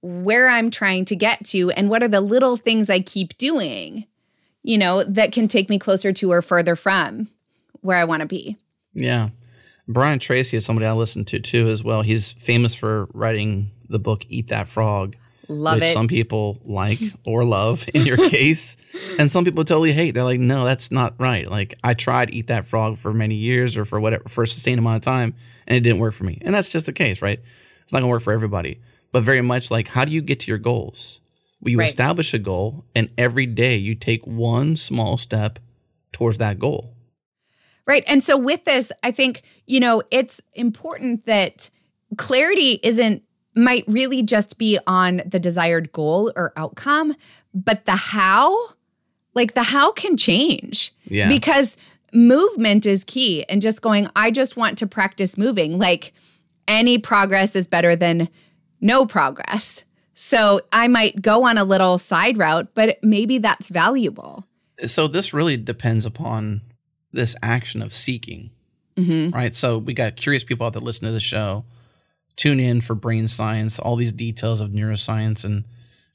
where 0.00 0.48
I'm 0.48 0.70
trying 0.70 1.04
to 1.06 1.16
get 1.16 1.44
to 1.46 1.70
and 1.72 1.90
what 1.90 2.02
are 2.02 2.08
the 2.08 2.20
little 2.20 2.56
things 2.56 2.88
I 2.88 3.00
keep 3.00 3.36
doing, 3.36 4.06
you 4.62 4.78
know, 4.78 5.02
that 5.04 5.32
can 5.32 5.48
take 5.48 5.68
me 5.68 5.78
closer 5.78 6.12
to 6.12 6.32
or 6.32 6.42
further 6.42 6.76
from 6.76 7.28
where 7.80 7.96
I 7.96 8.04
want 8.04 8.20
to 8.20 8.26
be. 8.26 8.56
Yeah. 8.94 9.30
Brian 9.88 10.18
Tracy 10.18 10.56
is 10.56 10.64
somebody 10.64 10.86
I 10.86 10.92
listen 10.92 11.24
to 11.26 11.40
too 11.40 11.66
as 11.66 11.82
well. 11.82 12.02
He's 12.02 12.32
famous 12.32 12.74
for 12.74 13.08
writing 13.14 13.70
the 13.88 13.98
book 13.98 14.24
Eat 14.28 14.48
That 14.48 14.68
Frog. 14.68 15.16
Love 15.50 15.76
which 15.76 15.84
it. 15.84 15.92
Some 15.94 16.08
people 16.08 16.60
like 16.64 16.98
or 17.24 17.44
love 17.44 17.86
in 17.94 18.04
your 18.04 18.16
case, 18.30 18.76
and 19.18 19.30
some 19.30 19.44
people 19.44 19.64
totally 19.64 19.92
hate. 19.92 20.12
They're 20.12 20.24
like, 20.24 20.40
"No, 20.40 20.64
that's 20.66 20.90
not 20.90 21.14
right." 21.18 21.50
Like 21.50 21.74
I 21.82 21.94
tried 21.94 22.34
Eat 22.34 22.48
That 22.48 22.66
Frog 22.66 22.98
for 22.98 23.14
many 23.14 23.34
years 23.34 23.76
or 23.76 23.86
for 23.86 23.98
whatever 23.98 24.28
for 24.28 24.44
a 24.44 24.46
sustained 24.46 24.78
amount 24.78 24.96
of 24.96 25.02
time, 25.02 25.34
and 25.66 25.76
it 25.76 25.80
didn't 25.80 26.00
work 26.00 26.12
for 26.12 26.24
me. 26.24 26.38
And 26.42 26.54
that's 26.54 26.70
just 26.70 26.84
the 26.84 26.92
case, 26.92 27.22
right? 27.22 27.40
It's 27.82 27.92
not 27.92 28.00
gonna 28.00 28.10
work 28.10 28.22
for 28.22 28.32
everybody. 28.32 28.80
But 29.10 29.22
very 29.22 29.40
much 29.40 29.70
like, 29.70 29.88
how 29.88 30.04
do 30.04 30.12
you 30.12 30.20
get 30.20 30.40
to 30.40 30.50
your 30.50 30.58
goals? 30.58 31.22
Well, 31.60 31.70
you 31.70 31.78
right. 31.78 31.88
establish 31.88 32.34
a 32.34 32.38
goal, 32.38 32.84
and 32.94 33.08
every 33.16 33.46
day 33.46 33.76
you 33.76 33.94
take 33.94 34.26
one 34.26 34.76
small 34.76 35.16
step 35.16 35.58
towards 36.12 36.38
that 36.38 36.58
goal. 36.58 36.94
Right. 37.86 38.04
And 38.06 38.22
so 38.22 38.36
with 38.36 38.64
this, 38.64 38.92
I 39.02 39.12
think, 39.12 39.42
you 39.66 39.80
know, 39.80 40.02
it's 40.10 40.42
important 40.52 41.24
that 41.24 41.70
clarity 42.18 42.78
isn't 42.82 43.22
might 43.58 43.84
really 43.86 44.22
just 44.22 44.56
be 44.56 44.78
on 44.86 45.22
the 45.26 45.38
desired 45.38 45.92
goal 45.92 46.32
or 46.36 46.52
outcome, 46.56 47.14
but 47.52 47.84
the 47.84 47.96
how, 47.96 48.56
like 49.34 49.54
the 49.54 49.62
how 49.64 49.92
can 49.92 50.16
change. 50.16 50.94
Yeah. 51.04 51.28
Because 51.28 51.76
movement 52.12 52.86
is 52.86 53.04
key 53.04 53.44
and 53.48 53.60
just 53.60 53.82
going, 53.82 54.08
I 54.16 54.30
just 54.30 54.56
want 54.56 54.78
to 54.78 54.86
practice 54.86 55.36
moving. 55.36 55.78
Like 55.78 56.12
any 56.66 56.98
progress 56.98 57.54
is 57.54 57.66
better 57.66 57.96
than 57.96 58.28
no 58.80 59.06
progress. 59.06 59.84
So 60.14 60.60
I 60.72 60.88
might 60.88 61.22
go 61.22 61.44
on 61.44 61.58
a 61.58 61.64
little 61.64 61.98
side 61.98 62.38
route, 62.38 62.68
but 62.74 62.98
maybe 63.02 63.38
that's 63.38 63.68
valuable. 63.68 64.44
So 64.86 65.08
this 65.08 65.32
really 65.32 65.56
depends 65.56 66.06
upon 66.06 66.62
this 67.12 67.34
action 67.42 67.82
of 67.82 67.94
seeking, 67.94 68.50
mm-hmm. 68.96 69.34
right? 69.34 69.54
So 69.54 69.78
we 69.78 69.94
got 69.94 70.16
curious 70.16 70.44
people 70.44 70.66
out 70.66 70.72
there 70.72 70.82
listen 70.82 71.06
to 71.06 71.12
the 71.12 71.20
show, 71.20 71.64
tune 72.38 72.60
in 72.60 72.80
for 72.80 72.94
brain 72.94 73.28
science, 73.28 73.78
all 73.78 73.96
these 73.96 74.12
details 74.12 74.62
of 74.62 74.70
neuroscience 74.70 75.44
and 75.44 75.64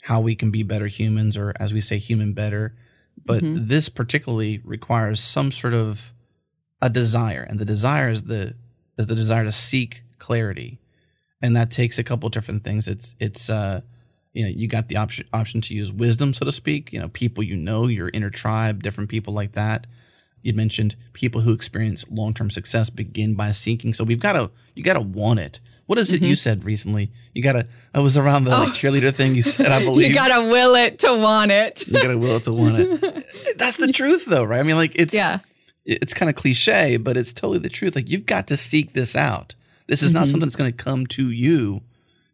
how 0.02 0.20
we 0.20 0.36
can 0.36 0.50
be 0.50 0.64
better 0.64 0.88
humans, 0.88 1.38
or 1.38 1.54
as 1.60 1.72
we 1.72 1.80
say, 1.80 2.00
human 2.00 2.34
better. 2.34 2.76
But 3.24 3.44
mm-hmm. 3.44 3.68
this 3.68 3.90
particularly 3.90 4.60
requires 4.64 5.20
some 5.20 5.52
sort 5.52 5.76
of 5.76 6.14
a 6.82 6.90
desire, 6.90 7.46
and 7.48 7.60
the 7.60 7.66
desire 7.66 8.10
is 8.10 8.24
the 8.24 8.56
is 8.98 9.08
the 9.08 9.16
desire 9.16 9.44
to 9.44 9.52
seek 9.52 10.02
clarity, 10.18 10.80
and 11.42 11.56
that 11.56 11.70
takes 11.70 12.00
a 12.00 12.04
couple 12.04 12.28
different 12.30 12.64
things. 12.64 12.88
It's 12.88 13.16
it's 13.20 13.50
uh, 13.50 13.82
you 14.34 14.44
know 14.44 14.50
you 14.50 14.68
got 14.68 14.90
the 14.90 14.98
option 14.98 15.28
option 15.32 15.62
to 15.62 15.76
use 15.76 15.92
wisdom, 15.92 16.34
so 16.34 16.46
to 16.46 16.52
speak. 16.52 16.92
You 16.92 17.00
know, 17.00 17.10
people 17.10 17.44
you 17.44 17.56
know, 17.56 17.88
your 17.88 18.10
inner 18.14 18.32
tribe, 18.32 18.82
different 18.82 19.12
people 19.12 19.34
like 19.34 19.52
that 19.52 19.86
you 20.44 20.54
mentioned 20.54 20.96
people 21.14 21.42
who 21.42 21.54
experience 21.54 22.06
long-term 22.12 22.50
success 22.50 22.90
begin 22.90 23.34
by 23.34 23.52
seeking. 23.52 23.94
So 23.94 24.04
we've 24.04 24.20
got 24.20 24.34
to 24.34 24.52
you 24.76 24.84
got 24.84 24.94
to 24.94 25.02
want 25.02 25.40
it. 25.40 25.60
What 25.86 26.00
is 26.00 26.14
it 26.14 26.18
mm-hmm. 26.18 26.26
you 26.26 26.36
said 26.36 26.64
recently? 26.64 27.12
You 27.34 27.44
got 27.44 27.54
to. 27.54 27.68
I 27.94 28.00
was 28.00 28.18
around 28.18 28.46
the 28.46 28.56
oh. 28.56 28.62
like, 28.62 28.70
cheerleader 28.70 29.14
thing 29.14 29.36
you 29.36 29.42
said. 29.42 29.72
I 29.72 29.80
believe 29.84 30.10
you 30.10 30.16
got 30.16 30.30
to 30.30 30.50
will 30.50 30.76
it 30.76 31.00
to 31.00 31.16
want 31.18 31.52
it. 31.52 31.86
you 31.88 31.94
got 31.94 32.08
to 32.08 32.18
will 32.18 32.38
it 32.38 32.44
to 32.44 32.54
want 32.54 32.80
it. 32.80 33.58
That's 33.58 33.78
the 33.78 33.92
truth, 33.92 34.26
though, 34.26 34.44
right? 34.44 34.60
I 34.60 34.64
mean, 34.64 34.78
like 34.78 34.94
it's 34.96 35.14
yeah. 35.14 35.40
It's 35.86 36.14
kind 36.14 36.30
of 36.30 36.38
cliche, 36.38 36.96
but 36.96 37.18
it's 37.18 37.34
totally 37.34 37.60
the 37.60 37.68
truth. 37.68 37.96
Like 37.96 38.10
you've 38.10 38.26
got 38.26 38.48
to 38.48 38.56
seek 38.56 38.94
this 38.94 39.18
out. 39.18 39.54
This 39.88 40.02
is 40.02 40.10
mm-hmm. 40.10 40.20
not 40.20 40.28
something 40.30 40.48
that's 40.48 40.56
going 40.56 40.72
to 40.72 40.84
come 40.84 41.06
to 41.08 41.30
you. 41.30 41.82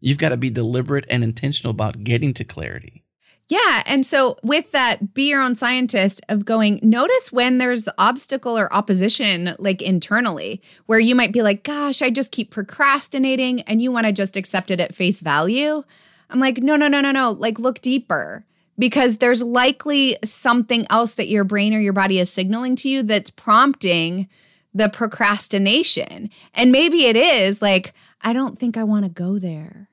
You've 0.02 0.20
got 0.20 0.30
to 0.30 0.38
be 0.38 0.52
deliberate 0.52 1.06
and 1.10 1.24
intentional 1.24 1.72
about 1.72 2.04
getting 2.04 2.34
to 2.36 2.44
clarity. 2.44 3.04
Yeah. 3.50 3.82
And 3.88 4.06
so, 4.06 4.38
with 4.44 4.72
that, 4.72 5.16
be 5.16 5.30
your 5.30 5.42
own 5.42 5.56
scientist 5.56 6.22
of 6.30 6.46
going, 6.46 6.80
notice 6.84 7.32
when 7.32 7.58
there's 7.58 7.90
obstacle 7.98 8.58
or 8.58 8.72
opposition, 8.72 9.56
like 9.58 9.82
internally, 9.82 10.62
where 10.86 11.00
you 11.00 11.16
might 11.16 11.34
be 11.34 11.42
like, 11.42 11.64
gosh, 11.64 12.04
I 12.04 12.12
just 12.12 12.32
keep 12.32 12.52
procrastinating 12.52 13.62
and 13.62 13.82
you 13.82 13.92
want 13.92 14.06
to 14.06 14.14
just 14.14 14.38
accept 14.38 14.70
it 14.70 14.80
at 14.80 14.94
face 14.94 15.20
value. 15.20 15.84
I'm 16.30 16.40
like, 16.40 16.60
no, 16.60 16.76
no, 16.76 16.88
no, 16.88 17.02
no, 17.02 17.12
no. 17.12 17.32
Like, 17.32 17.58
look 17.58 17.82
deeper 17.82 18.46
because 18.78 19.18
there's 19.18 19.42
likely 19.42 20.16
something 20.24 20.86
else 20.92 21.16
that 21.16 21.28
your 21.28 21.44
brain 21.44 21.74
or 21.74 21.80
your 21.80 21.92
body 21.92 22.20
is 22.20 22.32
signaling 22.32 22.76
to 22.78 22.90
you 22.90 23.02
that's 23.02 23.32
prompting 23.32 24.30
the 24.76 24.90
procrastination. 24.90 26.30
And 26.54 26.72
maybe 26.72 27.08
it 27.08 27.16
is 27.16 27.64
like, 27.64 27.96
I 28.22 28.32
don't 28.32 28.60
think 28.60 28.78
I 28.78 28.84
want 28.84 29.06
to 29.06 29.10
go 29.10 29.40
there 29.40 29.89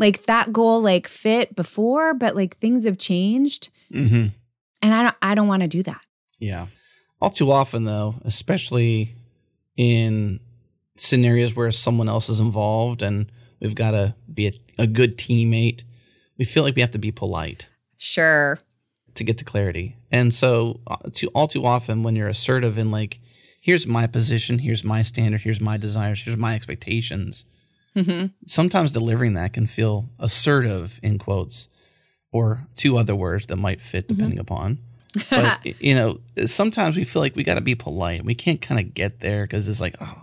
like 0.00 0.24
that 0.24 0.52
goal 0.52 0.80
like 0.80 1.06
fit 1.06 1.54
before, 1.54 2.14
but 2.14 2.34
like 2.34 2.56
things 2.56 2.86
have 2.86 2.98
changed. 2.98 3.68
Mm-hmm. 3.92 4.28
And 4.82 4.94
I 4.94 5.02
don't 5.04 5.16
I 5.22 5.34
don't 5.36 5.46
want 5.46 5.62
to 5.62 5.68
do 5.68 5.82
that. 5.84 6.00
Yeah. 6.40 6.66
All 7.20 7.30
too 7.30 7.52
often 7.52 7.84
though, 7.84 8.16
especially 8.24 9.14
in 9.76 10.40
scenarios 10.96 11.54
where 11.54 11.70
someone 11.70 12.08
else 12.08 12.28
is 12.28 12.40
involved 12.40 13.02
and 13.02 13.30
we've 13.60 13.74
got 13.74 13.92
to 13.92 14.14
be 14.32 14.48
a, 14.48 14.52
a 14.78 14.86
good 14.86 15.18
teammate, 15.18 15.82
we 16.38 16.44
feel 16.44 16.62
like 16.62 16.74
we 16.74 16.80
have 16.80 16.92
to 16.92 16.98
be 16.98 17.12
polite. 17.12 17.68
Sure. 17.98 18.58
To 19.14 19.24
get 19.24 19.36
to 19.38 19.44
clarity. 19.44 19.96
And 20.10 20.32
so 20.32 20.80
uh, 20.86 20.96
to 21.14 21.28
all 21.28 21.46
too 21.46 21.66
often 21.66 22.02
when 22.02 22.16
you're 22.16 22.28
assertive 22.28 22.78
and 22.78 22.90
like 22.90 23.20
here's 23.60 23.86
my 23.86 24.06
position, 24.06 24.60
here's 24.60 24.82
my 24.82 25.02
standard, 25.02 25.42
here's 25.42 25.60
my 25.60 25.76
desires, 25.76 26.22
here's 26.22 26.38
my 26.38 26.54
expectations 26.54 27.44
Mm-hmm. 27.96 28.26
Sometimes 28.46 28.92
delivering 28.92 29.34
that 29.34 29.52
can 29.52 29.66
feel 29.66 30.08
assertive, 30.18 31.00
in 31.02 31.18
quotes, 31.18 31.68
or 32.32 32.66
two 32.76 32.96
other 32.96 33.16
words 33.16 33.46
that 33.46 33.56
might 33.56 33.80
fit 33.80 34.06
mm-hmm. 34.06 34.14
depending 34.14 34.38
mm-hmm. 34.38 34.52
upon. 34.52 34.78
But, 35.30 35.66
you 35.80 35.94
know, 35.94 36.20
sometimes 36.46 36.96
we 36.96 37.04
feel 37.04 37.20
like 37.20 37.36
we 37.36 37.42
got 37.42 37.54
to 37.54 37.60
be 37.60 37.74
polite. 37.74 38.24
We 38.24 38.34
can't 38.34 38.60
kind 38.60 38.80
of 38.80 38.94
get 38.94 39.20
there 39.20 39.44
because 39.44 39.68
it's 39.68 39.80
like, 39.80 39.96
oh, 40.00 40.22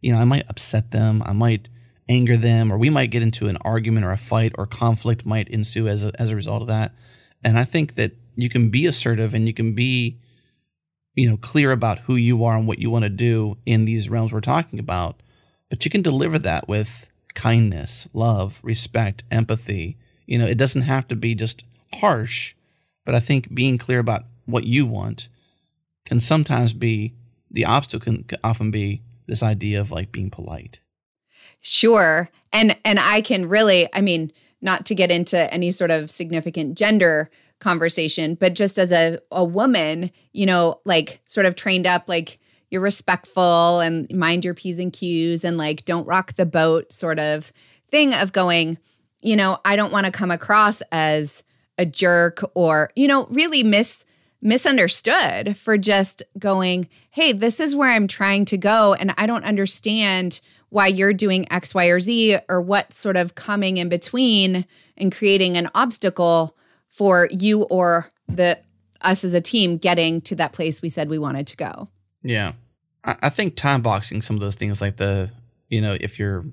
you 0.00 0.12
know, 0.12 0.18
I 0.18 0.24
might 0.24 0.48
upset 0.48 0.90
them. 0.90 1.22
I 1.24 1.32
might 1.32 1.68
anger 2.08 2.36
them, 2.36 2.70
or 2.70 2.78
we 2.78 2.90
might 2.90 3.10
get 3.10 3.22
into 3.22 3.48
an 3.48 3.56
argument 3.62 4.06
or 4.06 4.12
a 4.12 4.16
fight 4.16 4.52
or 4.56 4.66
conflict 4.66 5.26
might 5.26 5.48
ensue 5.48 5.88
as 5.88 6.04
a, 6.04 6.12
as 6.20 6.30
a 6.30 6.36
result 6.36 6.62
of 6.62 6.68
that. 6.68 6.94
And 7.42 7.58
I 7.58 7.64
think 7.64 7.94
that 7.94 8.12
you 8.36 8.48
can 8.48 8.70
be 8.70 8.86
assertive 8.86 9.34
and 9.34 9.46
you 9.46 9.54
can 9.54 9.74
be, 9.74 10.18
you 11.14 11.28
know, 11.28 11.36
clear 11.36 11.72
about 11.72 12.00
who 12.00 12.14
you 12.14 12.44
are 12.44 12.56
and 12.56 12.68
what 12.68 12.78
you 12.78 12.90
want 12.90 13.04
to 13.04 13.08
do 13.08 13.56
in 13.66 13.86
these 13.86 14.08
realms 14.08 14.32
we're 14.32 14.40
talking 14.40 14.78
about 14.78 15.20
but 15.68 15.84
you 15.84 15.90
can 15.90 16.02
deliver 16.02 16.38
that 16.38 16.68
with 16.68 17.08
kindness, 17.34 18.08
love, 18.12 18.60
respect, 18.62 19.24
empathy. 19.30 19.96
You 20.26 20.38
know, 20.38 20.46
it 20.46 20.58
doesn't 20.58 20.82
have 20.82 21.06
to 21.08 21.16
be 21.16 21.34
just 21.34 21.64
harsh, 21.94 22.54
but 23.04 23.14
I 23.14 23.20
think 23.20 23.54
being 23.54 23.78
clear 23.78 23.98
about 23.98 24.24
what 24.46 24.64
you 24.64 24.86
want 24.86 25.28
can 26.04 26.20
sometimes 26.20 26.72
be 26.72 27.14
the 27.50 27.64
obstacle 27.64 28.22
can 28.26 28.38
often 28.42 28.70
be 28.70 29.02
this 29.26 29.42
idea 29.42 29.80
of 29.80 29.90
like 29.90 30.12
being 30.12 30.30
polite. 30.30 30.80
Sure. 31.60 32.30
And 32.52 32.76
and 32.84 32.98
I 32.98 33.20
can 33.20 33.48
really, 33.48 33.88
I 33.92 34.00
mean, 34.00 34.32
not 34.60 34.86
to 34.86 34.94
get 34.94 35.10
into 35.10 35.52
any 35.52 35.72
sort 35.72 35.90
of 35.90 36.10
significant 36.10 36.76
gender 36.76 37.30
conversation, 37.60 38.34
but 38.34 38.54
just 38.54 38.78
as 38.78 38.92
a, 38.92 39.18
a 39.30 39.44
woman, 39.44 40.10
you 40.32 40.46
know, 40.46 40.80
like 40.84 41.20
sort 41.24 41.46
of 41.46 41.56
trained 41.56 41.86
up 41.86 42.08
like 42.08 42.38
you're 42.70 42.80
respectful 42.80 43.80
and 43.80 44.12
mind 44.12 44.44
your 44.44 44.54
P's 44.54 44.78
and 44.78 44.92
Q's 44.92 45.44
and 45.44 45.56
like 45.56 45.84
don't 45.84 46.06
rock 46.06 46.34
the 46.36 46.46
boat 46.46 46.92
sort 46.92 47.18
of 47.18 47.52
thing 47.88 48.12
of 48.12 48.32
going, 48.32 48.78
you 49.20 49.36
know, 49.36 49.58
I 49.64 49.76
don't 49.76 49.92
want 49.92 50.06
to 50.06 50.12
come 50.12 50.30
across 50.30 50.82
as 50.92 51.42
a 51.78 51.86
jerk 51.86 52.42
or, 52.54 52.90
you 52.96 53.06
know, 53.06 53.26
really 53.30 53.62
miss 53.62 54.04
misunderstood 54.42 55.56
for 55.56 55.78
just 55.78 56.22
going, 56.38 56.88
hey, 57.10 57.32
this 57.32 57.58
is 57.58 57.74
where 57.74 57.90
I'm 57.90 58.06
trying 58.06 58.44
to 58.46 58.58
go. 58.58 58.94
And 58.94 59.14
I 59.16 59.26
don't 59.26 59.44
understand 59.44 60.40
why 60.68 60.88
you're 60.88 61.12
doing 61.12 61.50
X, 61.50 61.74
Y, 61.74 61.86
or 61.86 62.00
Z, 62.00 62.38
or 62.48 62.60
what's 62.60 62.98
sort 62.98 63.16
of 63.16 63.34
coming 63.34 63.78
in 63.78 63.88
between 63.88 64.66
and 64.96 65.14
creating 65.14 65.56
an 65.56 65.70
obstacle 65.74 66.56
for 66.88 67.28
you 67.30 67.62
or 67.64 68.10
the 68.28 68.58
us 69.02 69.24
as 69.24 69.34
a 69.34 69.40
team 69.40 69.76
getting 69.76 70.20
to 70.22 70.34
that 70.34 70.52
place 70.52 70.80
we 70.80 70.88
said 70.88 71.08
we 71.08 71.18
wanted 71.18 71.46
to 71.46 71.56
go. 71.56 71.88
Yeah. 72.26 72.52
I, 73.04 73.16
I 73.22 73.28
think 73.28 73.54
time 73.54 73.82
boxing 73.82 74.20
some 74.20 74.36
of 74.36 74.40
those 74.40 74.56
things 74.56 74.80
like 74.80 74.96
the, 74.96 75.30
you 75.68 75.80
know, 75.80 75.96
if 76.00 76.18
you're 76.18 76.44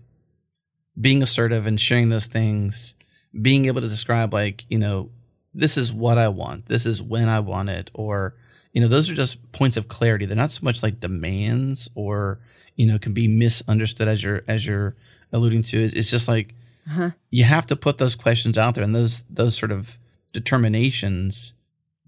being 0.99 1.23
assertive 1.23 1.65
and 1.65 1.79
sharing 1.79 2.09
those 2.09 2.27
things, 2.27 2.93
being 3.41 3.65
able 3.65 3.81
to 3.81 3.87
describe 3.87 4.33
like, 4.33 4.63
you 4.69 4.77
know, 4.77 5.09
this 5.53 5.77
is 5.77 5.91
what 5.91 6.17
I 6.17 6.27
want, 6.29 6.67
this 6.67 6.85
is 6.85 7.01
when 7.01 7.27
I 7.27 7.39
want 7.39 7.69
it, 7.69 7.89
or 7.93 8.35
You 8.73 8.81
know, 8.81 8.87
those 8.87 9.09
are 9.11 9.15
just 9.15 9.51
points 9.51 9.77
of 9.77 9.87
clarity. 9.87 10.25
They're 10.25 10.35
not 10.35 10.51
so 10.51 10.61
much 10.63 10.81
like 10.81 10.99
demands 10.99 11.89
or, 11.93 12.39
you 12.75 12.87
know, 12.87 12.97
can 12.97 13.13
be 13.13 13.27
misunderstood 13.27 14.07
as 14.07 14.23
you're 14.23 14.41
as 14.47 14.65
you're 14.65 14.95
alluding 15.31 15.61
to. 15.63 15.83
It's 15.83 16.09
just 16.09 16.27
like 16.27 16.55
uh-huh. 16.89 17.11
you 17.29 17.43
have 17.43 17.67
to 17.67 17.75
put 17.75 17.99
those 17.99 18.15
questions 18.15 18.57
out 18.57 18.73
there 18.75 18.83
and 18.83 18.95
those 18.95 19.23
those 19.29 19.55
sort 19.55 19.71
of 19.71 19.99
determinations 20.33 21.53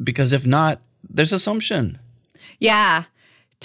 because 0.04 0.34
if 0.34 0.46
not, 0.48 0.82
there's 1.08 1.34
assumption. 1.34 2.00
Yeah, 2.60 3.04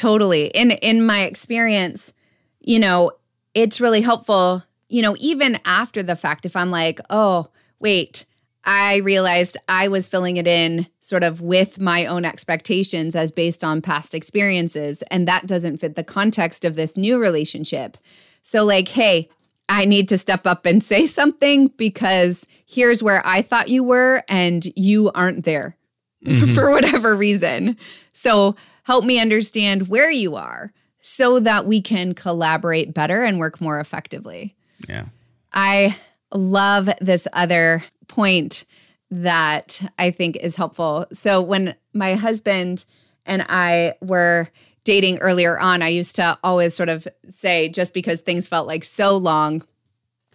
totally. 0.01 0.47
In 0.47 0.71
in 0.71 1.05
my 1.05 1.23
experience, 1.23 2.13
you 2.61 2.79
know, 2.79 3.13
it's 3.53 3.81
really 3.81 4.01
helpful, 4.01 4.65
you 4.89 5.03
know, 5.03 5.15
even 5.19 5.59
after 5.65 6.03
the 6.03 6.17
fact 6.17 6.47
if 6.47 6.57
I'm 6.57 6.71
like, 6.71 7.01
"Oh, 7.11 7.49
wait, 7.81 8.25
I 8.65 8.97
realized 8.97 9.57
I 9.69 9.89
was 9.89 10.09
filling 10.09 10.39
it 10.39 10.47
in 10.47 10.87
sort 11.01 11.23
of 11.23 11.41
with 11.41 11.81
my 11.81 12.07
own 12.07 12.25
expectations 12.25 13.15
as 13.15 13.31
based 13.31 13.63
on 13.63 13.83
past 13.83 14.15
experiences. 14.15 15.03
And 15.11 15.27
that 15.29 15.47
doesn't 15.47 15.79
fit 15.79 15.97
the 15.97 16.05
context 16.05 16.65
of 16.65 16.77
this 16.77 16.97
new 16.97 17.19
relationship. 17.19 17.97
So, 18.43 18.65
like, 18.65 18.89
hey, 18.89 19.29
I 19.69 19.85
need 19.85 20.09
to 20.11 20.19
step 20.19 20.47
up 20.47 20.67
and 20.67 20.83
say 20.83 21.07
something 21.21 21.69
because 21.77 22.47
here's 22.67 23.03
where 23.03 23.27
I 23.27 23.43
thought 23.43 23.69
you 23.69 23.85
were 23.85 24.23
and 24.29 24.65
you 24.77 25.11
aren't 25.15 25.45
there 25.45 25.77
mm-hmm. 26.25 26.55
for 26.55 26.71
whatever 26.71 27.17
reason. 27.17 27.77
So, 28.13 28.57
help 28.91 29.05
me 29.05 29.21
understand 29.21 29.87
where 29.87 30.11
you 30.11 30.35
are 30.35 30.73
so 31.01 31.39
that 31.39 31.65
we 31.65 31.81
can 31.81 32.13
collaborate 32.13 32.93
better 32.93 33.23
and 33.23 33.39
work 33.39 33.61
more 33.61 33.79
effectively. 33.79 34.57
Yeah. 34.89 35.05
I 35.53 35.97
love 36.35 36.91
this 37.01 37.29
other 37.33 37.85
point 38.09 38.65
that 39.13 39.81
I 39.97 40.11
think 40.11 40.35
is 40.39 40.57
helpful. 40.57 41.07
So 41.13 41.41
when 41.41 41.77
my 41.95 42.15
husband 42.15 42.85
and 43.25 43.47
I 43.49 43.95
were 44.01 44.49
dating 44.83 45.19
earlier 45.19 45.57
on, 45.57 45.83
I 45.83 45.89
used 45.91 46.17
to 46.17 46.37
always 46.43 46.75
sort 46.75 46.89
of 46.89 47.07
say, 47.29 47.69
just 47.69 47.95
because 47.95 48.23
things 48.23 48.49
felt 48.49 48.67
like 48.67 48.83
so 48.83 49.17
long, 49.17 49.63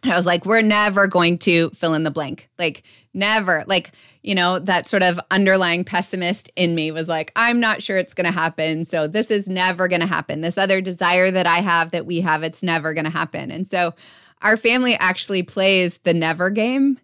I 0.02 0.16
was 0.16 0.26
like, 0.26 0.46
we're 0.46 0.62
never 0.62 1.08
going 1.08 1.40
to 1.40 1.72
fill 1.72 1.94
in 1.94 2.04
the 2.04 2.10
blank. 2.10 2.48
Like, 2.58 2.84
never. 3.14 3.66
Like, 3.68 3.92
you 4.26 4.34
know, 4.34 4.58
that 4.58 4.90
sort 4.90 5.04
of 5.04 5.20
underlying 5.30 5.84
pessimist 5.84 6.50
in 6.56 6.74
me 6.74 6.90
was 6.90 7.08
like, 7.08 7.32
I'm 7.36 7.60
not 7.60 7.84
sure 7.84 8.00
it's 8.00 8.16
going 8.16 8.26
to 8.26 8.32
happen. 8.32 8.84
So 8.84 9.08
this 9.08 9.30
is 9.30 9.48
never 9.48 9.88
going 9.88 10.02
to 10.02 10.08
happen. 10.08 10.42
This 10.42 10.58
other 10.58 10.82
desire 10.82 11.30
that 11.30 11.46
I 11.46 11.60
have 11.60 11.92
that 11.92 12.08
we 12.08 12.22
have, 12.22 12.42
it's 12.42 12.64
never 12.64 12.96
going 12.96 13.06
to 13.06 13.12
happen. 13.12 13.52
And 13.52 13.68
so 13.68 13.94
our 14.42 14.58
family 14.58 14.96
actually 14.96 15.44
plays 15.44 16.00
the 16.00 16.14
never 16.14 16.50
game. 16.50 17.00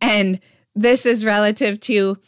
And 0.00 0.40
this 0.74 1.06
is 1.06 1.24
relative 1.24 1.78
to 1.80 2.18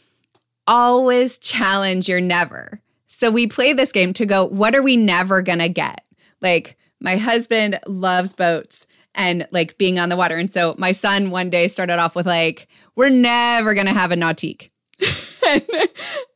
always 0.65 1.37
challenge 1.37 2.07
your 2.07 2.21
never. 2.21 2.79
So 3.07 3.29
we 3.29 3.45
play 3.45 3.73
this 3.73 3.91
game 3.91 4.13
to 4.13 4.25
go, 4.25 4.45
what 4.45 4.73
are 4.73 4.81
we 4.81 4.95
never 4.95 5.41
going 5.41 5.59
to 5.59 5.67
get? 5.67 6.05
Like, 6.41 6.77
my 7.01 7.17
husband 7.17 7.77
loves 7.87 8.31
boats 8.31 8.87
and 9.15 9.47
like 9.51 9.77
being 9.77 9.99
on 9.99 10.09
the 10.09 10.15
water. 10.15 10.37
And 10.37 10.51
so 10.51 10.75
my 10.77 10.91
son 10.91 11.31
one 11.31 11.49
day 11.49 11.67
started 11.67 11.99
off 11.99 12.15
with, 12.15 12.25
like, 12.25 12.67
we're 12.95 13.09
never 13.09 13.73
going 13.73 13.87
to 13.87 13.93
have 13.93 14.11
a 14.11 14.15
nautique. 14.15 14.69
and, 15.47 15.63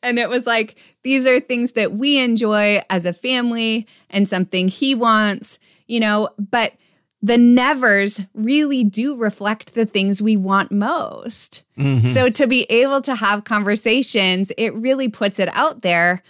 and 0.02 0.20
it 0.20 0.30
was 0.30 0.46
like, 0.46 0.78
these 1.04 1.28
are 1.28 1.40
things 1.40 1.74
that 1.74 1.94
we 1.94 2.18
enjoy 2.18 2.82
as 2.90 3.06
a 3.06 3.14
family 3.14 3.88
and 4.10 4.28
something 4.28 4.68
he 4.68 4.96
wants, 4.96 5.60
you 5.88 6.00
know, 6.00 6.30
but 6.38 6.74
the 7.22 7.38
nevers 7.38 8.22
really 8.34 8.84
do 8.84 9.16
reflect 9.16 9.76
the 9.76 9.86
things 9.86 10.22
we 10.22 10.36
want 10.36 10.72
most. 10.74 11.64
Mm-hmm. 11.78 12.08
So 12.08 12.30
to 12.30 12.48
be 12.48 12.64
able 12.64 13.02
to 13.04 13.16
have 13.16 13.46
conversations, 13.46 14.52
it 14.58 14.74
really 14.74 15.08
puts 15.08 15.40
it 15.40 15.48
out 15.54 15.84
there 15.84 16.22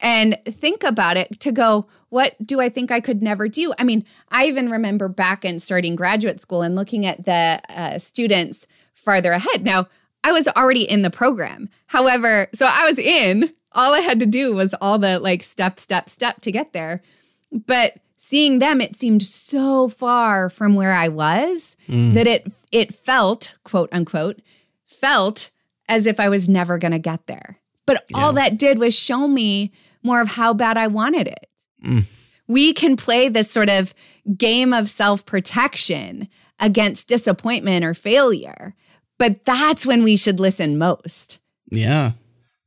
and 0.00 0.36
think 0.44 0.82
about 0.82 1.16
it 1.16 1.38
to 1.40 1.52
go, 1.52 1.86
what 2.10 2.36
do 2.44 2.60
I 2.60 2.68
think 2.68 2.90
I 2.90 3.00
could 3.00 3.22
never 3.22 3.48
do? 3.48 3.72
I 3.78 3.84
mean, 3.84 4.04
I 4.28 4.46
even 4.46 4.70
remember 4.70 5.08
back 5.08 5.44
in 5.44 5.58
starting 5.58 5.96
graduate 5.96 6.40
school 6.40 6.62
and 6.62 6.76
looking 6.76 7.06
at 7.06 7.24
the 7.24 7.60
uh, 7.68 7.98
students 7.98 8.66
farther 8.92 9.32
ahead. 9.32 9.64
Now, 9.64 9.88
I 10.22 10.32
was 10.32 10.46
already 10.48 10.82
in 10.82 11.02
the 11.02 11.10
program. 11.10 11.70
However, 11.86 12.48
so 12.52 12.68
I 12.70 12.84
was 12.84 12.98
in, 12.98 13.54
all 13.72 13.94
I 13.94 14.00
had 14.00 14.20
to 14.20 14.26
do 14.26 14.54
was 14.54 14.74
all 14.80 14.98
the 14.98 15.18
like 15.18 15.42
step, 15.42 15.80
step, 15.80 16.10
step 16.10 16.40
to 16.42 16.52
get 16.52 16.72
there. 16.72 17.02
But 17.50 17.96
seeing 18.22 18.58
them 18.58 18.82
it 18.82 18.94
seemed 18.94 19.22
so 19.22 19.88
far 19.88 20.50
from 20.50 20.74
where 20.74 20.92
i 20.92 21.08
was 21.08 21.74
mm. 21.88 22.12
that 22.12 22.26
it 22.26 22.52
it 22.70 22.94
felt 22.94 23.54
quote 23.64 23.88
unquote 23.92 24.40
felt 24.84 25.50
as 25.88 26.06
if 26.06 26.20
i 26.20 26.28
was 26.28 26.48
never 26.48 26.76
going 26.76 26.92
to 26.92 26.98
get 26.98 27.26
there 27.26 27.58
but 27.86 28.04
yeah. 28.10 28.18
all 28.18 28.34
that 28.34 28.58
did 28.58 28.78
was 28.78 28.94
show 28.94 29.26
me 29.26 29.72
more 30.02 30.20
of 30.20 30.28
how 30.28 30.52
bad 30.52 30.76
i 30.76 30.86
wanted 30.86 31.26
it 31.26 31.48
mm. 31.84 32.04
we 32.48 32.72
can 32.72 32.96
play 32.96 33.28
this 33.28 33.50
sort 33.50 33.68
of 33.68 33.94
game 34.36 34.72
of 34.72 34.88
self-protection 34.88 36.28
against 36.58 37.08
disappointment 37.08 37.84
or 37.84 37.94
failure 37.94 38.74
but 39.18 39.44
that's 39.44 39.86
when 39.86 40.02
we 40.02 40.16
should 40.16 40.40
listen 40.40 40.78
most 40.78 41.38
yeah 41.70 42.12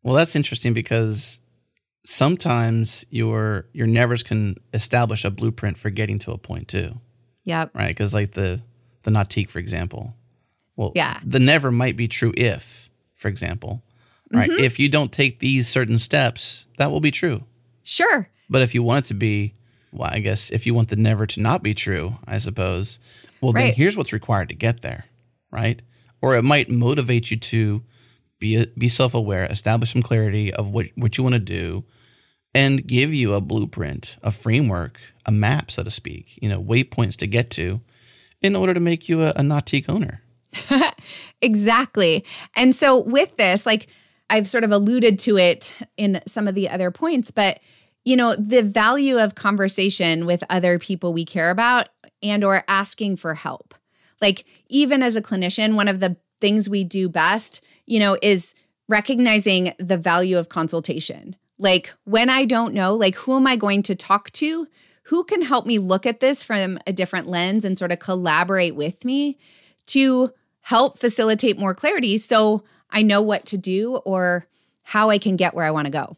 well 0.03 0.16
that's 0.16 0.36
interesting 0.36 0.74
because 0.74 1.39
sometimes 2.05 3.05
your 3.09 3.66
your 3.74 3.88
nevers 3.88 4.24
can 4.24 4.55
establish 4.74 5.26
a 5.26 5.32
blueprint 5.32 5.78
for 5.78 5.89
getting 5.89 6.20
to 6.20 6.32
a 6.32 6.38
point 6.38 6.68
too. 6.68 6.99
Yep. 7.45 7.72
Right, 7.74 7.89
because 7.89 8.14
like 8.14 8.32
the 8.32 8.61
the 9.03 9.11
nautique, 9.11 9.49
for 9.49 9.59
example. 9.59 10.16
Well, 10.76 10.91
yeah. 10.95 11.20
The 11.24 11.39
never 11.39 11.72
might 11.72 11.95
be 11.95 12.07
true 12.07 12.34
if, 12.36 12.89
for 13.14 13.28
example, 13.28 13.84
right? 14.32 14.49
Mm-hmm. 14.49 14.64
If 14.64 14.80
you 14.80 14.89
don't 14.89 15.11
take 15.11 15.39
these 15.39 15.68
certain 15.68 15.99
steps, 15.99 16.66
that 16.78 16.89
will 16.89 16.99
be 16.99 17.11
true. 17.11 17.43
Sure. 17.84 18.28
But 18.50 18.62
if 18.62 18.74
you 18.74 18.84
want 18.84 19.06
it 19.06 19.08
to 19.10 19.14
be, 19.14 19.54
well, 19.91 20.10
I 20.12 20.20
guess 20.20 20.50
if 20.50 20.66
you 20.66 20.74
want 20.74 20.89
the 20.89 20.96
never 20.96 21.26
to 21.28 21.39
not 21.39 21.64
be 21.64 21.74
true, 21.74 22.18
I 22.28 22.38
suppose, 22.38 23.00
well, 23.41 23.54
right. 23.54 23.68
then 23.68 23.74
here's 23.74 23.98
what's 23.98 24.14
required 24.14 24.50
to 24.50 24.56
get 24.56 24.82
there, 24.82 25.06
right? 25.52 25.82
Or 26.22 26.36
it 26.36 26.44
might 26.44 26.70
motivate 26.70 27.32
you 27.32 27.38
to 27.38 27.84
be 28.39 28.66
be 28.78 28.89
self 28.89 29.14
aware, 29.14 29.46
establish 29.46 29.94
some 29.94 30.02
clarity 30.02 30.54
of 30.54 30.72
what 30.72 30.88
what 30.96 31.18
you 31.18 31.24
want 31.24 31.34
to 31.34 31.39
do, 31.39 31.84
and 32.54 32.86
give 32.86 33.14
you 33.14 33.34
a 33.34 33.41
blueprint, 33.41 34.18
a 34.22 34.32
framework, 34.32 35.00
a 35.26 35.32
map, 35.32 35.72
so 35.72 35.84
to 35.84 35.89
speak, 35.89 36.38
you 36.41 36.50
know, 36.50 36.62
waypoints 36.62 37.16
to 37.18 37.28
get 37.28 37.50
to 37.52 37.82
in 38.41 38.56
order 38.56 38.74
to 38.74 38.80
make 38.80 39.08
you 39.08 39.24
a, 39.24 39.30
a 39.30 39.41
nautique 39.41 39.89
owner. 39.89 40.22
exactly. 41.41 42.26
And 42.56 42.76
so 42.76 43.00
with 43.00 43.36
this, 43.38 43.66
like 43.66 43.88
I've 44.30 44.48
sort 44.48 44.64
of 44.64 44.72
alluded 44.72 45.20
to 45.20 45.38
it 45.38 45.74
in 45.98 46.22
some 46.28 46.48
of 46.48 46.56
the 46.56 46.70
other 46.70 46.91
points, 46.91 47.32
but 47.32 47.60
you 48.06 48.16
know, 48.16 48.36
the 48.36 48.64
value 48.64 49.18
of 49.18 49.36
conversation 49.36 50.26
with 50.26 50.43
other 50.49 50.78
people 50.80 51.14
we 51.14 51.26
care 51.26 51.49
about 51.49 51.89
and 52.22 52.43
or 52.43 52.64
asking 52.68 53.16
for 53.16 53.34
help. 53.34 53.74
Like 54.22 54.45
even 54.68 55.04
as 55.04 55.16
a 55.16 55.22
clinician, 55.22 55.76
one 55.76 55.88
of 55.88 55.99
the 55.99 56.18
things 56.41 56.70
we 56.70 56.84
do 56.84 57.08
best, 57.08 57.64
you 57.86 57.99
know, 57.99 58.18
is 58.22 58.54
recognizing 58.88 59.74
the 59.80 59.97
value 59.97 60.38
of 60.38 60.49
consultation 60.49 61.36
like 61.58 61.93
when 62.04 62.30
I 62.30 62.45
don't 62.45 62.74
know, 62.74 62.93
like 62.95 63.16
who 63.16 63.36
am 63.36 63.47
I 63.47 63.56
going 63.56 63.84
to 63.84 63.95
talk 63.95 64.32
to? 64.34 64.68
Who 65.04 65.24
can 65.24 65.41
help 65.41 65.66
me 65.66 65.80
look 65.80 66.06
at 66.06 66.20
this 66.20 66.43
from 66.43 66.80
a 66.88 66.93
different 66.93 67.28
lens 67.28 67.66
and 67.66 67.78
sort 67.78 67.91
of 67.91 67.99
collaborate 67.99 68.76
with 68.76 69.06
me 69.06 69.38
to 69.88 70.32
help 70.62 70.97
facilitate 70.97 71.60
more 71.60 71.74
clarity 71.74 72.18
so 72.18 72.64
I 72.89 73.01
know 73.01 73.22
what 73.22 73.45
to 73.47 73.58
do 73.58 73.97
or 73.97 74.45
how 74.82 75.10
I 75.10 75.18
can 75.18 75.36
get 75.36 75.54
where 75.54 75.66
I 75.66 75.72
want 75.72 75.86
to 75.86 75.91
go. 75.91 76.18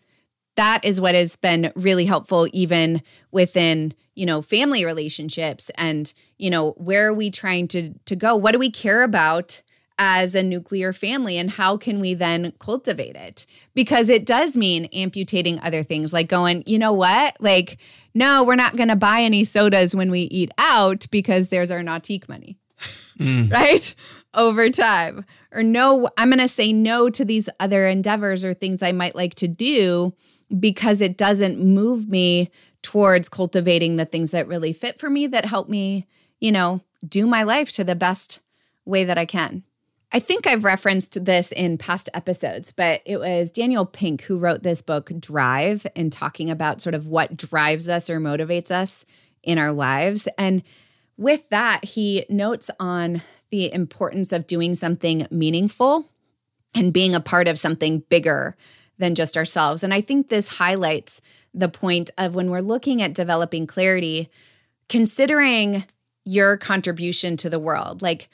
That 0.55 0.83
is 0.85 1.01
what 1.01 1.15
has 1.15 1.35
been 1.35 1.71
really 1.75 2.05
helpful 2.05 2.47
even 2.53 3.01
within, 3.31 3.93
you 4.15 4.25
know, 4.25 4.41
family 4.41 4.85
relationships 4.85 5.69
and, 5.75 6.13
you 6.37 6.49
know, 6.49 6.71
where 6.71 7.07
are 7.07 7.13
we 7.13 7.29
trying 7.31 7.67
to 7.69 7.93
to 8.05 8.15
go? 8.15 8.35
What 8.35 8.51
do 8.51 8.59
we 8.59 8.71
care 8.71 9.03
about? 9.03 9.61
as 9.97 10.35
a 10.35 10.43
nuclear 10.43 10.91
family 10.91 11.37
and 11.37 11.51
how 11.51 11.77
can 11.77 11.99
we 11.99 12.13
then 12.13 12.53
cultivate 12.59 13.15
it 13.15 13.45
because 13.73 14.09
it 14.09 14.25
does 14.25 14.57
mean 14.57 14.85
amputating 14.85 15.59
other 15.61 15.83
things 15.83 16.11
like 16.11 16.27
going 16.27 16.63
you 16.65 16.77
know 16.77 16.91
what 16.91 17.35
like 17.39 17.77
no 18.13 18.43
we're 18.43 18.55
not 18.55 18.75
going 18.75 18.89
to 18.89 18.95
buy 18.95 19.21
any 19.21 19.43
sodas 19.43 19.95
when 19.95 20.11
we 20.11 20.21
eat 20.21 20.51
out 20.57 21.05
because 21.11 21.47
there's 21.47 21.71
our 21.71 21.81
nautique 21.81 22.27
money 22.27 22.57
mm. 23.17 23.51
right 23.51 23.95
over 24.33 24.69
time 24.69 25.25
or 25.53 25.63
no 25.63 26.09
i'm 26.17 26.29
going 26.29 26.39
to 26.39 26.47
say 26.47 26.73
no 26.73 27.09
to 27.09 27.23
these 27.23 27.47
other 27.59 27.87
endeavors 27.87 28.43
or 28.43 28.53
things 28.53 28.83
i 28.83 28.91
might 28.91 29.15
like 29.15 29.35
to 29.35 29.47
do 29.47 30.13
because 30.59 31.01
it 31.01 31.17
doesn't 31.17 31.59
move 31.59 32.07
me 32.07 32.51
towards 32.81 33.29
cultivating 33.29 33.95
the 33.95 34.05
things 34.05 34.31
that 34.31 34.47
really 34.47 34.73
fit 34.73 34.99
for 34.99 35.09
me 35.09 35.27
that 35.27 35.45
help 35.45 35.67
me 35.69 36.05
you 36.39 36.51
know 36.51 36.81
do 37.07 37.25
my 37.25 37.43
life 37.43 37.71
to 37.71 37.83
the 37.83 37.95
best 37.95 38.41
way 38.85 39.03
that 39.03 39.17
i 39.17 39.25
can 39.25 39.63
I 40.11 40.19
think 40.19 40.47
I've 40.47 40.63
referenced 40.63 41.25
this 41.25 41.51
in 41.51 41.77
past 41.77 42.07
episodes, 42.13 42.71
but 42.71 43.01
it 43.05 43.17
was 43.17 43.51
Daniel 43.51 43.85
Pink 43.85 44.21
who 44.21 44.37
wrote 44.37 44.63
this 44.63 44.81
book, 44.81 45.11
Drive, 45.19 45.85
and 45.93 46.09
talking 46.09 46.49
about 46.49 46.81
sort 46.81 46.95
of 46.95 47.07
what 47.07 47.35
drives 47.35 47.89
us 47.89 48.09
or 48.09 48.21
motivates 48.21 48.71
us 48.71 49.03
in 49.43 49.57
our 49.57 49.73
lives. 49.73 50.29
And 50.37 50.63
with 51.17 51.49
that, 51.49 51.83
he 51.83 52.25
notes 52.29 52.71
on 52.79 53.23
the 53.49 53.73
importance 53.73 54.31
of 54.31 54.47
doing 54.47 54.75
something 54.75 55.27
meaningful 55.31 56.09
and 56.73 56.93
being 56.93 57.15
a 57.15 57.19
part 57.19 57.49
of 57.49 57.59
something 57.59 57.99
bigger 58.09 58.55
than 58.97 59.15
just 59.15 59.37
ourselves. 59.37 59.83
And 59.83 59.93
I 59.93 60.01
think 60.01 60.29
this 60.29 60.47
highlights 60.47 61.21
the 61.53 61.69
point 61.69 62.09
of 62.17 62.35
when 62.35 62.49
we're 62.49 62.59
looking 62.59 63.01
at 63.01 63.13
developing 63.13 63.67
clarity, 63.67 64.29
considering 64.89 65.85
your 66.25 66.57
contribution 66.57 67.37
to 67.37 67.49
the 67.49 67.59
world. 67.59 68.01
Like, 68.01 68.29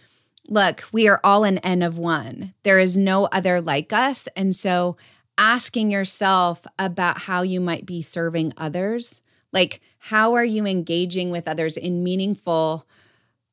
look, 0.48 0.84
we 0.92 1.08
are 1.08 1.20
all 1.24 1.44
an 1.44 1.60
N 1.60 1.82
of 1.82 1.98
one, 1.98 2.54
there 2.64 2.80
is 2.80 2.98
no 2.98 3.26
other 3.26 3.62
like 3.62 3.94
us. 3.94 4.28
And 4.36 4.56
so, 4.56 4.98
asking 5.38 5.92
yourself 5.92 6.64
about 6.78 7.20
how 7.20 7.42
you 7.42 7.60
might 7.60 7.86
be 7.86 8.02
serving 8.02 8.54
others, 8.58 9.22
like, 9.52 9.82
how 9.98 10.34
are 10.34 10.46
you 10.46 10.66
engaging 10.66 11.32
with 11.32 11.48
others 11.48 11.78
in 11.78 12.04
meaningful 12.04 12.88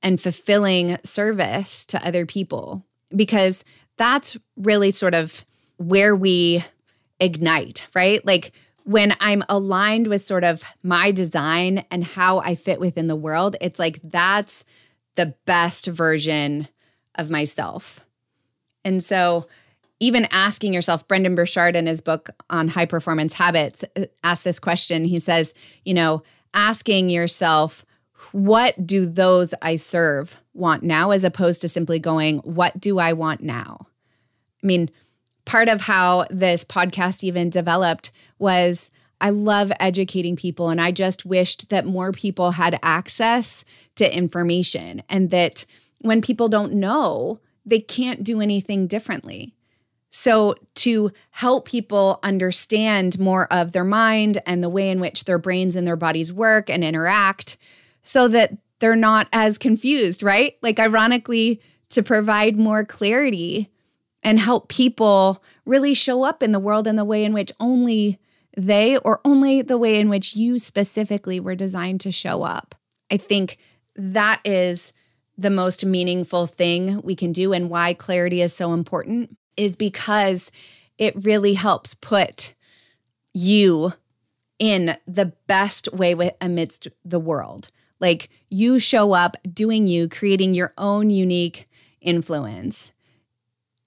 and 0.02 0.20
fulfilling 0.20 0.96
service 1.04 1.84
to 1.86 2.06
other 2.06 2.26
people? 2.26 2.84
Because 3.14 3.64
that's 3.96 4.36
really 4.56 4.90
sort 4.90 5.14
of 5.14 5.44
where 5.78 6.14
we 6.14 6.64
ignite, 7.20 7.86
right? 7.94 8.24
Like, 8.24 8.52
when 8.84 9.14
I'm 9.20 9.44
aligned 9.50 10.06
with 10.06 10.24
sort 10.24 10.44
of 10.44 10.64
my 10.82 11.10
design 11.10 11.84
and 11.90 12.02
how 12.02 12.38
I 12.38 12.54
fit 12.54 12.80
within 12.80 13.06
the 13.06 13.16
world, 13.16 13.54
it's 13.60 13.78
like 13.78 14.00
that's 14.02 14.64
the 15.14 15.34
best 15.44 15.86
version 15.86 16.68
of 17.16 17.28
myself. 17.28 18.00
And 18.84 19.04
so, 19.04 19.46
even 20.00 20.26
asking 20.30 20.72
yourself, 20.72 21.06
Brendon 21.08 21.34
Burchard 21.34 21.76
in 21.76 21.86
his 21.86 22.00
book 22.00 22.30
on 22.48 22.68
high 22.68 22.86
performance 22.86 23.34
habits 23.34 23.84
uh, 23.96 24.06
asks 24.22 24.44
this 24.44 24.58
question. 24.58 25.04
He 25.04 25.18
says, 25.18 25.52
you 25.84 25.92
know, 25.92 26.22
asking 26.54 27.10
yourself, 27.10 27.84
what 28.32 28.86
do 28.86 29.06
those 29.06 29.52
I 29.60 29.76
serve 29.76 30.38
want 30.54 30.82
now, 30.82 31.10
as 31.10 31.24
opposed 31.24 31.60
to 31.60 31.68
simply 31.68 31.98
going, 31.98 32.38
what 32.38 32.80
do 32.80 32.98
I 32.98 33.12
want 33.12 33.42
now? 33.42 33.86
I 34.62 34.66
mean, 34.66 34.90
part 35.48 35.68
of 35.68 35.80
how 35.80 36.26
this 36.28 36.62
podcast 36.62 37.24
even 37.24 37.48
developed 37.48 38.12
was 38.38 38.90
I 39.20 39.30
love 39.30 39.72
educating 39.80 40.36
people, 40.36 40.68
and 40.68 40.80
I 40.80 40.92
just 40.92 41.24
wished 41.24 41.70
that 41.70 41.86
more 41.86 42.12
people 42.12 42.52
had 42.52 42.78
access 42.82 43.64
to 43.96 44.16
information 44.16 45.02
and 45.08 45.30
that 45.30 45.64
when 46.02 46.20
people 46.20 46.48
don't 46.48 46.74
know, 46.74 47.40
they 47.64 47.80
can't 47.80 48.22
do 48.22 48.40
anything 48.40 48.86
differently. 48.86 49.54
So, 50.10 50.54
to 50.76 51.12
help 51.30 51.66
people 51.66 52.20
understand 52.22 53.18
more 53.18 53.50
of 53.52 53.72
their 53.72 53.84
mind 53.84 54.40
and 54.46 54.62
the 54.62 54.68
way 54.68 54.90
in 54.90 55.00
which 55.00 55.24
their 55.24 55.38
brains 55.38 55.74
and 55.76 55.86
their 55.86 55.96
bodies 55.96 56.32
work 56.32 56.68
and 56.68 56.84
interact, 56.84 57.56
so 58.02 58.28
that 58.28 58.52
they're 58.80 58.96
not 58.96 59.28
as 59.32 59.58
confused, 59.58 60.22
right? 60.22 60.56
Like, 60.62 60.78
ironically, 60.78 61.60
to 61.90 62.02
provide 62.02 62.56
more 62.58 62.84
clarity 62.84 63.70
and 64.22 64.38
help 64.38 64.68
people 64.68 65.42
really 65.64 65.94
show 65.94 66.24
up 66.24 66.42
in 66.42 66.52
the 66.52 66.58
world 66.58 66.86
in 66.86 66.96
the 66.96 67.04
way 67.04 67.24
in 67.24 67.32
which 67.32 67.52
only 67.60 68.18
they 68.56 68.96
or 68.98 69.20
only 69.24 69.62
the 69.62 69.78
way 69.78 69.98
in 69.98 70.08
which 70.08 70.34
you 70.34 70.58
specifically 70.58 71.38
were 71.38 71.54
designed 71.54 72.00
to 72.00 72.10
show 72.10 72.42
up. 72.42 72.74
I 73.10 73.16
think 73.16 73.58
that 73.94 74.40
is 74.44 74.92
the 75.36 75.50
most 75.50 75.84
meaningful 75.84 76.46
thing 76.46 77.00
we 77.02 77.14
can 77.14 77.32
do 77.32 77.52
and 77.52 77.70
why 77.70 77.94
clarity 77.94 78.42
is 78.42 78.52
so 78.52 78.72
important 78.72 79.36
is 79.56 79.76
because 79.76 80.50
it 80.98 81.24
really 81.24 81.54
helps 81.54 81.94
put 81.94 82.54
you 83.32 83.92
in 84.58 84.96
the 85.06 85.32
best 85.46 85.92
way 85.92 86.32
amidst 86.40 86.88
the 87.04 87.20
world. 87.20 87.70
Like 88.00 88.28
you 88.48 88.80
show 88.80 89.12
up 89.12 89.36
doing 89.52 89.86
you, 89.86 90.08
creating 90.08 90.54
your 90.54 90.74
own 90.76 91.10
unique 91.10 91.68
influence 92.00 92.92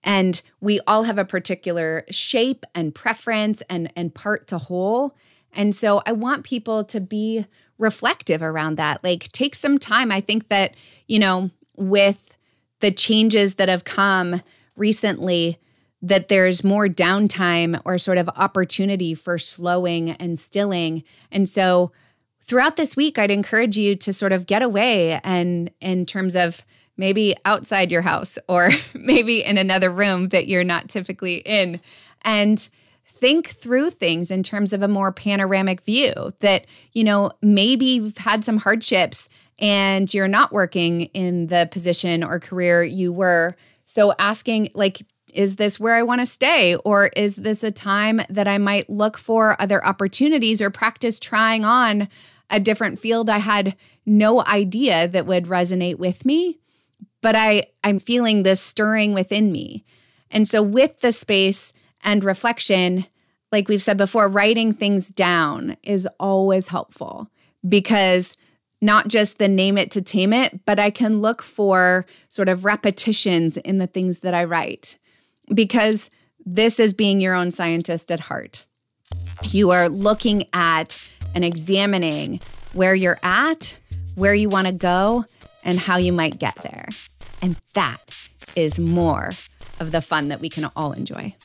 and 0.04 0.42
we 0.60 0.80
all 0.88 1.04
have 1.04 1.18
a 1.18 1.26
particular 1.26 2.06
shape 2.10 2.66
and 2.74 2.94
preference 2.94 3.62
and 3.70 3.92
and 3.96 4.14
part 4.14 4.48
to 4.48 4.58
whole. 4.58 5.16
And 5.54 5.76
so 5.76 6.02
i 6.06 6.12
want 6.12 6.44
people 6.44 6.84
to 6.86 7.02
be 7.02 7.46
reflective 7.78 8.42
around 8.42 8.76
that. 8.76 9.04
Like 9.04 9.32
take 9.32 9.56
some 9.56 9.78
time. 9.78 10.12
I 10.12 10.22
think 10.22 10.50
that 10.50 10.76
you 11.08 11.20
know 11.20 11.50
with 11.76 12.38
the 12.80 12.92
changes 12.92 13.56
that 13.56 13.70
have 13.70 13.84
come 13.84 14.42
recently 14.76 15.60
that 16.04 16.30
there's 16.30 16.64
more 16.64 16.88
downtime 16.88 17.80
or 17.86 18.00
sort 18.00 18.18
of 18.18 18.28
opportunity 18.30 19.14
for 19.14 19.38
slowing 19.38 20.12
and 20.12 20.40
stilling. 20.40 21.04
And 21.32 21.48
so 21.48 21.92
throughout 22.44 22.76
this 22.76 22.96
week 22.96 23.18
i'd 23.18 23.32
encourage 23.32 23.78
you 23.78 23.96
to 23.96 24.12
sort 24.12 24.34
of 24.34 24.46
get 24.46 24.62
away 24.62 25.20
and 25.24 25.72
in 25.80 26.06
terms 26.06 26.36
of 26.36 26.66
maybe 27.02 27.36
outside 27.46 27.92
your 27.92 28.04
house 28.04 28.38
or 28.48 28.70
maybe 28.94 29.44
in 29.44 29.58
another 29.58 29.92
room 29.92 30.30
that 30.30 30.48
you're 30.48 30.64
not 30.64 30.88
typically 30.88 31.38
in. 31.38 31.82
And 32.22 32.70
think 33.08 33.50
through 33.50 33.90
things 33.90 34.30
in 34.30 34.44
terms 34.44 34.72
of 34.72 34.84
a 34.84 34.88
more 34.88 35.12
panoramic 35.12 35.82
view 35.82 36.14
that, 36.40 36.66
you 36.94 37.04
know, 37.04 37.32
maybe 37.42 37.86
you've 37.86 38.18
had 38.18 38.46
some 38.46 38.58
hardships 38.58 39.30
and 39.58 40.14
you're 40.14 40.28
not 40.28 40.54
working 40.54 41.02
in 41.14 41.48
the 41.48 41.68
position 41.72 42.24
or 42.24 42.40
career 42.40 42.84
you 42.84 43.12
were. 43.12 43.56
So 43.88 44.14
asking, 44.20 44.70
like, 44.76 45.02
is 45.34 45.56
this 45.56 45.80
where 45.80 45.96
I 45.96 46.04
want 46.04 46.22
to 46.22 46.26
stay? 46.26 46.76
Or 46.76 47.08
is 47.16 47.36
this 47.36 47.64
a 47.64 47.72
time 47.72 48.22
that 48.30 48.48
I 48.48 48.60
might 48.60 48.90
look 48.90 49.18
for 49.18 49.60
other 49.60 49.86
opportunities 49.86 50.62
or 50.62 50.70
practice 50.70 51.20
trying 51.20 51.66
on 51.66 52.10
a 52.50 52.60
different 52.60 53.00
field 53.00 53.30
I 53.30 53.40
had 53.40 53.76
no 54.06 54.44
idea 54.46 55.08
that 55.08 55.26
would 55.26 55.46
resonate 55.46 55.98
with 55.98 56.26
me? 56.26 56.61
But 57.22 57.36
I 57.36 57.66
I'm 57.84 58.00
feeling 58.00 58.44
this 58.44 58.62
stirring 58.62 59.14
within 59.14 59.52
me. 59.52 59.86
And 60.30 60.48
so 60.48 60.62
with 60.62 61.02
the 61.02 61.12
space 61.12 61.74
and 62.04 62.24
reflection, 62.24 63.06
like 63.52 63.68
we've 63.68 63.84
said 63.84 63.98
before, 63.98 64.28
writing 64.28 64.74
things 64.74 65.10
down 65.10 65.78
is 65.84 66.08
always 66.20 66.70
helpful 66.70 67.30
because 67.68 68.38
not 68.82 69.08
just 69.08 69.38
the 69.38 69.48
name 69.48 69.78
it 69.78 69.92
to 69.92 70.02
tame 70.02 70.34
it, 70.34 70.66
but 70.66 70.80
I 70.80 70.90
can 70.90 71.22
look 71.22 71.44
for 71.44 72.06
sort 72.30 72.50
of 72.50 72.66
repetitions 72.66 73.58
in 73.58 73.78
the 73.78 73.88
things 73.88 74.20
that 74.20 74.34
I 74.34 74.46
write 74.46 74.98
because 75.54 76.10
this 76.46 76.80
is 76.80 76.94
being 76.94 77.22
your 77.22 77.36
own 77.36 77.52
scientist 77.52 78.12
at 78.12 78.22
heart. 78.22 78.66
You 79.44 79.72
are 79.72 79.90
looking 79.90 80.46
at 80.54 81.10
and 81.36 81.46
examining 81.46 82.40
where 82.74 82.96
you're 82.96 83.20
at, 83.22 83.78
where 84.16 84.34
you 84.34 84.50
want 84.50 84.68
to 84.68 84.74
go, 84.74 85.26
and 85.64 85.78
how 85.78 85.98
you 85.98 86.12
might 86.12 86.40
get 86.40 86.56
there. 86.56 86.88
And 87.42 87.58
that 87.74 88.00
is 88.56 88.80
more 88.80 89.32
of 89.80 89.92
the 89.92 90.02
fun 90.02 90.30
that 90.30 90.40
we 90.40 90.50
can 90.50 90.70
all 90.76 90.94
enjoy. 90.94 91.36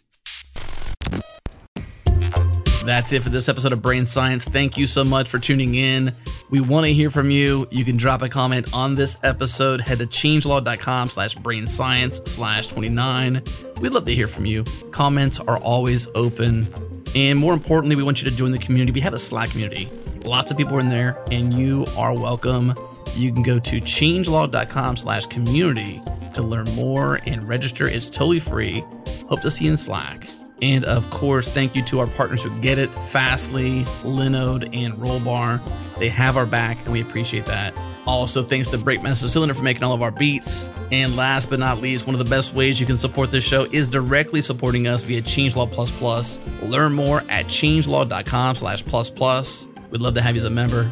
That's 2.85 3.13
it 3.13 3.23
for 3.23 3.31
this 3.31 3.49
episode 3.49 3.73
of 3.73 3.83
Brain 3.83 4.07
Science. 4.07 4.45
Thank 4.45 4.77
you 4.77 4.87
so 4.87 5.03
much 5.03 5.29
for 5.29 5.41
tuning 5.41 5.75
in. 5.75 6.13
We 6.51 6.61
want 6.61 6.87
to 6.87 6.93
hear 6.93 7.11
from 7.11 7.33
you. 7.33 7.67
You 7.73 7.85
can 7.85 7.97
drop 7.97 8.23
a 8.23 8.29
comment 8.29 8.73
on 8.73 8.95
this 8.95 9.19
episode. 9.25 9.81
Head 9.81 9.99
to 9.99 10.07
changelog.com 10.07 11.09
slash 11.09 11.35
brain 11.35 11.67
science 11.67 12.21
slash 12.27 12.69
29. 12.69 13.43
We'd 13.81 13.89
love 13.89 14.05
to 14.05 14.15
hear 14.15 14.29
from 14.29 14.47
you. 14.47 14.63
Comments 14.93 15.41
are 15.41 15.59
always 15.59 16.07
open. 16.15 16.73
And 17.17 17.39
more 17.41 17.55
importantly, 17.55 17.97
we 17.97 18.05
want 18.05 18.23
you 18.23 18.31
to 18.31 18.37
join 18.37 18.53
the 18.53 18.59
community. 18.59 18.93
We 18.93 19.01
have 19.01 19.15
a 19.15 19.19
Slack 19.19 19.51
community. 19.51 19.89
Lots 20.25 20.53
of 20.53 20.57
people 20.57 20.77
are 20.77 20.81
in 20.81 20.89
there, 20.89 21.21
and 21.33 21.59
you 21.59 21.87
are 21.97 22.15
welcome 22.15 22.75
you 23.17 23.33
can 23.33 23.43
go 23.43 23.59
to 23.59 23.81
changelog.com 23.81 24.97
slash 24.97 25.27
community 25.27 26.01
to 26.35 26.43
learn 26.43 26.67
more 26.75 27.21
and 27.27 27.49
register. 27.49 27.89
It's 27.89 28.09
totally 28.09 28.41
free. 28.41 28.85
Hope 29.29 29.41
to 29.41 29.51
see 29.51 29.64
you 29.64 29.73
in 29.73 29.77
Slack. 29.77 30.29
And 30.62 30.85
of 30.85 31.09
course, 31.11 31.47
thank 31.47 31.77
you 31.77 31.83
to 31.85 32.01
our 32.01 32.07
partners 32.07 32.43
who 32.43 32.61
get 32.61 32.79
it 32.79 32.89
Fastly, 32.89 33.83
Linode, 34.03 34.75
and 34.75 34.95
Rollbar. 34.95 35.61
They 35.99 36.09
have 36.09 36.37
our 36.37 36.47
back, 36.47 36.79
and 36.85 36.93
we 36.93 37.03
appreciate 37.03 37.45
that. 37.47 37.75
Also, 38.07 38.43
thanks 38.43 38.69
to 38.69 38.79
Breakmaster 38.79 39.29
Cylinder 39.29 39.53
for 39.53 39.62
making 39.62 39.83
all 39.83 39.93
of 39.93 40.01
our 40.01 40.12
beats. 40.12 40.67
And 40.93 41.17
last 41.17 41.51
but 41.51 41.59
not 41.59 41.81
least, 41.81 42.07
one 42.07 42.14
of 42.14 42.21
the 42.21 42.31
best 42.31 42.55
ways 42.55 42.81
you 42.81 42.87
can 42.87 42.97
support 42.97 43.31
this 43.31 43.45
show 43.45 43.64
is 43.73 43.89
directly 43.89 44.41
supporting 44.41 44.87
us 44.87 45.03
via 45.03 45.21
Changelog 45.21 45.73
Plus 45.73 45.91
Plus. 45.91 46.39
Learn 46.62 46.93
more 46.93 47.23
at 47.29 47.47
changelog.com 47.47 48.57
slash 48.57 48.85
plus 48.85 49.11
plus. 49.11 49.67
We'd 49.91 50.01
love 50.01 50.14
to 50.14 50.23
have 50.23 50.37
you 50.37 50.41
as 50.41 50.45
a 50.45 50.51
member. 50.51 50.91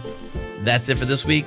That's 0.61 0.89
it 0.89 0.99
for 0.99 1.05
this 1.05 1.25
week. 1.25 1.47